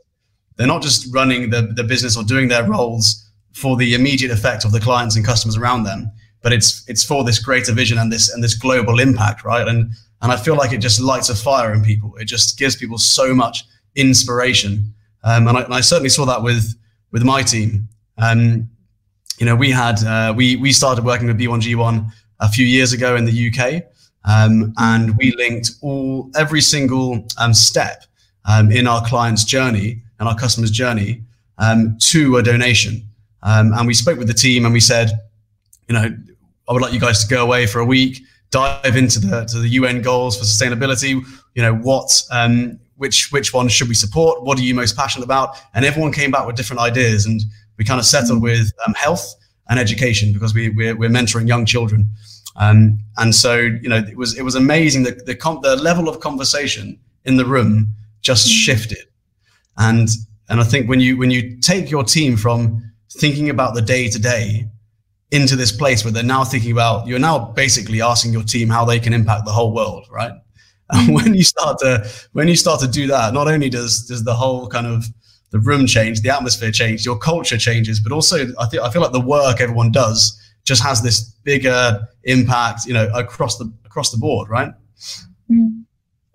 they're 0.55 0.67
not 0.67 0.81
just 0.81 1.13
running 1.13 1.49
the, 1.49 1.61
the 1.75 1.83
business 1.83 2.15
or 2.15 2.23
doing 2.23 2.47
their 2.47 2.67
roles 2.67 3.29
for 3.53 3.75
the 3.75 3.93
immediate 3.93 4.31
effect 4.31 4.63
of 4.63 4.71
the 4.71 4.79
clients 4.79 5.15
and 5.15 5.25
customers 5.25 5.57
around 5.57 5.83
them 5.83 6.09
but 6.41 6.53
it's 6.53 6.87
it's 6.87 7.03
for 7.03 7.23
this 7.23 7.39
greater 7.39 7.73
vision 7.73 7.97
and 7.97 8.11
this 8.11 8.31
and 8.31 8.43
this 8.43 8.55
global 8.55 8.99
impact 8.99 9.43
right? 9.43 9.67
And 9.67 9.91
and 10.21 10.31
i 10.31 10.37
feel 10.37 10.55
like 10.55 10.71
it 10.71 10.77
just 10.77 11.01
lights 11.01 11.29
a 11.29 11.35
fire 11.35 11.73
in 11.73 11.83
people. 11.83 12.15
It 12.17 12.25
just 12.25 12.57
gives 12.57 12.75
people 12.75 12.97
so 12.97 13.35
much 13.35 13.65
inspiration. 13.95 14.93
Um, 15.23 15.47
and, 15.47 15.57
I, 15.57 15.61
and 15.63 15.73
I 15.73 15.81
certainly 15.81 16.09
saw 16.09 16.25
that 16.25 16.43
with 16.43 16.73
with 17.11 17.23
my 17.23 17.41
team 17.43 17.89
um, 18.17 18.69
you 19.37 19.45
know, 19.45 19.55
we 19.55 19.71
had 19.71 20.03
uh, 20.03 20.33
we 20.35 20.55
we 20.55 20.71
started 20.71 21.03
working 21.03 21.27
with 21.27 21.37
B1G1 21.37 22.11
a 22.39 22.49
few 22.49 22.65
years 22.65 22.93
ago 22.93 23.15
in 23.15 23.25
the 23.25 23.49
UK, 23.49 23.83
um, 24.23 24.73
and 24.77 25.17
we 25.17 25.33
linked 25.35 25.71
all 25.81 26.29
every 26.35 26.61
single 26.61 27.25
um, 27.37 27.53
step 27.53 28.05
um, 28.45 28.71
in 28.71 28.87
our 28.87 29.05
client's 29.05 29.43
journey 29.43 30.01
and 30.19 30.29
our 30.29 30.35
customer's 30.35 30.71
journey 30.71 31.21
um, 31.57 31.97
to 31.99 32.37
a 32.37 32.43
donation. 32.43 33.03
Um, 33.43 33.73
and 33.73 33.85
we 33.85 33.93
spoke 33.93 34.17
with 34.17 34.27
the 34.27 34.33
team 34.33 34.65
and 34.65 34.73
we 34.73 34.79
said, 34.79 35.11
you 35.87 35.93
know, 35.93 36.15
I 36.67 36.73
would 36.73 36.81
like 36.81 36.93
you 36.93 36.99
guys 36.99 37.23
to 37.23 37.27
go 37.27 37.43
away 37.43 37.67
for 37.67 37.79
a 37.79 37.85
week, 37.85 38.23
dive 38.49 38.95
into 38.95 39.19
the 39.19 39.45
to 39.45 39.59
the 39.59 39.69
UN 39.69 40.01
goals 40.01 40.37
for 40.37 40.45
sustainability. 40.45 41.21
You 41.53 41.61
know, 41.61 41.75
what 41.75 42.09
which 42.97 43.31
which 43.31 43.53
one 43.53 43.67
should 43.67 43.89
we 43.89 43.95
support? 43.95 44.43
What 44.43 44.57
are 44.57 44.63
you 44.63 44.73
most 44.73 44.95
passionate 44.95 45.25
about? 45.25 45.57
And 45.73 45.85
everyone 45.85 46.11
came 46.11 46.31
back 46.31 46.47
with 46.47 46.55
different 46.55 46.81
ideas 46.81 47.25
and 47.25 47.41
we 47.77 47.85
kind 47.85 47.99
of 47.99 48.05
settled 48.05 48.41
with 48.41 48.71
um, 48.85 48.93
health 48.93 49.35
and 49.69 49.79
education 49.79 50.33
because 50.33 50.53
we, 50.53 50.69
we're, 50.69 50.95
we're 50.95 51.09
mentoring 51.09 51.47
young 51.47 51.65
children. 51.65 52.09
Um, 52.55 52.99
and 53.17 53.33
so, 53.35 53.57
you 53.57 53.89
know, 53.89 53.97
it 53.97 54.17
was, 54.17 54.37
it 54.37 54.43
was 54.43 54.55
amazing. 54.55 55.03
The, 55.03 55.11
the, 55.11 55.35
com- 55.35 55.59
the 55.61 55.75
level 55.75 56.07
of 56.07 56.19
conversation 56.19 56.99
in 57.25 57.37
the 57.37 57.45
room 57.45 57.89
just 58.21 58.47
mm-hmm. 58.47 58.53
shifted. 58.53 59.05
And, 59.77 60.07
and 60.49 60.61
I 60.61 60.63
think 60.63 60.87
when 60.87 60.99
you, 60.99 61.17
when 61.17 61.31
you 61.31 61.59
take 61.59 61.91
your 61.91 62.03
team 62.03 62.37
from 62.37 62.91
thinking 63.17 63.49
about 63.49 63.75
the 63.75 63.81
day 63.81 64.09
to 64.09 64.19
day 64.19 64.69
into 65.31 65.55
this 65.55 65.71
place 65.71 66.05
where 66.05 66.13
they're 66.13 66.23
now 66.23 66.43
thinking 66.43 66.71
about, 66.71 67.07
you're 67.07 67.19
now 67.19 67.39
basically 67.39 68.01
asking 68.01 68.31
your 68.31 68.43
team 68.43 68.69
how 68.69 68.85
they 68.85 68.99
can 68.99 69.11
impact 69.13 69.45
the 69.45 69.51
whole 69.51 69.73
world, 69.73 70.07
right? 70.11 70.31
And 70.91 71.15
when 71.15 71.33
you 71.33 71.43
start 71.43 71.79
to, 71.79 72.07
when 72.33 72.47
you 72.47 72.55
start 72.55 72.79
to 72.81 72.87
do 72.87 73.07
that, 73.07 73.33
not 73.33 73.47
only 73.47 73.69
does, 73.69 74.05
does 74.05 74.23
the 74.23 74.35
whole 74.35 74.67
kind 74.67 74.85
of, 74.85 75.03
the 75.55 75.61
room 75.61 75.87
changed, 75.87 76.21
the 76.21 76.35
atmosphere 76.35 76.69
changed, 76.69 77.05
your 77.05 77.17
culture 77.17 77.57
changes, 77.57 78.01
but 78.01 78.11
also 78.11 78.47
I 78.59 78.65
think 78.65 78.83
I 78.83 78.89
feel 78.89 79.01
like 79.01 79.13
the 79.13 79.21
work 79.21 79.61
everyone 79.61 79.89
does 79.89 80.37
just 80.65 80.83
has 80.83 81.01
this 81.01 81.21
bigger 81.45 82.05
impact, 82.25 82.85
you 82.85 82.93
know, 82.93 83.09
across 83.15 83.57
the 83.57 83.71
across 83.85 84.11
the 84.11 84.17
board, 84.17 84.49
right? 84.49 84.73
Mm. 85.49 85.85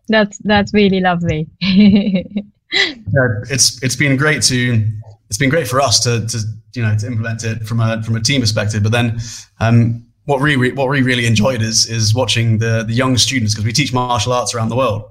That's 0.08 0.38
that's 0.38 0.72
really 0.72 1.00
lovely. 1.00 1.48
it's 3.50 3.82
it's 3.82 3.96
been 3.96 4.16
great 4.16 4.42
to 4.44 4.90
it's 5.28 5.36
been 5.36 5.50
great 5.50 5.68
for 5.68 5.82
us 5.82 6.00
to 6.04 6.26
to 6.26 6.38
you 6.74 6.82
know 6.82 6.96
to 6.96 7.06
implement 7.06 7.44
it 7.44 7.64
from 7.64 7.80
a 7.80 8.02
from 8.02 8.16
a 8.16 8.20
team 8.22 8.40
perspective, 8.40 8.82
but 8.82 8.90
then 8.90 9.20
um, 9.60 10.06
what 10.24 10.40
we 10.40 10.72
what 10.72 10.88
we 10.88 11.02
really 11.02 11.26
enjoyed 11.26 11.60
is 11.60 11.84
is 11.84 12.14
watching 12.14 12.56
the 12.56 12.84
the 12.88 12.94
young 12.94 13.18
students 13.18 13.52
because 13.52 13.66
we 13.66 13.72
teach 13.74 13.92
martial 13.92 14.32
arts 14.32 14.54
around 14.54 14.70
the 14.70 14.76
world 14.76 15.10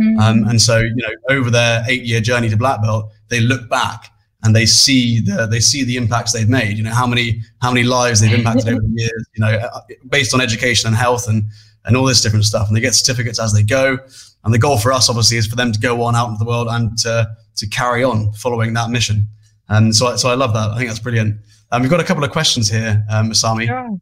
Mm. 0.00 0.18
Um, 0.18 0.48
and 0.48 0.60
so, 0.60 0.78
you 0.78 0.94
know, 0.96 1.12
over 1.28 1.50
their 1.50 1.84
eight-year 1.86 2.20
journey 2.20 2.48
to 2.48 2.56
black 2.56 2.82
belt, 2.82 3.12
they 3.30 3.40
look 3.40 3.68
back 3.68 4.12
and 4.42 4.54
they 4.54 4.66
see 4.66 5.20
the 5.20 5.46
they 5.46 5.60
see 5.60 5.84
the 5.84 5.96
impacts 5.96 6.32
they've 6.32 6.48
made. 6.48 6.76
You 6.76 6.84
know, 6.84 6.94
how 6.94 7.06
many 7.06 7.40
how 7.62 7.70
many 7.72 7.84
lives 7.84 8.20
they've 8.20 8.32
impacted 8.32 8.68
over 8.68 8.80
the 8.80 8.92
years. 8.94 9.26
You 9.34 9.44
know, 9.44 9.52
uh, 9.52 9.80
based 10.08 10.34
on 10.34 10.40
education 10.40 10.88
and 10.88 10.96
health 10.96 11.28
and 11.28 11.44
and 11.84 11.96
all 11.96 12.04
this 12.04 12.20
different 12.20 12.44
stuff. 12.44 12.68
And 12.68 12.76
they 12.76 12.80
get 12.80 12.94
certificates 12.94 13.38
as 13.38 13.52
they 13.52 13.62
go. 13.62 13.98
And 14.44 14.54
the 14.54 14.58
goal 14.58 14.78
for 14.78 14.92
us, 14.92 15.08
obviously, 15.08 15.36
is 15.36 15.46
for 15.46 15.56
them 15.56 15.72
to 15.72 15.80
go 15.80 16.02
on 16.02 16.14
out 16.14 16.28
into 16.28 16.38
the 16.38 16.48
world 16.48 16.68
and 16.70 16.96
to 16.98 17.30
to 17.56 17.66
carry 17.68 18.02
on 18.04 18.32
following 18.32 18.74
that 18.74 18.90
mission. 18.90 19.26
And 19.68 19.94
so, 19.94 20.16
so 20.16 20.28
I 20.28 20.34
love 20.34 20.52
that. 20.54 20.70
I 20.70 20.76
think 20.76 20.88
that's 20.88 21.00
brilliant. 21.00 21.36
Um, 21.70 21.82
we've 21.82 21.90
got 21.90 22.00
a 22.00 22.04
couple 22.04 22.24
of 22.24 22.30
questions 22.30 22.68
here, 22.68 23.04
um, 23.08 23.30
Masami. 23.30 23.66
Sure. 23.66 24.00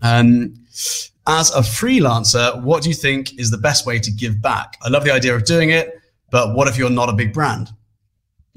Um, 0.00 0.54
as 1.26 1.50
a 1.54 1.60
freelancer, 1.60 2.60
what 2.62 2.82
do 2.82 2.88
you 2.88 2.94
think 2.94 3.38
is 3.38 3.50
the 3.50 3.58
best 3.58 3.86
way 3.86 3.98
to 3.98 4.10
give 4.10 4.40
back? 4.40 4.78
I 4.82 4.88
love 4.88 5.04
the 5.04 5.12
idea 5.12 5.36
of 5.36 5.44
doing 5.44 5.70
it, 5.70 6.00
but 6.30 6.54
what 6.54 6.68
if 6.68 6.78
you're 6.78 6.88
not 6.88 7.10
a 7.10 7.12
big 7.12 7.34
brand? 7.34 7.68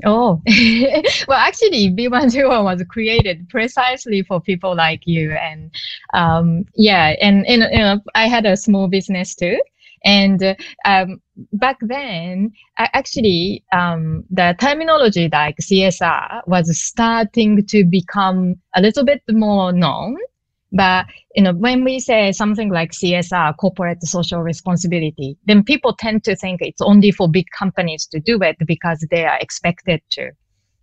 Oh, 0.05 0.41
well, 1.27 1.37
actually, 1.37 1.89
B1G1 1.91 2.63
was 2.63 2.83
created 2.89 3.47
precisely 3.49 4.23
for 4.23 4.41
people 4.41 4.75
like 4.75 5.01
you. 5.05 5.31
And 5.33 5.71
um, 6.13 6.65
yeah, 6.75 7.15
and, 7.21 7.45
and 7.47 7.63
you 7.71 7.79
know, 7.79 7.99
I 8.15 8.27
had 8.27 8.45
a 8.45 8.57
small 8.57 8.87
business 8.87 9.35
too. 9.35 9.59
And 10.05 10.57
um, 10.83 11.21
back 11.53 11.77
then, 11.81 12.51
actually, 12.77 13.63
um, 13.71 14.25
the 14.29 14.55
terminology 14.59 15.29
like 15.31 15.57
CSR 15.57 16.41
was 16.45 16.77
starting 16.77 17.65
to 17.67 17.85
become 17.85 18.55
a 18.75 18.81
little 18.81 19.05
bit 19.05 19.21
more 19.29 19.71
known. 19.71 20.17
But, 20.75 21.05
you 21.35 21.43
know, 21.43 21.53
when 21.53 21.83
we 21.83 21.99
say 21.99 22.31
something 22.31 22.69
like 22.69 22.91
CSR, 22.91 23.55
corporate 23.57 24.01
social 24.03 24.41
responsibility, 24.41 25.37
then 25.45 25.63
people 25.63 25.93
tend 25.93 26.23
to 26.23 26.35
think 26.35 26.61
it's 26.61 26.81
only 26.81 27.11
for 27.11 27.29
big 27.29 27.45
companies 27.57 28.07
to 28.07 28.19
do 28.19 28.41
it 28.41 28.57
because 28.65 29.05
they 29.11 29.23
are 29.23 29.37
expected 29.39 30.01
to. 30.11 30.31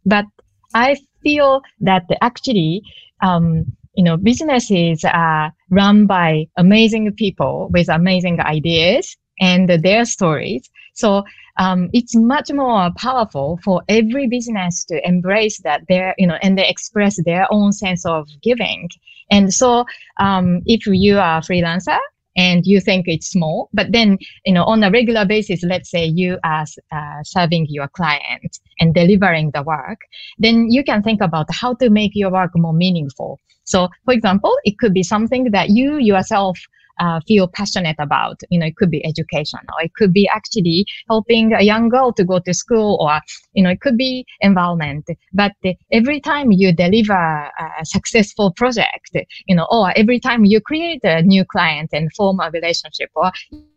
But 0.06 0.26
I 0.74 0.96
feel 1.22 1.62
that 1.80 2.04
actually, 2.22 2.82
um, 3.20 3.64
you 3.94 4.04
know, 4.04 4.16
businesses 4.16 5.04
are 5.04 5.52
run 5.70 6.06
by 6.06 6.46
amazing 6.56 7.12
people 7.14 7.68
with 7.72 7.88
amazing 7.88 8.40
ideas 8.40 9.16
and 9.40 9.68
their 9.68 10.04
stories. 10.04 10.70
So 10.94 11.24
um, 11.58 11.90
it's 11.92 12.14
much 12.14 12.52
more 12.52 12.90
powerful 12.96 13.58
for 13.64 13.82
every 13.88 14.28
business 14.28 14.84
to 14.84 15.06
embrace 15.06 15.60
that 15.62 15.82
their, 15.88 16.14
you 16.16 16.26
know, 16.26 16.38
and 16.42 16.56
they 16.56 16.68
express 16.68 17.18
their 17.24 17.46
own 17.50 17.72
sense 17.72 18.06
of 18.06 18.28
giving. 18.42 18.88
And 19.30 19.52
so, 19.52 19.84
um, 20.18 20.62
if 20.66 20.86
you 20.86 21.18
are 21.18 21.38
a 21.38 21.42
freelancer, 21.42 21.98
and 22.36 22.64
you 22.64 22.80
think 22.80 23.06
it's 23.08 23.28
small, 23.28 23.68
but 23.72 23.92
then, 23.92 24.16
you 24.46 24.52
know, 24.52 24.64
on 24.64 24.82
a 24.84 24.90
regular 24.90 25.24
basis, 25.24 25.62
let's 25.62 25.90
say 25.90 26.04
you 26.04 26.38
are 26.44 26.64
uh, 26.92 27.22
serving 27.24 27.66
your 27.68 27.88
client 27.88 28.58
and 28.78 28.94
delivering 28.94 29.50
the 29.52 29.62
work, 29.62 30.00
then 30.38 30.70
you 30.70 30.84
can 30.84 31.02
think 31.02 31.20
about 31.20 31.46
how 31.50 31.74
to 31.74 31.90
make 31.90 32.12
your 32.14 32.30
work 32.30 32.52
more 32.54 32.72
meaningful. 32.72 33.40
So, 33.64 33.88
for 34.04 34.14
example, 34.14 34.56
it 34.64 34.78
could 34.78 34.94
be 34.94 35.02
something 35.02 35.50
that 35.50 35.70
you 35.70 35.98
yourself 35.98 36.58
uh, 37.00 37.20
feel 37.26 37.48
passionate 37.48 37.96
about. 37.98 38.40
You 38.50 38.60
know, 38.60 38.66
it 38.66 38.76
could 38.76 38.90
be 38.90 39.04
education 39.04 39.60
or 39.74 39.84
it 39.84 39.92
could 39.94 40.12
be 40.12 40.28
actually 40.28 40.86
helping 41.08 41.52
a 41.52 41.62
young 41.62 41.88
girl 41.88 42.12
to 42.12 42.24
go 42.24 42.38
to 42.38 42.54
school 42.54 42.98
or, 43.00 43.20
you 43.54 43.62
know, 43.62 43.70
it 43.70 43.80
could 43.80 43.96
be 43.96 44.24
environment. 44.40 45.06
But 45.32 45.52
every 45.90 46.20
time 46.20 46.52
you 46.52 46.72
deliver 46.72 47.14
a 47.14 47.84
successful 47.84 48.52
project, 48.52 49.16
you 49.46 49.56
know, 49.56 49.66
or 49.70 49.92
every 49.96 50.20
time 50.20 50.44
you 50.44 50.60
create 50.60 51.00
a 51.04 51.22
new 51.22 51.44
client 51.44 51.90
and 51.92 52.12
form 52.12 52.40
a 52.40 52.50
relationship 52.50 53.10
or 53.14 53.32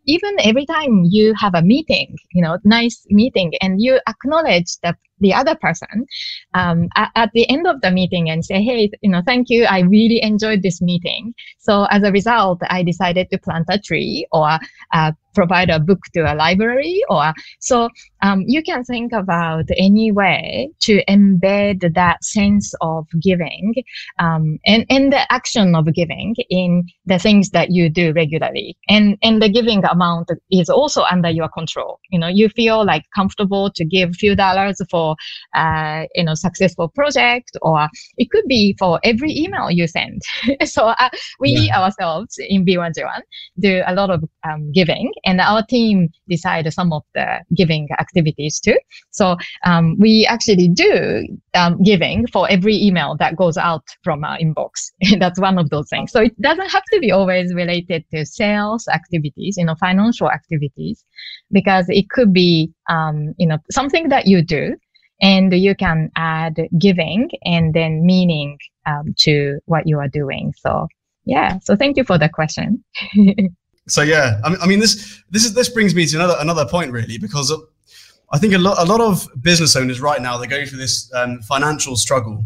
even 0.06 0.36
every 0.44 0.66
time 0.66 1.04
you 1.04 1.34
have 1.40 1.54
a 1.54 1.62
meeting, 1.62 2.16
you 2.32 2.42
know, 2.42 2.58
nice 2.64 3.06
meeting 3.08 3.52
and 3.60 3.80
you 3.80 4.00
acknowledge 4.06 4.76
the, 4.82 4.94
the 5.20 5.32
other 5.32 5.54
person 5.54 6.06
um, 6.54 6.88
at, 6.96 7.10
at, 7.14 7.30
the 7.34 7.48
end 7.48 7.66
of 7.66 7.80
the 7.80 7.90
meeting 7.90 8.30
and 8.30 8.44
say, 8.44 8.62
hey, 8.62 8.90
you 9.02 9.10
know, 9.10 9.22
thank 9.24 9.48
you. 9.48 9.64
I 9.64 9.80
really 9.80 10.22
enjoyed 10.22 10.62
this 10.62 10.80
meeting. 10.82 11.34
So 11.58 11.84
as 11.90 12.02
a 12.02 12.12
result, 12.12 12.60
I 12.68 12.82
decided 12.82 13.30
to 13.30 13.38
plant 13.38 13.66
a 13.68 13.78
tree 13.78 14.26
or 14.32 14.58
uh, 14.92 15.12
provide 15.34 15.68
a 15.68 15.80
book 15.80 15.98
to 16.14 16.20
a 16.20 16.34
library 16.34 17.02
or 17.10 17.32
so 17.58 17.88
um, 18.22 18.44
you 18.46 18.62
can 18.62 18.84
think 18.84 19.12
about 19.12 19.64
any 19.76 20.10
way 20.10 20.70
to 20.80 21.04
embed 21.06 21.92
that 21.94 22.24
sense 22.24 22.72
of 22.80 23.06
giving 23.20 23.74
um, 24.18 24.58
and, 24.64 24.86
and 24.88 25.12
the 25.12 25.32
action 25.32 25.74
of 25.74 25.92
giving 25.92 26.34
in 26.48 26.86
the 27.04 27.18
things 27.18 27.50
that 27.50 27.70
you 27.70 27.90
do 27.90 28.12
regularly 28.12 28.76
and 28.88 29.18
and 29.22 29.42
the 29.42 29.48
giving 29.48 29.84
amount 29.84 30.30
is 30.50 30.70
also 30.70 31.02
under 31.02 31.30
your 31.30 31.48
control 31.48 31.98
you 32.10 32.18
know 32.18 32.28
you 32.28 32.48
feel 32.48 32.86
like 32.86 33.02
comfortable 33.14 33.70
to 33.70 33.84
give 33.84 34.10
a 34.10 34.14
few 34.14 34.36
dollars 34.36 34.80
for 34.90 35.03
uh, 35.54 36.04
you 36.14 36.24
know 36.24 36.34
successful 36.34 36.88
project 36.88 37.50
or 37.62 37.88
it 38.16 38.30
could 38.30 38.46
be 38.48 38.74
for 38.78 39.00
every 39.04 39.32
email 39.42 39.70
you 39.70 39.86
send 39.86 40.20
so 40.64 40.82
uh, 41.04 41.10
we 41.40 41.50
yeah. 41.50 41.80
ourselves 41.80 42.36
in 42.38 42.64
b1g1 42.64 43.20
do 43.60 43.82
a 43.86 43.94
lot 43.94 44.10
of 44.10 44.24
um, 44.48 44.70
giving 44.72 45.12
and 45.24 45.40
our 45.40 45.62
team 45.64 46.08
decide 46.28 46.72
some 46.72 46.92
of 46.92 47.02
the 47.14 47.40
giving 47.54 47.88
activities 47.98 48.60
too. 48.60 48.78
So 49.10 49.36
um, 49.64 49.96
we 49.98 50.26
actually 50.26 50.68
do 50.68 51.26
um, 51.54 51.82
giving 51.82 52.26
for 52.28 52.50
every 52.50 52.76
email 52.82 53.16
that 53.18 53.36
goes 53.36 53.56
out 53.56 53.84
from 54.02 54.24
our 54.24 54.38
inbox. 54.38 54.90
That's 55.18 55.40
one 55.40 55.58
of 55.58 55.70
those 55.70 55.88
things. 55.88 56.12
So 56.12 56.20
it 56.22 56.40
doesn't 56.40 56.70
have 56.70 56.82
to 56.92 57.00
be 57.00 57.10
always 57.10 57.54
related 57.54 58.04
to 58.12 58.24
sales 58.26 58.86
activities, 58.88 59.56
you 59.56 59.64
know, 59.64 59.74
financial 59.76 60.30
activities, 60.30 61.04
because 61.52 61.86
it 61.88 62.10
could 62.10 62.32
be, 62.32 62.72
um, 62.88 63.34
you 63.38 63.46
know, 63.46 63.58
something 63.70 64.08
that 64.08 64.26
you 64.26 64.42
do 64.42 64.76
and 65.20 65.52
you 65.52 65.74
can 65.74 66.10
add 66.16 66.56
giving 66.78 67.30
and 67.44 67.74
then 67.74 68.04
meaning 68.04 68.58
um, 68.86 69.14
to 69.18 69.60
what 69.66 69.86
you 69.86 69.98
are 69.98 70.08
doing. 70.08 70.52
So 70.58 70.88
yeah, 71.24 71.58
so 71.60 71.76
thank 71.76 71.96
you 71.96 72.04
for 72.04 72.18
the 72.18 72.28
question. 72.28 72.84
so 73.88 74.02
yeah, 74.02 74.40
I 74.44 74.66
mean, 74.66 74.80
this 74.80 75.22
this 75.30 75.44
is 75.44 75.54
this 75.54 75.68
brings 75.68 75.94
me 75.94 76.06
to 76.06 76.16
another 76.16 76.36
another 76.38 76.66
point 76.66 76.92
really 76.92 77.18
because 77.18 77.52
I 78.30 78.38
think 78.38 78.54
a 78.54 78.58
lot 78.58 78.78
a 78.78 78.84
lot 78.84 79.00
of 79.00 79.26
business 79.40 79.76
owners 79.76 80.00
right 80.00 80.20
now 80.20 80.36
they're 80.36 80.48
going 80.48 80.66
through 80.66 80.78
this 80.78 81.12
um, 81.14 81.40
financial 81.42 81.96
struggle. 81.96 82.44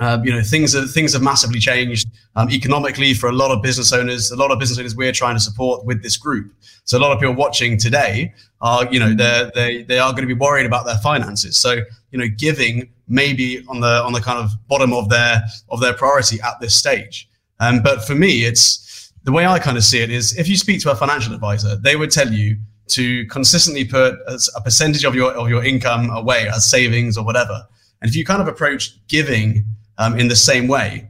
Uh, 0.00 0.18
you 0.24 0.32
know, 0.32 0.42
things 0.42 0.74
are, 0.74 0.86
things 0.86 1.12
have 1.12 1.22
massively 1.22 1.60
changed 1.60 2.08
um, 2.34 2.50
economically 2.50 3.14
for 3.14 3.28
a 3.28 3.32
lot 3.32 3.52
of 3.52 3.62
business 3.62 3.92
owners. 3.92 4.32
A 4.32 4.36
lot 4.36 4.50
of 4.50 4.58
business 4.58 4.78
owners 4.78 4.96
we're 4.96 5.12
trying 5.12 5.36
to 5.36 5.40
support 5.40 5.84
with 5.84 6.02
this 6.02 6.16
group. 6.16 6.52
So 6.84 6.98
a 6.98 7.00
lot 7.00 7.12
of 7.12 7.20
people 7.20 7.34
watching 7.34 7.78
today 7.78 8.34
are, 8.60 8.86
you 8.92 8.98
know, 8.98 9.14
they 9.14 9.50
they 9.54 9.82
they 9.84 9.98
are 9.98 10.10
going 10.10 10.22
to 10.22 10.34
be 10.34 10.38
worried 10.38 10.66
about 10.66 10.84
their 10.84 10.98
finances. 10.98 11.56
So 11.56 11.76
you 12.10 12.18
know, 12.18 12.26
giving 12.36 12.90
maybe 13.06 13.64
on 13.68 13.80
the 13.80 14.02
on 14.02 14.12
the 14.12 14.20
kind 14.20 14.38
of 14.38 14.50
bottom 14.66 14.92
of 14.92 15.08
their 15.08 15.42
of 15.70 15.80
their 15.80 15.94
priority 15.94 16.40
at 16.40 16.58
this 16.60 16.74
stage. 16.74 17.28
Um, 17.60 17.80
but 17.80 18.04
for 18.04 18.14
me, 18.14 18.44
it's 18.44 19.12
the 19.22 19.32
way 19.32 19.46
I 19.46 19.58
kind 19.58 19.76
of 19.76 19.84
see 19.84 20.00
it 20.00 20.10
is 20.10 20.36
if 20.36 20.48
you 20.48 20.56
speak 20.56 20.80
to 20.82 20.90
a 20.90 20.96
financial 20.96 21.34
advisor, 21.34 21.76
they 21.76 21.96
would 21.96 22.10
tell 22.10 22.30
you 22.30 22.58
to 22.86 23.26
consistently 23.26 23.84
put 23.84 24.16
a 24.26 24.60
percentage 24.60 25.04
of 25.04 25.14
your 25.14 25.32
of 25.32 25.48
your 25.48 25.64
income 25.64 26.10
away 26.10 26.48
as 26.48 26.68
savings 26.68 27.16
or 27.16 27.24
whatever. 27.24 27.66
And 28.02 28.10
if 28.10 28.16
you 28.16 28.24
kind 28.24 28.42
of 28.42 28.48
approach 28.48 29.06
giving 29.08 29.64
um, 29.98 30.18
in 30.18 30.28
the 30.28 30.36
same 30.36 30.68
way, 30.68 31.08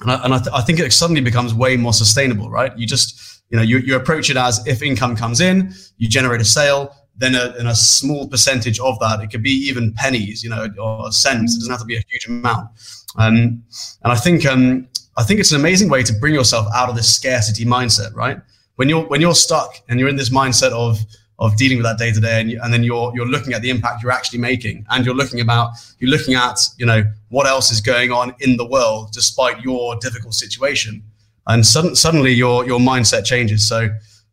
and, 0.00 0.10
I, 0.10 0.24
and 0.24 0.34
I, 0.34 0.38
th- 0.38 0.54
I, 0.54 0.62
think 0.62 0.78
it 0.78 0.92
suddenly 0.92 1.20
becomes 1.20 1.54
way 1.54 1.76
more 1.76 1.92
sustainable, 1.92 2.50
right? 2.50 2.76
You 2.76 2.86
just 2.86 3.42
you 3.50 3.56
know 3.56 3.62
you, 3.62 3.78
you 3.78 3.96
approach 3.96 4.30
it 4.30 4.36
as 4.36 4.64
if 4.66 4.82
income 4.82 5.16
comes 5.16 5.40
in, 5.40 5.74
you 5.98 6.08
generate 6.08 6.40
a 6.40 6.44
sale, 6.44 6.94
then 7.16 7.34
a, 7.34 7.54
a 7.58 7.74
small 7.74 8.28
percentage 8.28 8.78
of 8.80 8.98
that, 9.00 9.20
it 9.20 9.30
could 9.30 9.42
be 9.42 9.50
even 9.50 9.92
pennies, 9.92 10.42
you 10.42 10.50
know, 10.50 10.68
or 10.78 11.12
cents. 11.12 11.54
It 11.54 11.58
doesn't 11.58 11.70
have 11.70 11.80
to 11.80 11.86
be 11.86 11.96
a 11.96 12.02
huge 12.08 12.26
amount. 12.26 12.68
Um, 13.16 13.62
and 14.02 14.12
I 14.12 14.16
think 14.16 14.46
um, 14.46 14.88
I 15.16 15.22
think 15.22 15.40
it's 15.40 15.52
an 15.52 15.60
amazing 15.60 15.88
way 15.88 16.02
to 16.02 16.12
bring 16.12 16.34
yourself 16.34 16.66
out 16.74 16.88
of 16.88 16.96
this 16.96 17.14
scarcity 17.14 17.64
mindset, 17.64 18.14
right? 18.14 18.40
When 18.76 18.88
you're 18.88 19.04
when 19.06 19.20
you're 19.20 19.34
stuck 19.34 19.74
and 19.88 20.00
you're 20.00 20.08
in 20.08 20.16
this 20.16 20.30
mindset 20.30 20.72
of 20.72 20.98
of 21.38 21.56
dealing 21.56 21.78
with 21.78 21.84
that 21.84 21.98
day 21.98 22.12
to 22.12 22.20
day, 22.20 22.40
and 22.40 22.52
and 22.52 22.72
then 22.72 22.82
you're 22.82 23.12
you're 23.14 23.26
looking 23.26 23.52
at 23.52 23.62
the 23.62 23.70
impact 23.70 24.02
you're 24.02 24.12
actually 24.12 24.38
making, 24.38 24.86
and 24.90 25.04
you're 25.04 25.14
looking 25.14 25.40
about 25.40 25.70
you're 25.98 26.10
looking 26.10 26.34
at 26.34 26.58
you 26.78 26.86
know 26.86 27.02
what 27.28 27.46
else 27.46 27.70
is 27.70 27.80
going 27.80 28.12
on 28.12 28.34
in 28.40 28.56
the 28.56 28.66
world 28.66 29.10
despite 29.12 29.60
your 29.62 29.96
difficult 30.00 30.34
situation, 30.34 31.02
and 31.46 31.66
sudden, 31.66 31.94
suddenly 31.94 32.32
your 32.32 32.64
your 32.66 32.80
mindset 32.80 33.24
changes. 33.24 33.66
So 33.68 33.88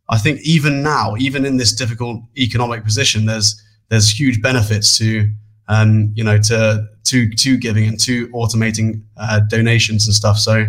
I 0.08 0.18
think 0.18 0.40
even 0.42 0.82
now, 0.82 1.14
even 1.18 1.44
in 1.44 1.56
this 1.56 1.72
difficult 1.72 2.22
economic 2.36 2.84
position, 2.84 3.26
there's 3.26 3.60
there's 3.88 4.10
huge 4.18 4.40
benefits 4.40 4.96
to 4.98 5.30
um, 5.70 6.12
you 6.14 6.24
know, 6.24 6.36
to 6.36 6.88
to 7.04 7.30
to 7.30 7.56
giving 7.56 7.86
and 7.86 7.98
to 8.00 8.28
automating 8.28 9.02
uh, 9.16 9.40
donations 9.48 10.06
and 10.06 10.14
stuff. 10.14 10.36
So, 10.36 10.66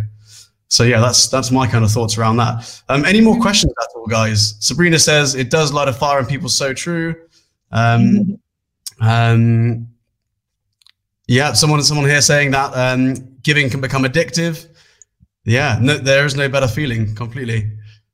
so 0.67 0.83
yeah, 0.83 0.99
that's 0.99 1.27
that's 1.27 1.51
my 1.51 1.67
kind 1.67 1.83
of 1.83 1.91
thoughts 1.91 2.17
around 2.17 2.37
that. 2.37 2.81
Um, 2.87 3.03
any 3.05 3.19
more 3.19 3.39
questions 3.39 3.73
at 3.81 3.87
all, 3.90 3.90
guys? 4.11 4.55
Sabrina 4.59 4.99
says 4.99 5.33
it 5.33 5.49
does 5.49 5.73
light 5.73 5.87
a 5.87 5.93
fire 5.93 6.19
in 6.19 6.27
people. 6.27 6.49
So 6.49 6.73
true. 6.73 7.15
Um, 7.71 8.39
um, 9.01 9.87
yeah, 11.27 11.53
someone 11.53 11.81
someone 11.81 12.07
here 12.07 12.21
saying 12.21 12.51
that 12.51 12.73
um, 12.75 13.15
giving 13.41 13.69
can 13.69 13.81
become 13.81 14.03
addictive. 14.03 14.67
Yeah, 15.45 15.79
no, 15.81 15.97
there 15.97 16.25
is 16.25 16.35
no 16.35 16.47
better 16.47 16.67
feeling. 16.67 17.15
Completely 17.15 17.71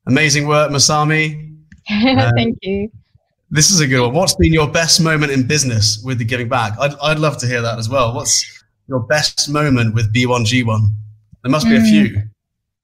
amazing 0.08 0.48
work, 0.48 0.72
Masami. 0.72 1.56
Thank 1.88 2.60
you. 2.62 2.90
This 3.50 3.72
is 3.72 3.80
a 3.80 3.88
good 3.88 4.02
one. 4.02 4.14
What's 4.14 4.36
been 4.36 4.54
your 4.54 4.70
best 4.70 5.02
moment 5.02 5.32
in 5.32 5.48
business 5.48 6.02
with 6.04 6.18
the 6.18 6.26
giving 6.26 6.50
back? 6.50 6.74
I'd, 6.80 6.94
I'd 7.02 7.20
love 7.20 7.38
to 7.38 7.48
hear 7.48 7.62
that 7.62 7.80
as 7.80 7.90
well. 7.90 8.14
What's 8.14 8.64
your 8.88 9.00
best 9.00 9.50
moment 9.50 9.96
with 9.96 10.14
B1G1? 10.14 10.82
There 11.44 11.52
must 11.52 11.66
be 11.66 11.78
mm. 11.78 11.82
a 11.82 11.84
few. 11.84 12.22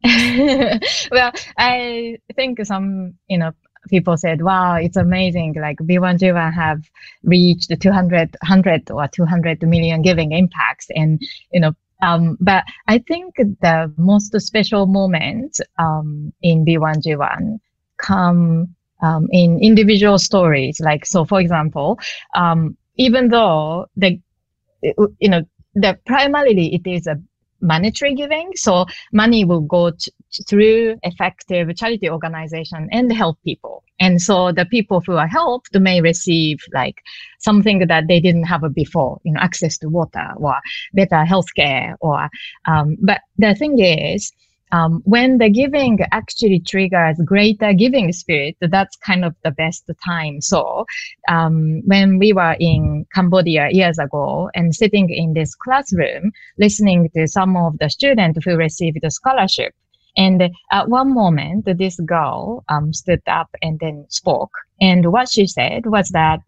well, 1.12 1.32
I 1.58 2.18
think 2.36 2.64
some, 2.66 3.14
you 3.28 3.38
know, 3.38 3.52
people 3.90 4.18
said, 4.18 4.42
wow, 4.42 4.76
it's 4.76 4.98
amazing. 4.98 5.56
Like 5.60 5.78
B1G1 5.78 6.54
have 6.54 6.84
reached 7.24 7.72
200, 7.80 8.36
100 8.42 8.92
or 8.92 9.08
200 9.08 9.62
million 9.64 10.02
giving 10.02 10.32
impacts. 10.32 10.88
And, 10.96 11.22
you 11.52 11.60
know, 11.62 11.74
um, 12.02 12.38
but 12.42 12.64
I 12.88 13.00
think 13.00 13.36
the 13.38 13.94
most 13.98 14.40
special 14.42 14.88
moments 14.88 15.62
um, 15.80 16.34
in 16.42 16.66
B1G1 16.66 17.60
come 17.98 18.76
um, 19.02 19.28
in 19.32 19.60
individual 19.62 20.18
stories. 20.18 20.80
Like, 20.82 21.06
so 21.06 21.24
for 21.24 21.40
example, 21.40 22.00
um, 22.36 22.78
even 22.98 23.30
though 23.30 23.86
the, 23.96 24.20
you 24.82 25.30
know, 25.30 25.44
the 25.76 25.98
primarily 26.06 26.76
it 26.76 26.88
is 26.88 27.08
a 27.08 27.20
monetary 27.64 28.14
giving. 28.14 28.52
So 28.56 28.86
money 29.12 29.46
will 29.46 29.62
go 29.62 29.92
through 30.48 30.98
effective 31.04 31.76
charity 31.76 32.10
organization 32.10 32.88
and 32.92 33.12
help 33.12 33.38
people. 33.44 33.84
And 34.00 34.22
so 34.22 34.52
the 34.52 34.66
people 34.66 35.02
who 35.06 35.14
are 35.14 35.28
helped 35.28 35.80
may 35.80 36.02
receive 36.02 36.60
like 36.74 36.96
something 37.40 37.80
that 37.88 38.08
they 38.08 38.20
didn't 38.20 38.44
have 38.44 38.62
before, 38.74 39.20
you 39.24 39.34
know, 39.34 39.40
access 39.40 39.78
to 39.80 39.90
water 39.90 40.28
or 40.38 40.56
better 40.94 41.24
healthcare 41.24 41.96
or, 42.02 42.30
um, 42.68 42.98
but 43.02 43.22
the 43.38 43.56
thing 43.56 43.80
is, 43.80 44.32
um, 44.74 45.02
when 45.06 45.38
the 45.38 45.50
giving 45.50 46.00
actually 46.12 46.60
triggers 46.60 47.18
greater 47.24 47.74
giving 47.74 48.12
spirit, 48.12 48.58
that's 48.60 48.96
kind 48.98 49.24
of 49.24 49.36
the 49.44 49.52
best 49.52 49.90
time. 50.04 50.42
So 50.42 50.86
um, 51.30 51.82
when 51.86 52.18
we 52.20 52.34
were 52.34 52.56
in 52.60 53.06
Cambodia 53.14 53.70
years 53.72 54.00
ago 54.00 54.50
and 54.56 54.74
sitting 54.76 55.10
in 55.10 55.34
this 55.34 55.56
classroom, 55.56 56.32
listening 56.58 57.10
to 57.16 57.28
some 57.28 57.56
of 57.56 57.78
the 57.80 57.90
students 57.90 58.40
who 58.44 58.58
received 58.58 58.98
the 59.02 59.12
scholarship, 59.12 59.74
And 60.16 60.50
at 60.72 60.90
one 60.90 61.14
moment, 61.14 61.66
this 61.66 62.00
girl 62.00 62.64
um, 62.70 62.94
stood 62.94 63.22
up 63.28 63.50
and 63.62 63.80
then 63.80 64.06
spoke. 64.10 64.52
And 64.80 65.12
what 65.12 65.30
she 65.30 65.48
said 65.48 65.86
was 65.86 66.10
that 66.10 66.42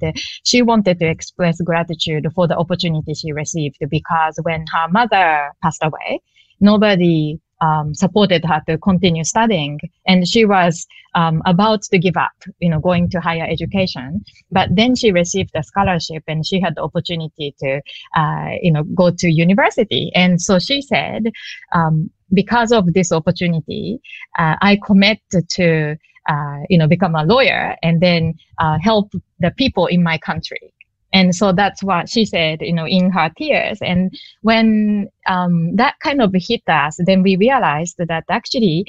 she 0.44 0.62
wanted 0.62 1.00
to 1.00 1.08
express 1.08 1.60
gratitude 1.62 2.28
for 2.36 2.48
the 2.48 2.58
opportunity 2.58 3.14
she 3.14 3.32
received 3.32 3.78
because 3.90 4.40
when 4.44 4.66
her 4.74 4.88
mother 4.90 5.52
passed 5.64 5.84
away, 5.84 6.22
nobody 6.60 7.40
um, 7.62 7.94
supported 7.94 8.44
her 8.46 8.62
to 8.68 8.78
continue 8.78 9.24
studying. 9.24 9.80
And 10.08 10.28
she 10.28 10.46
was 10.46 10.86
um, 11.16 11.42
about 11.46 11.84
to 11.84 11.98
give 11.98 12.18
up, 12.18 12.32
you 12.60 12.70
know, 12.70 12.80
going 12.80 13.10
to 13.12 13.22
higher 13.22 13.48
education. 13.50 14.24
But 14.52 14.70
then 14.72 14.96
she 14.96 15.12
received 15.12 15.52
a 15.56 15.64
scholarship 15.64 16.24
and 16.28 16.46
she 16.46 16.60
had 16.60 16.76
the 16.76 16.84
opportunity 16.84 17.56
to, 17.60 17.82
uh, 18.16 18.52
you 18.62 18.72
know, 18.72 18.84
go 18.84 19.12
to 19.12 19.30
university. 19.30 20.12
And 20.16 20.42
so 20.42 20.60
she 20.60 20.82
said, 20.82 21.32
um, 21.74 22.10
because 22.34 22.72
of 22.72 22.94
this 22.94 23.12
opportunity, 23.12 24.00
uh, 24.38 24.56
I 24.62 24.80
commit 24.86 25.20
to, 25.32 25.96
uh, 26.28 26.60
you 26.70 26.78
know, 26.78 26.88
become 26.88 27.16
a 27.16 27.24
lawyer 27.24 27.76
and 27.84 28.02
then 28.02 28.34
uh, 28.60 28.78
help 28.82 29.12
the 29.40 29.52
people 29.52 29.86
in 29.86 30.04
my 30.04 30.18
country. 30.18 30.74
And 31.16 31.34
so 31.34 31.54
that's 31.54 31.82
what 31.82 32.10
she 32.10 32.26
said, 32.26 32.62
you 32.62 32.74
know, 32.74 32.86
in 32.86 33.10
her 33.10 33.32
tears. 33.38 33.78
And 33.82 34.14
when 34.42 35.08
um, 35.28 35.74
that 35.78 35.98
kind 36.02 36.22
of 36.22 36.36
hit 36.36 36.64
us, 36.68 37.00
then 37.06 37.24
we 37.24 37.38
realized 37.38 37.96
that 38.00 38.26
actually 38.30 38.86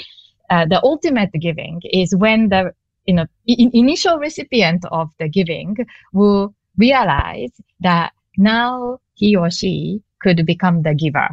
uh, 0.51 0.67
the 0.67 0.83
ultimate 0.83 1.31
giving 1.41 1.81
is 1.85 2.17
when 2.17 2.49
the 2.49 2.73
you 3.07 3.15
know 3.15 3.27
I- 3.49 3.71
initial 3.73 4.19
recipient 4.19 4.85
of 4.91 5.11
the 5.21 5.29
giving 5.29 5.77
will 6.13 6.53
realize 6.77 7.53
that 7.81 8.13
now 8.37 8.99
he 9.15 9.37
or 9.37 9.49
she 9.49 10.03
could 10.21 10.45
become 10.45 10.83
the 10.83 10.95
giver 10.95 11.29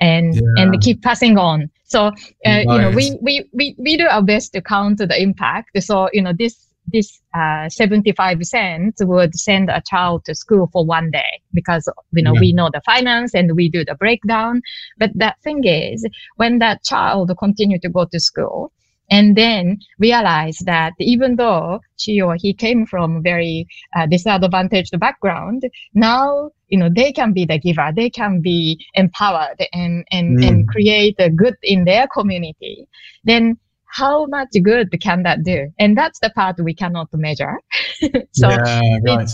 and 0.00 0.34
yeah. 0.34 0.42
and 0.56 0.80
keep 0.80 1.02
passing 1.02 1.38
on 1.38 1.70
so 1.84 2.06
uh, 2.06 2.12
nice. 2.44 2.66
you 2.66 2.78
know 2.78 2.90
we, 2.90 3.16
we 3.20 3.48
we 3.52 3.74
we 3.78 3.96
do 3.96 4.06
our 4.08 4.22
best 4.22 4.52
to 4.54 4.60
count 4.60 4.98
the 4.98 5.22
impact 5.22 5.70
so 5.82 6.08
you 6.12 6.22
know 6.22 6.32
this 6.36 6.71
this 6.86 7.20
uh, 7.34 7.68
75 7.68 8.44
cents 8.44 9.04
would 9.04 9.34
send 9.34 9.70
a 9.70 9.82
child 9.86 10.24
to 10.24 10.34
school 10.34 10.68
for 10.72 10.84
one 10.84 11.10
day 11.10 11.40
because 11.52 11.88
you 12.12 12.22
know 12.22 12.34
yeah. 12.34 12.40
we 12.40 12.52
know 12.52 12.70
the 12.72 12.80
finance 12.84 13.34
and 13.34 13.54
we 13.54 13.68
do 13.68 13.84
the 13.84 13.94
breakdown 13.94 14.60
but 14.98 15.10
that 15.14 15.40
thing 15.42 15.64
is 15.64 16.06
when 16.36 16.58
that 16.58 16.82
child 16.82 17.30
continue 17.38 17.78
to 17.78 17.88
go 17.88 18.04
to 18.04 18.18
school 18.20 18.72
and 19.10 19.36
then 19.36 19.78
realize 19.98 20.58
that 20.64 20.92
even 20.98 21.36
though 21.36 21.80
she 21.98 22.20
or 22.20 22.34
he 22.36 22.54
came 22.54 22.86
from 22.86 23.22
very 23.22 23.66
uh, 23.96 24.06
disadvantaged 24.06 24.98
background 24.98 25.62
now 25.94 26.50
you 26.68 26.78
know 26.78 26.88
they 26.94 27.12
can 27.12 27.32
be 27.32 27.44
the 27.44 27.58
giver 27.58 27.92
they 27.94 28.10
can 28.10 28.40
be 28.40 28.84
empowered 28.94 29.60
and 29.72 30.04
and, 30.10 30.38
mm. 30.38 30.48
and 30.48 30.68
create 30.68 31.14
a 31.18 31.30
good 31.30 31.54
in 31.62 31.84
their 31.84 32.06
community 32.08 32.86
then 33.24 33.56
how 33.92 34.26
much 34.26 34.50
good 34.62 34.88
can 35.00 35.22
that 35.22 35.44
do? 35.44 35.70
And 35.78 35.96
that's 35.96 36.18
the 36.20 36.30
part 36.30 36.56
we 36.58 36.74
cannot 36.74 37.08
measure. 37.12 37.58
so 38.32 38.48
yeah, 38.48 38.80
right. 39.04 39.28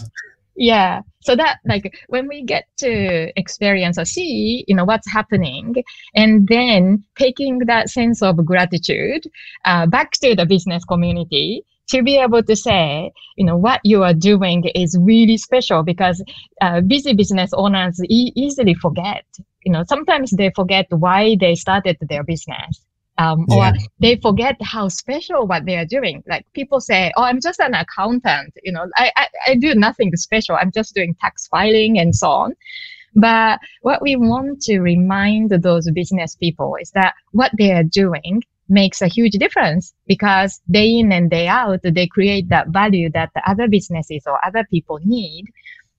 Yeah. 0.56 1.02
So 1.20 1.36
that 1.36 1.58
like 1.66 1.94
when 2.08 2.26
we 2.26 2.42
get 2.42 2.64
to 2.78 3.32
experience 3.38 3.98
or 3.98 4.04
see, 4.04 4.64
you 4.66 4.74
know, 4.74 4.84
what's 4.84 5.10
happening 5.10 5.76
and 6.16 6.48
then 6.48 7.04
taking 7.16 7.60
that 7.60 7.88
sense 7.88 8.22
of 8.22 8.44
gratitude 8.44 9.22
uh, 9.64 9.86
back 9.86 10.12
to 10.22 10.34
the 10.34 10.46
business 10.46 10.84
community 10.84 11.62
to 11.90 12.02
be 12.02 12.16
able 12.16 12.42
to 12.42 12.56
say, 12.56 13.12
you 13.36 13.44
know, 13.44 13.56
what 13.56 13.80
you 13.84 14.02
are 14.02 14.14
doing 14.14 14.64
is 14.74 14.98
really 15.00 15.36
special 15.36 15.84
because 15.84 16.22
uh, 16.60 16.80
busy 16.80 17.14
business 17.14 17.50
owners 17.52 18.00
e- 18.08 18.32
easily 18.34 18.74
forget. 18.74 19.24
You 19.64 19.72
know, 19.72 19.84
sometimes 19.88 20.32
they 20.32 20.50
forget 20.56 20.86
why 20.90 21.36
they 21.38 21.54
started 21.54 21.96
their 22.00 22.24
business 22.24 22.84
um, 23.18 23.44
yeah. 23.48 23.70
or 23.70 23.72
they 24.00 24.16
forget 24.16 24.56
how 24.62 24.88
special 24.88 25.46
what 25.46 25.66
they 25.66 25.76
are 25.76 25.84
doing. 25.84 26.22
Like 26.28 26.46
people 26.54 26.80
say, 26.80 27.12
"Oh, 27.16 27.22
I'm 27.24 27.40
just 27.40 27.60
an 27.60 27.74
accountant. 27.74 28.54
You 28.62 28.72
know, 28.72 28.86
I, 28.96 29.12
I, 29.16 29.28
I 29.48 29.54
do 29.56 29.74
nothing 29.74 30.14
special. 30.16 30.56
I'm 30.56 30.72
just 30.72 30.94
doing 30.94 31.14
tax 31.20 31.46
filing 31.48 31.98
and 31.98 32.14
so 32.14 32.30
on." 32.30 32.54
But 33.14 33.58
what 33.82 34.00
we 34.02 34.16
want 34.16 34.62
to 34.62 34.80
remind 34.80 35.50
those 35.50 35.90
business 35.90 36.36
people 36.36 36.76
is 36.80 36.90
that 36.92 37.14
what 37.32 37.50
they 37.58 37.72
are 37.72 37.82
doing 37.82 38.42
makes 38.68 39.00
a 39.00 39.08
huge 39.08 39.32
difference 39.32 39.94
because 40.06 40.60
day 40.70 40.98
in 40.98 41.10
and 41.10 41.30
day 41.30 41.48
out, 41.48 41.80
they 41.82 42.06
create 42.06 42.48
that 42.50 42.68
value 42.68 43.10
that 43.10 43.30
the 43.34 43.50
other 43.50 43.66
businesses 43.66 44.24
or 44.26 44.38
other 44.46 44.64
people 44.70 45.00
need. 45.02 45.46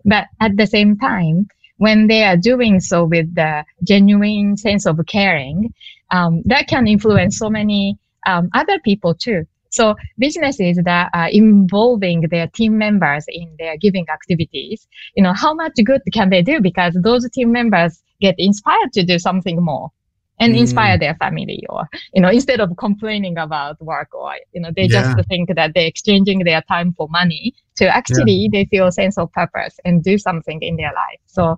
But 0.05 0.27
at 0.39 0.55
the 0.55 0.67
same 0.67 0.97
time, 0.97 1.49
when 1.77 2.07
they 2.07 2.23
are 2.23 2.37
doing 2.37 2.79
so 2.79 3.05
with 3.05 3.33
the 3.35 3.65
genuine 3.83 4.55
sense 4.57 4.85
of 4.85 4.99
caring, 5.07 5.73
um, 6.11 6.41
that 6.45 6.67
can 6.67 6.87
influence 6.87 7.37
so 7.37 7.49
many 7.49 7.97
um, 8.27 8.49
other 8.53 8.79
people 8.79 9.13
too. 9.13 9.45
So 9.71 9.95
businesses 10.17 10.79
that 10.83 11.09
are 11.13 11.29
involving 11.29 12.21
their 12.31 12.47
team 12.47 12.77
members 12.77 13.25
in 13.27 13.55
their 13.59 13.77
giving 13.77 14.07
activities, 14.09 14.87
you 15.15 15.23
know, 15.23 15.33
how 15.33 15.53
much 15.53 15.73
good 15.83 16.01
can 16.11 16.29
they 16.29 16.41
do? 16.41 16.59
Because 16.59 16.97
those 17.03 17.29
team 17.29 17.51
members 17.51 18.01
get 18.19 18.35
inspired 18.37 18.91
to 18.93 19.03
do 19.03 19.19
something 19.19 19.63
more 19.63 19.91
and 20.39 20.55
mm. 20.55 20.59
inspire 20.59 20.97
their 20.97 21.13
family 21.15 21.63
or, 21.69 21.87
you 22.13 22.21
know, 22.21 22.29
instead 22.29 22.59
of 22.59 22.75
complaining 22.77 23.37
about 23.37 23.79
work 23.81 24.09
or, 24.13 24.33
you 24.53 24.61
know, 24.61 24.71
they 24.75 24.83
yeah. 24.83 25.13
just 25.13 25.27
think 25.27 25.53
that 25.55 25.73
they're 25.75 25.85
exchanging 25.85 26.39
their 26.39 26.61
time 26.63 26.93
for 26.93 27.07
money 27.09 27.53
to 27.75 27.85
actually 27.87 28.33
yeah. 28.33 28.49
they 28.51 28.65
feel 28.65 28.87
a 28.87 28.91
sense 28.91 29.17
of 29.17 29.31
purpose 29.33 29.79
and 29.85 30.03
do 30.03 30.17
something 30.17 30.61
in 30.61 30.77
their 30.77 30.93
life. 30.93 31.19
So 31.25 31.57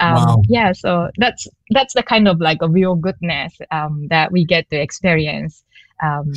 um, 0.00 0.14
wow. 0.14 0.42
yeah 0.48 0.72
so 0.72 1.10
that's 1.16 1.46
that's 1.70 1.94
the 1.94 2.02
kind 2.02 2.28
of 2.28 2.40
like 2.40 2.58
a 2.60 2.68
real 2.68 2.94
goodness 2.94 3.56
um, 3.70 4.06
that 4.08 4.32
we 4.32 4.44
get 4.44 4.68
to 4.70 4.76
experience 4.76 5.62
um, 6.02 6.32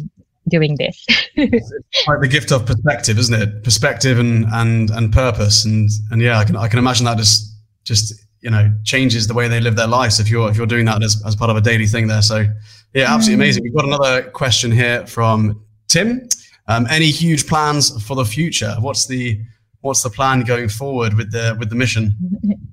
doing 0.47 0.75
this. 0.77 1.05
It's 1.37 1.73
like 2.07 2.21
the 2.21 2.27
gift 2.29 2.51
of 2.51 2.65
perspective 2.65 3.17
isn't 3.17 3.33
it? 3.33 3.63
Perspective 3.63 4.19
and 4.19 4.45
and 4.53 4.89
and 4.89 5.11
purpose. 5.11 5.65
And 5.65 5.89
and 6.11 6.21
yeah 6.21 6.39
i 6.39 6.45
can 6.45 6.55
i 6.55 6.67
can 6.67 6.79
imagine 6.79 7.05
that 7.05 7.17
just 7.17 7.53
just 7.83 8.13
you 8.41 8.49
know 8.49 8.71
changes 8.83 9.27
the 9.27 9.33
way 9.33 9.47
they 9.47 9.59
live 9.59 9.75
their 9.75 9.87
lives 9.87 10.19
if 10.19 10.29
you're 10.29 10.49
if 10.49 10.55
you're 10.55 10.67
doing 10.67 10.85
that 10.85 11.03
as, 11.03 11.21
as 11.25 11.35
part 11.35 11.49
of 11.49 11.57
a 11.57 11.61
daily 11.61 11.87
thing 11.87 12.07
there. 12.07 12.21
So 12.21 12.45
yeah 12.93 13.13
absolutely 13.13 13.33
mm. 13.33 13.47
amazing. 13.47 13.63
We've 13.63 13.75
got 13.75 13.85
another 13.85 14.29
question 14.31 14.71
here 14.71 15.05
from 15.07 15.61
tim. 15.87 16.27
Um, 16.67 16.87
any 16.89 17.11
huge 17.11 17.45
plans 17.47 18.03
for 18.03 18.15
the 18.15 18.25
future? 18.25 18.75
What's 18.79 19.05
the 19.05 19.39
what's 19.85 20.01
the 20.01 20.09
plan 20.09 20.41
going 20.41 20.67
forward 20.67 21.13
with 21.13 21.31
the 21.31 21.55
with 21.59 21.69
the 21.69 21.75
mission? 21.75 22.15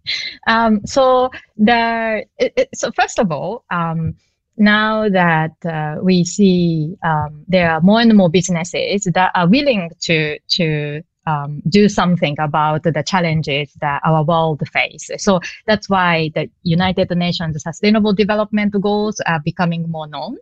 um, 0.46 0.80
so 0.86 1.30
the 1.56 2.24
it, 2.38 2.52
it, 2.56 2.68
so 2.74 2.90
first 2.92 3.18
of 3.18 3.30
all, 3.30 3.64
um, 3.70 4.14
now 4.56 5.08
that 5.08 5.54
uh, 5.64 5.96
we 6.02 6.24
see 6.24 6.96
um, 7.04 7.44
there 7.46 7.70
are 7.70 7.80
more 7.80 8.00
and 8.00 8.16
more 8.16 8.30
businesses 8.30 9.04
that 9.04 9.30
are 9.34 9.46
willing 9.46 9.90
to 10.00 10.38
to 10.56 11.02
um, 11.26 11.62
do 11.68 11.88
something 11.88 12.34
about 12.40 12.82
the 12.82 13.04
challenges 13.06 13.72
that 13.80 14.00
our 14.04 14.24
world 14.24 14.66
faces. 14.72 15.22
So 15.22 15.40
that's 15.66 15.88
why 15.88 16.30
the 16.34 16.50
United 16.62 17.10
Nations 17.16 17.62
Sustainable 17.62 18.12
Development 18.12 18.72
Goals 18.80 19.20
are 19.26 19.40
becoming 19.40 19.88
more 19.88 20.08
known. 20.08 20.38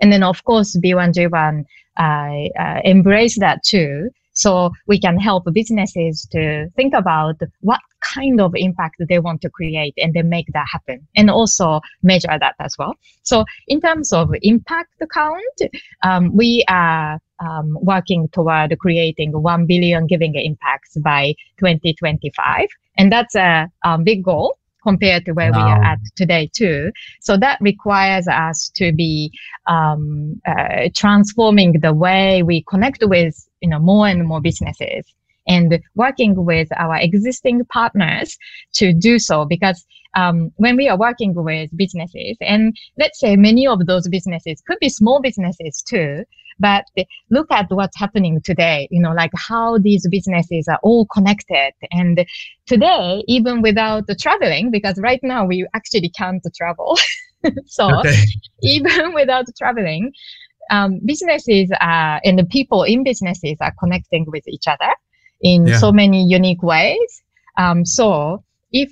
And 0.00 0.10
then, 0.10 0.22
of 0.22 0.42
course, 0.44 0.74
B1G1 0.76 1.64
uh, 1.98 2.02
uh, 2.02 2.80
embrace 2.84 3.38
that 3.38 3.62
too. 3.62 4.10
So 4.32 4.70
we 4.86 4.98
can 4.98 5.18
help 5.18 5.44
businesses 5.52 6.26
to 6.32 6.68
think 6.76 6.94
about 6.94 7.36
what 7.60 7.80
kind 8.00 8.40
of 8.40 8.52
impact 8.54 8.96
they 9.08 9.18
want 9.18 9.40
to 9.42 9.50
create 9.50 9.94
and 9.96 10.14
then 10.14 10.28
make 10.28 10.46
that 10.52 10.66
happen 10.70 11.06
and 11.16 11.30
also 11.30 11.80
measure 12.02 12.36
that 12.38 12.54
as 12.58 12.76
well. 12.78 12.94
So 13.22 13.44
in 13.68 13.80
terms 13.80 14.12
of 14.12 14.30
impact 14.42 15.02
count, 15.12 15.72
um, 16.02 16.34
we 16.34 16.64
are 16.68 17.20
um, 17.40 17.76
working 17.80 18.28
toward 18.32 18.76
creating 18.78 19.32
1 19.32 19.66
billion 19.66 20.06
giving 20.06 20.34
impacts 20.34 20.96
by 20.98 21.34
2025. 21.58 22.68
And 22.98 23.10
that's 23.10 23.34
a, 23.34 23.68
a 23.84 23.98
big 23.98 24.22
goal 24.24 24.58
compared 24.82 25.24
to 25.26 25.32
where 25.32 25.52
wow. 25.52 25.64
we 25.64 25.70
are 25.70 25.84
at 25.84 25.98
today 26.16 26.50
too. 26.54 26.90
So 27.20 27.36
that 27.36 27.58
requires 27.60 28.26
us 28.28 28.70
to 28.76 28.92
be 28.92 29.32
um, 29.66 30.40
uh, 30.46 30.88
transforming 30.94 31.80
the 31.80 31.92
way 31.92 32.42
we 32.42 32.64
connect 32.68 33.02
with 33.02 33.34
you 33.60 33.68
know 33.68 33.78
more 33.78 34.08
and 34.08 34.26
more 34.26 34.40
businesses 34.40 35.04
and 35.46 35.80
working 35.94 36.44
with 36.44 36.68
our 36.76 36.96
existing 36.96 37.64
partners 37.66 38.38
to 38.74 38.92
do 38.92 39.18
so 39.18 39.44
because 39.44 39.84
um, 40.14 40.52
when 40.56 40.76
we 40.76 40.88
are 40.88 40.98
working 40.98 41.34
with 41.34 41.76
businesses 41.76 42.36
and 42.40 42.76
let's 42.98 43.18
say 43.18 43.34
many 43.36 43.66
of 43.66 43.86
those 43.86 44.08
businesses 44.08 44.62
could 44.66 44.78
be 44.80 44.88
small 44.88 45.20
businesses 45.20 45.82
too 45.82 46.24
but 46.58 46.84
look 47.30 47.50
at 47.50 47.66
what's 47.70 47.98
happening 47.98 48.40
today, 48.42 48.88
you 48.90 49.00
know, 49.00 49.12
like 49.12 49.30
how 49.36 49.78
these 49.78 50.06
businesses 50.08 50.68
are 50.68 50.78
all 50.82 51.06
connected. 51.06 51.72
And 51.90 52.24
today, 52.66 53.24
even 53.26 53.62
without 53.62 54.06
the 54.06 54.14
traveling, 54.14 54.70
because 54.70 54.98
right 54.98 55.20
now 55.22 55.44
we 55.44 55.66
actually 55.74 56.10
can't 56.10 56.42
travel. 56.56 56.96
so 57.66 57.98
okay. 57.98 58.16
even 58.62 59.12
without 59.14 59.46
traveling, 59.58 60.12
um, 60.70 61.00
businesses 61.04 61.70
are, 61.80 62.20
and 62.24 62.38
the 62.38 62.44
people 62.44 62.84
in 62.84 63.04
businesses 63.04 63.56
are 63.60 63.74
connecting 63.78 64.24
with 64.28 64.46
each 64.48 64.66
other 64.66 64.92
in 65.40 65.66
yeah. 65.66 65.78
so 65.78 65.92
many 65.92 66.24
unique 66.24 66.62
ways. 66.62 67.22
Um, 67.58 67.84
so 67.84 68.44
if 68.72 68.90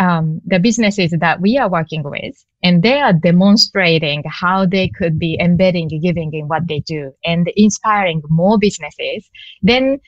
um, 0.00 0.40
the 0.46 0.58
businesses 0.58 1.10
that 1.20 1.40
we 1.42 1.58
are 1.58 1.70
working 1.70 2.02
with, 2.02 2.34
and 2.62 2.82
they 2.82 3.00
are 3.00 3.12
demonstrating 3.12 4.22
how 4.26 4.64
they 4.64 4.88
could 4.88 5.18
be 5.18 5.38
embedding 5.38 5.88
giving 6.02 6.32
in 6.32 6.48
what 6.48 6.66
they 6.66 6.80
do 6.80 7.12
and 7.24 7.52
inspiring 7.54 8.22
more 8.30 8.58
businesses, 8.58 9.28
then 9.62 10.00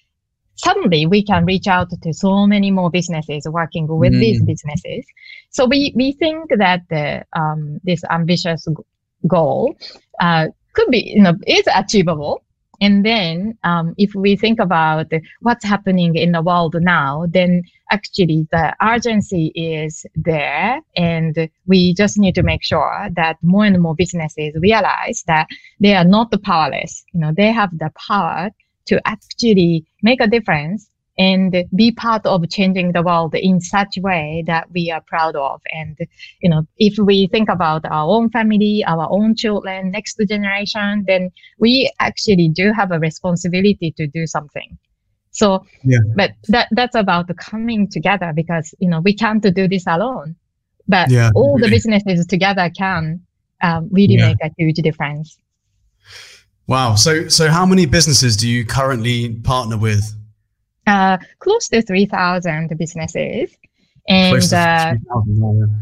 suddenly 0.54 1.04
we 1.06 1.22
can 1.22 1.44
reach 1.44 1.66
out 1.66 1.88
to 1.90 2.12
so 2.14 2.46
many 2.46 2.70
more 2.70 2.90
businesses 2.90 3.46
working 3.50 3.86
with 3.86 4.14
mm. 4.14 4.20
these 4.20 4.42
businesses. 4.44 5.04
So 5.50 5.66
we, 5.66 5.92
we 5.94 6.12
think 6.12 6.50
that 6.56 6.80
the, 6.88 7.24
um, 7.38 7.78
this 7.84 8.02
ambitious 8.10 8.66
goal, 9.28 9.76
uh, 10.20 10.46
could 10.72 10.88
be, 10.90 11.12
you 11.16 11.22
know, 11.22 11.34
is 11.46 11.64
achievable. 11.74 12.42
And 12.82 13.06
then, 13.06 13.56
um, 13.62 13.94
if 13.96 14.12
we 14.12 14.34
think 14.34 14.58
about 14.58 15.06
what's 15.40 15.64
happening 15.64 16.16
in 16.16 16.32
the 16.32 16.42
world 16.42 16.74
now, 16.80 17.26
then 17.30 17.62
actually 17.92 18.48
the 18.50 18.74
urgency 18.82 19.52
is 19.54 20.04
there. 20.16 20.80
And 20.96 21.48
we 21.66 21.94
just 21.94 22.18
need 22.18 22.34
to 22.34 22.42
make 22.42 22.64
sure 22.64 23.08
that 23.14 23.36
more 23.40 23.64
and 23.64 23.80
more 23.80 23.94
businesses 23.94 24.52
realize 24.60 25.22
that 25.28 25.46
they 25.78 25.94
are 25.94 26.04
not 26.04 26.32
powerless. 26.42 27.04
You 27.14 27.20
know, 27.20 27.32
they 27.36 27.52
have 27.52 27.70
the 27.78 27.92
power 28.08 28.50
to 28.86 29.00
actually 29.06 29.86
make 30.02 30.20
a 30.20 30.26
difference 30.26 30.90
and 31.18 31.64
be 31.74 31.92
part 31.92 32.24
of 32.24 32.48
changing 32.48 32.92
the 32.92 33.02
world 33.02 33.34
in 33.34 33.60
such 33.60 33.98
way 33.98 34.42
that 34.46 34.70
we 34.72 34.90
are 34.90 35.02
proud 35.06 35.36
of. 35.36 35.60
And, 35.70 35.98
you 36.40 36.48
know, 36.48 36.66
if 36.78 36.96
we 36.98 37.26
think 37.26 37.50
about 37.50 37.84
our 37.84 38.08
own 38.08 38.30
family, 38.30 38.82
our 38.86 39.06
own 39.10 39.36
children, 39.36 39.90
next 39.90 40.18
generation, 40.26 41.04
then 41.06 41.30
we 41.58 41.92
actually 42.00 42.48
do 42.48 42.72
have 42.72 42.92
a 42.92 42.98
responsibility 42.98 43.92
to 43.98 44.06
do 44.06 44.26
something. 44.26 44.78
So, 45.32 45.66
yeah. 45.84 45.98
but 46.16 46.32
that, 46.48 46.68
that's 46.72 46.94
about 46.94 47.34
coming 47.36 47.88
together 47.88 48.32
because, 48.34 48.74
you 48.78 48.88
know, 48.88 49.00
we 49.00 49.14
can't 49.14 49.42
do 49.42 49.68
this 49.68 49.84
alone, 49.86 50.34
but 50.88 51.10
yeah, 51.10 51.30
all 51.34 51.56
really. 51.56 51.68
the 51.68 51.76
businesses 51.76 52.26
together 52.26 52.70
can 52.70 53.20
um, 53.62 53.88
really 53.90 54.14
yeah. 54.14 54.28
make 54.28 54.38
a 54.42 54.50
huge 54.56 54.76
difference. 54.76 55.38
Wow. 56.66 56.94
So, 56.94 57.28
so 57.28 57.48
how 57.48 57.66
many 57.66 57.86
businesses 57.86 58.36
do 58.36 58.48
you 58.48 58.64
currently 58.64 59.34
partner 59.34 59.76
with? 59.76 60.14
Uh, 60.86 61.18
close 61.38 61.68
to 61.68 61.82
3,000 61.82 62.76
businesses. 62.76 63.56
And, 64.08 64.52
uh, 64.52 64.94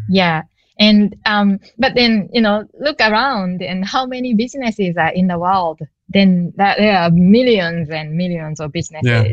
yeah. 0.09 0.43
And, 0.79 1.17
um, 1.27 1.59
but 1.79 1.95
then, 1.95 2.29
you 2.33 2.41
know, 2.41 2.65
look 2.79 3.01
around 3.01 3.63
and 3.63 3.85
how 3.85 4.07
many 4.07 4.35
businesses 4.35 4.97
are 4.97 5.13
in 5.13 5.27
the 5.29 5.39
world. 5.39 5.81
Then 6.09 6.53
that 6.57 6.79
there 6.79 6.97
are 6.97 7.11
millions 7.11 7.89
and 7.91 8.17
millions 8.17 8.61
of 8.61 8.73
businesses. 8.73 9.09
Yeah. 9.09 9.33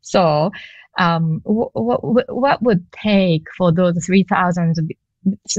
So, 0.00 0.50
um, 0.98 1.40
what, 1.44 2.34
what 2.34 2.62
would 2.62 2.90
take 2.92 3.46
for 3.56 3.72
those 3.72 4.04
3,000 4.04 4.76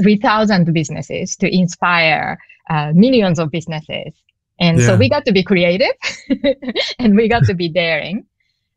3,000 0.02 0.72
businesses 0.72 1.36
to 1.36 1.54
inspire 1.54 2.38
uh, 2.70 2.92
millions 2.94 3.38
of 3.38 3.50
businesses. 3.50 4.12
And 4.60 4.78
yeah. 4.78 4.86
so 4.86 4.96
we 4.96 5.08
got 5.08 5.24
to 5.26 5.32
be 5.32 5.42
creative 5.42 5.92
and 6.98 7.16
we 7.16 7.28
got 7.28 7.44
to 7.44 7.54
be 7.54 7.68
daring. 7.68 8.26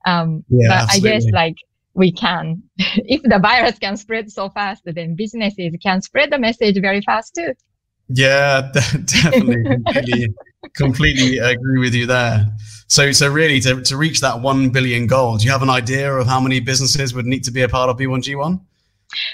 Um, 0.08 0.44
yeah, 0.50 0.70
but 0.70 0.78
absolutely. 0.84 1.10
I 1.10 1.14
guess 1.14 1.26
like 1.34 1.56
we 1.94 2.12
can, 2.12 2.64
if 2.78 3.22
the 3.24 3.40
virus 3.40 3.78
can 3.78 3.98
spread 3.98 4.32
so 4.32 4.50
fast, 4.50 4.84
then 4.86 5.16
businesses 5.16 5.76
can 5.84 6.02
spread 6.02 6.32
the 6.32 6.40
message 6.40 6.80
very 6.80 7.02
fast 7.02 7.36
too. 7.36 7.54
Yeah, 8.10 8.72
definitely, 8.74 9.64
completely, 9.86 10.36
completely 10.76 11.38
agree 11.40 11.80
with 11.80 11.94
you 11.94 12.06
there. 12.06 12.46
So, 12.88 13.12
so 13.12 13.30
really, 13.30 13.60
to, 13.62 13.82
to 13.82 13.98
reach 13.98 14.22
that 14.22 14.40
one 14.40 14.70
billion 14.70 15.08
goal, 15.08 15.38
do 15.38 15.46
you 15.46 15.52
have 15.52 15.62
an 15.62 15.70
idea 15.70 16.14
of 16.14 16.26
how 16.26 16.40
many 16.40 16.62
businesses 16.62 17.14
would 17.14 17.26
need 17.26 17.44
to 17.44 17.52
be 17.52 17.64
a 17.64 17.68
part 17.68 17.90
of 17.90 17.98
B1G1? 17.98 18.62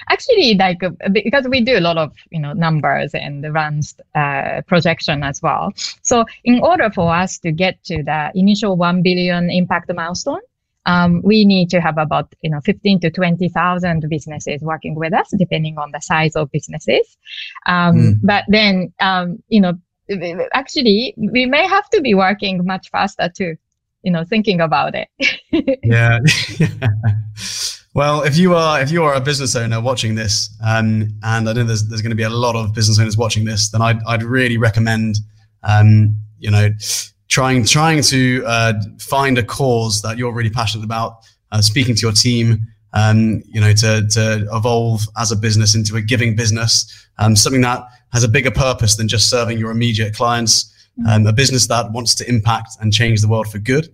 Actually, 0.10 0.56
like 0.56 0.80
because 1.12 1.48
we 1.48 1.62
do 1.62 1.78
a 1.78 1.82
lot 1.82 1.98
of 1.98 2.14
you 2.30 2.40
know 2.40 2.54
numbers 2.54 3.14
and 3.16 3.44
runs 3.54 3.96
uh, 4.16 4.62
projection 4.68 5.24
as 5.24 5.42
well. 5.42 5.74
So, 6.04 6.26
in 6.44 6.62
order 6.62 6.92
for 6.92 7.14
us 7.14 7.40
to 7.40 7.52
get 7.52 7.84
to 7.86 8.04
the 8.04 8.32
initial 8.36 8.76
one 8.78 9.02
billion 9.02 9.50
impact 9.50 9.92
milestone, 9.94 10.42
um, 10.86 11.22
we 11.24 11.46
need 11.46 11.70
to 11.70 11.80
have 11.80 11.98
about 11.98 12.34
you 12.42 12.50
know 12.50 12.60
15 12.62 13.00
to 13.02 13.12
20,000 13.12 14.06
businesses 14.10 14.62
working 14.62 14.96
with 14.96 15.14
us, 15.14 15.32
depending 15.38 15.78
on 15.78 15.92
the 15.92 16.02
size 16.02 16.36
of 16.36 16.52
businesses. 16.52 17.18
Um, 17.66 17.96
mm. 17.96 18.16
But 18.24 18.46
then 18.48 18.94
um, 19.00 19.42
you 19.50 19.62
know 19.62 19.74
actually 20.54 21.14
we 21.18 21.46
may 21.46 21.66
have 21.68 21.90
to 21.92 22.02
be 22.02 22.14
working 22.14 22.66
much 22.66 22.90
faster 22.90 23.30
too. 23.36 23.56
You 24.04 24.12
know, 24.12 24.26
thinking 24.26 24.60
about 24.60 24.96
it. 24.96 25.08
yeah. 25.84 26.20
Well, 27.96 28.24
if 28.24 28.38
you 28.38 28.56
are 28.56 28.82
if 28.82 28.90
you 28.90 29.04
are 29.04 29.14
a 29.14 29.22
business 29.22 29.56
owner 29.56 29.80
watching 29.80 30.16
this, 30.16 30.50
um, 30.66 31.10
and 31.22 31.48
I 31.48 31.54
know 31.54 31.64
there's 31.64 31.88
there's 31.88 32.02
going 32.02 32.10
to 32.10 32.16
be 32.16 32.24
a 32.24 32.30
lot 32.30 32.56
of 32.56 32.74
business 32.74 33.00
owners 33.00 33.18
watching 33.18 33.46
this, 33.46 33.70
then 33.70 33.84
I'd 33.84 34.00
I'd 34.08 34.24
really 34.24 34.58
recommend, 34.58 35.18
um, 35.62 36.18
you 36.40 36.50
know, 36.50 36.70
trying 37.34 37.66
trying 37.66 38.04
to 38.04 38.44
uh, 38.46 38.74
find 39.00 39.40
a 39.40 39.44
cause 39.44 40.04
that 40.04 40.20
you're 40.20 40.32
really 40.32 40.52
passionate 40.52 40.84
about, 40.86 41.26
uh, 41.52 41.62
speaking 41.62 41.96
to 41.96 42.02
your 42.02 42.12
team, 42.12 42.60
um, 42.94 43.42
you 43.48 43.60
know, 43.60 43.74
to 43.74 44.08
to 44.08 44.48
evolve 44.54 45.02
as 45.18 45.32
a 45.32 45.36
business 45.36 45.74
into 45.74 45.96
a 45.96 46.02
giving 46.02 46.36
business, 46.36 46.74
um, 47.18 47.36
something 47.36 47.62
that 47.62 47.82
has 48.12 48.24
a 48.24 48.28
bigger 48.28 48.52
purpose 48.52 48.96
than 48.98 49.08
just 49.08 49.32
serving 49.32 49.58
your 49.58 49.72
immediate 49.72 50.14
clients, 50.14 50.72
um, 51.08 51.26
a 51.26 51.34
business 51.34 51.66
that 51.66 51.92
wants 51.92 52.14
to 52.14 52.30
impact 52.30 52.70
and 52.80 52.94
change 52.94 53.20
the 53.22 53.28
world 53.28 53.48
for 53.48 53.58
good. 53.58 53.86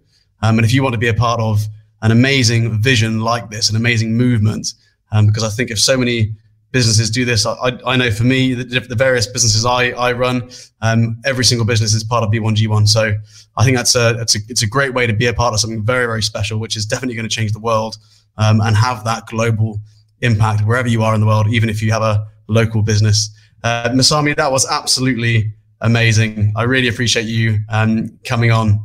Um, 0.42 0.60
and 0.60 0.66
if 0.66 0.74
you 0.74 0.84
want 0.84 0.94
to 0.94 1.00
be 1.00 1.08
a 1.08 1.14
part 1.14 1.40
of 1.40 1.66
an 2.02 2.12
amazing 2.12 2.82
vision 2.82 3.22
like 3.22 3.50
this, 3.50 3.70
an 3.70 3.78
amazing 3.78 4.18
movement. 4.18 4.74
Um, 5.12 5.28
because 5.28 5.44
I 5.44 5.50
think 5.50 5.72
if 5.72 5.80
so 5.80 5.98
many 5.98 6.36
businesses 6.72 7.10
do 7.10 7.26
this, 7.26 7.46
I, 7.46 7.80
I 7.86 7.96
know 7.98 8.12
for 8.12 8.24
me, 8.24 8.54
the, 8.54 8.80
the 8.80 8.96
various 8.96 9.28
businesses 9.28 9.66
I, 9.66 9.90
I 9.90 10.12
run, 10.12 10.50
um, 10.82 11.20
every 11.26 11.44
single 11.44 11.66
business 11.66 11.94
is 11.94 12.04
part 12.04 12.24
of 12.24 12.32
B1G1. 12.32 12.88
So 12.88 13.14
I 13.58 13.64
think 13.64 13.76
that's 13.76 13.96
a, 13.96 14.20
it's 14.20 14.36
a, 14.36 14.40
it's 14.48 14.62
a 14.62 14.68
great 14.68 14.94
way 14.94 15.08
to 15.08 15.14
be 15.14 15.26
a 15.26 15.34
part 15.34 15.54
of 15.54 15.60
something 15.60 15.84
very, 15.84 16.06
very 16.06 16.22
special, 16.22 16.60
which 16.60 16.76
is 16.76 16.86
definitely 16.86 17.16
going 17.16 17.28
to 17.28 17.36
change 17.36 17.54
the 17.54 17.60
world 17.60 17.98
um, 18.38 18.62
and 18.62 18.76
have 18.76 19.04
that 19.06 19.26
global 19.28 19.80
impact 20.22 20.66
wherever 20.66 20.88
you 20.88 21.04
are 21.04 21.16
in 21.16 21.22
the 21.22 21.28
world, 21.28 21.48
even 21.48 21.70
if 21.70 21.82
you 21.82 21.92
have 21.92 22.02
a 22.02 22.28
local 22.48 22.82
business. 22.82 23.30
Uh, 23.64 23.90
Masami, 23.90 24.36
that 24.36 24.52
was 24.52 24.68
absolutely 24.70 25.54
amazing. 25.82 26.54
I 26.56 26.64
really 26.64 26.88
appreciate 26.88 27.26
you 27.26 27.60
um, 27.70 28.20
coming 28.26 28.52
on. 28.52 28.80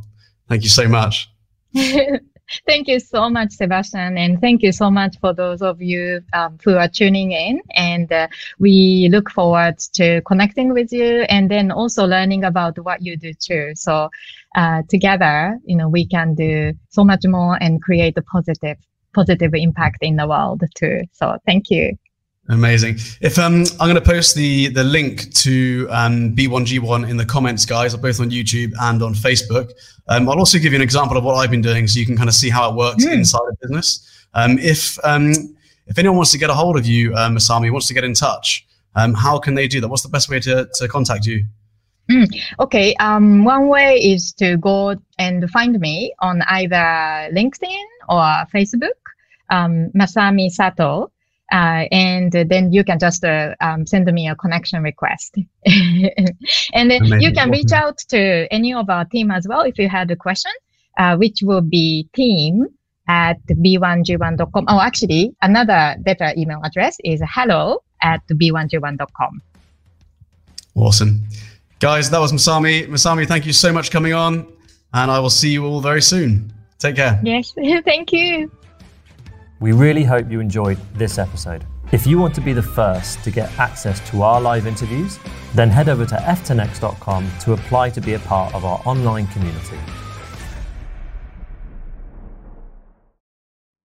Thank 0.49 0.63
you 0.63 0.69
so 0.69 0.87
much. 0.87 1.29
Thank 2.67 2.87
you 2.87 2.99
so 2.99 3.29
much, 3.29 3.51
Sebastian. 3.53 4.17
And 4.17 4.39
thank 4.39 4.61
you 4.61 4.71
so 4.71 4.91
much 4.91 5.17
for 5.19 5.33
those 5.33 5.61
of 5.61 5.81
you 5.81 6.21
um, 6.33 6.57
who 6.63 6.75
are 6.75 6.87
tuning 6.87 7.31
in. 7.31 7.59
And 7.73 8.11
uh, 8.11 8.27
we 8.59 9.09
look 9.11 9.31
forward 9.31 9.79
to 9.93 10.21
connecting 10.21 10.71
with 10.71 10.91
you 10.93 11.21
and 11.29 11.49
then 11.49 11.71
also 11.71 12.05
learning 12.05 12.43
about 12.43 12.77
what 12.77 13.01
you 13.01 13.17
do 13.17 13.33
too. 13.33 13.71
So 13.75 14.09
uh, 14.55 14.83
together, 14.89 15.57
you 15.65 15.75
know, 15.75 15.89
we 15.89 16.07
can 16.07 16.35
do 16.35 16.73
so 16.89 17.03
much 17.03 17.21
more 17.25 17.57
and 17.61 17.81
create 17.81 18.17
a 18.17 18.21
positive, 18.21 18.77
positive 19.13 19.53
impact 19.55 19.97
in 20.01 20.15
the 20.15 20.27
world 20.27 20.61
too. 20.75 21.01
So 21.13 21.37
thank 21.47 21.71
you. 21.71 21.97
Amazing. 22.47 22.97
If 23.21 23.39
um, 23.39 23.63
I'm 23.79 23.89
going 23.89 23.95
to 23.95 24.01
post 24.01 24.35
the 24.35 24.67
the 24.67 24.83
link 24.83 25.33
to 25.33 25.87
um, 25.89 26.35
B1G1 26.35 27.09
in 27.09 27.17
the 27.17 27.25
comments, 27.25 27.65
guys, 27.65 27.95
both 27.95 28.19
on 28.19 28.29
YouTube 28.29 28.71
and 28.81 29.01
on 29.01 29.15
Facebook. 29.15 29.71
Um, 30.07 30.29
I'll 30.29 30.37
also 30.37 30.59
give 30.59 30.71
you 30.71 30.75
an 30.75 30.83
example 30.83 31.17
of 31.17 31.23
what 31.23 31.33
I've 31.33 31.49
been 31.49 31.63
doing, 31.63 31.87
so 31.87 31.99
you 31.99 32.05
can 32.05 32.15
kind 32.15 32.29
of 32.29 32.35
see 32.35 32.51
how 32.51 32.69
it 32.69 32.75
works 32.75 33.03
yeah. 33.03 33.13
inside 33.13 33.41
a 33.51 33.55
business. 33.61 34.27
Um, 34.35 34.59
if 34.59 35.03
um, 35.03 35.33
if 35.87 35.97
anyone 35.97 36.17
wants 36.17 36.31
to 36.33 36.37
get 36.37 36.51
a 36.51 36.53
hold 36.53 36.77
of 36.77 36.85
you, 36.85 37.15
uh, 37.15 37.29
Masami, 37.29 37.71
wants 37.71 37.87
to 37.87 37.95
get 37.95 38.03
in 38.03 38.13
touch, 38.13 38.67
um, 38.95 39.15
how 39.15 39.39
can 39.39 39.55
they 39.55 39.67
do 39.67 39.81
that? 39.81 39.87
What's 39.87 40.03
the 40.03 40.09
best 40.09 40.29
way 40.29 40.39
to 40.41 40.69
to 40.75 40.87
contact 40.87 41.25
you? 41.25 41.43
Mm, 42.11 42.27
okay. 42.59 42.93
Um, 42.99 43.43
one 43.43 43.67
way 43.67 43.97
is 43.97 44.33
to 44.33 44.57
go 44.57 44.95
and 45.17 45.49
find 45.49 45.79
me 45.79 46.13
on 46.19 46.43
either 46.43 46.75
LinkedIn 47.33 47.85
or 48.07 48.45
Facebook. 48.53 49.01
Um, 49.49 49.89
Masami 49.95 50.51
Sato. 50.51 51.11
Uh, 51.51 51.85
and 51.91 52.31
then 52.31 52.73
you 52.73 52.83
can 52.83 52.97
just 52.97 53.23
uh, 53.23 53.53
um, 53.61 53.85
send 53.85 54.05
me 54.11 54.27
a 54.27 54.35
connection 54.35 54.81
request. 54.81 55.35
and 55.65 56.89
then 56.89 57.01
Amazing. 57.01 57.21
you 57.21 57.31
can 57.31 57.51
reach 57.51 57.71
out 57.71 57.97
to 58.09 58.47
any 58.51 58.73
of 58.73 58.89
our 58.89 59.05
team 59.05 59.29
as 59.29 59.47
well 59.47 59.61
if 59.61 59.77
you 59.77 59.87
had 59.87 60.09
a 60.09 60.15
question, 60.15 60.51
uh, 60.97 61.15
which 61.17 61.39
will 61.43 61.61
be 61.61 62.09
team 62.13 62.65
at 63.07 63.37
b1g1.com. 63.47 64.65
Oh, 64.67 64.79
actually, 64.81 65.35
another 65.41 65.95
better 65.99 66.33
email 66.35 66.61
address 66.63 66.97
is 67.03 67.21
hello 67.27 67.83
at 68.01 68.21
b1g1.com. 68.27 69.41
Awesome. 70.75 71.23
Guys, 71.79 72.09
that 72.09 72.19
was 72.19 72.31
Masami. 72.31 72.87
Masami, 72.87 73.27
thank 73.27 73.45
you 73.45 73.53
so 73.53 73.71
much 73.71 73.91
coming 73.91 74.13
on, 74.13 74.51
and 74.93 75.11
I 75.11 75.19
will 75.19 75.29
see 75.29 75.51
you 75.51 75.65
all 75.65 75.81
very 75.81 76.01
soon. 76.01 76.51
Take 76.79 76.95
care. 76.95 77.19
Yes, 77.23 77.53
thank 77.85 78.11
you. 78.11 78.51
We 79.61 79.71
really 79.71 80.03
hope 80.03 80.29
you 80.29 80.41
enjoyed 80.41 80.77
this 80.95 81.17
episode. 81.17 81.65
If 81.93 82.05
you 82.05 82.17
want 82.17 82.35
to 82.35 82.41
be 82.41 82.51
the 82.51 82.61
first 82.61 83.23
to 83.23 83.31
get 83.31 83.57
access 83.57 84.01
to 84.09 84.21
our 84.21 84.41
live 84.41 84.67
interviews, 84.67 85.17
then 85.53 85.69
head 85.69 85.87
over 85.87 86.05
to 86.05 86.15
f10x.com 86.15 87.31
to 87.39 87.53
apply 87.53 87.91
to 87.91 88.01
be 88.01 88.15
a 88.15 88.19
part 88.19 88.53
of 88.53 88.65
our 88.65 88.81
online 88.85 89.27
community. 89.27 89.77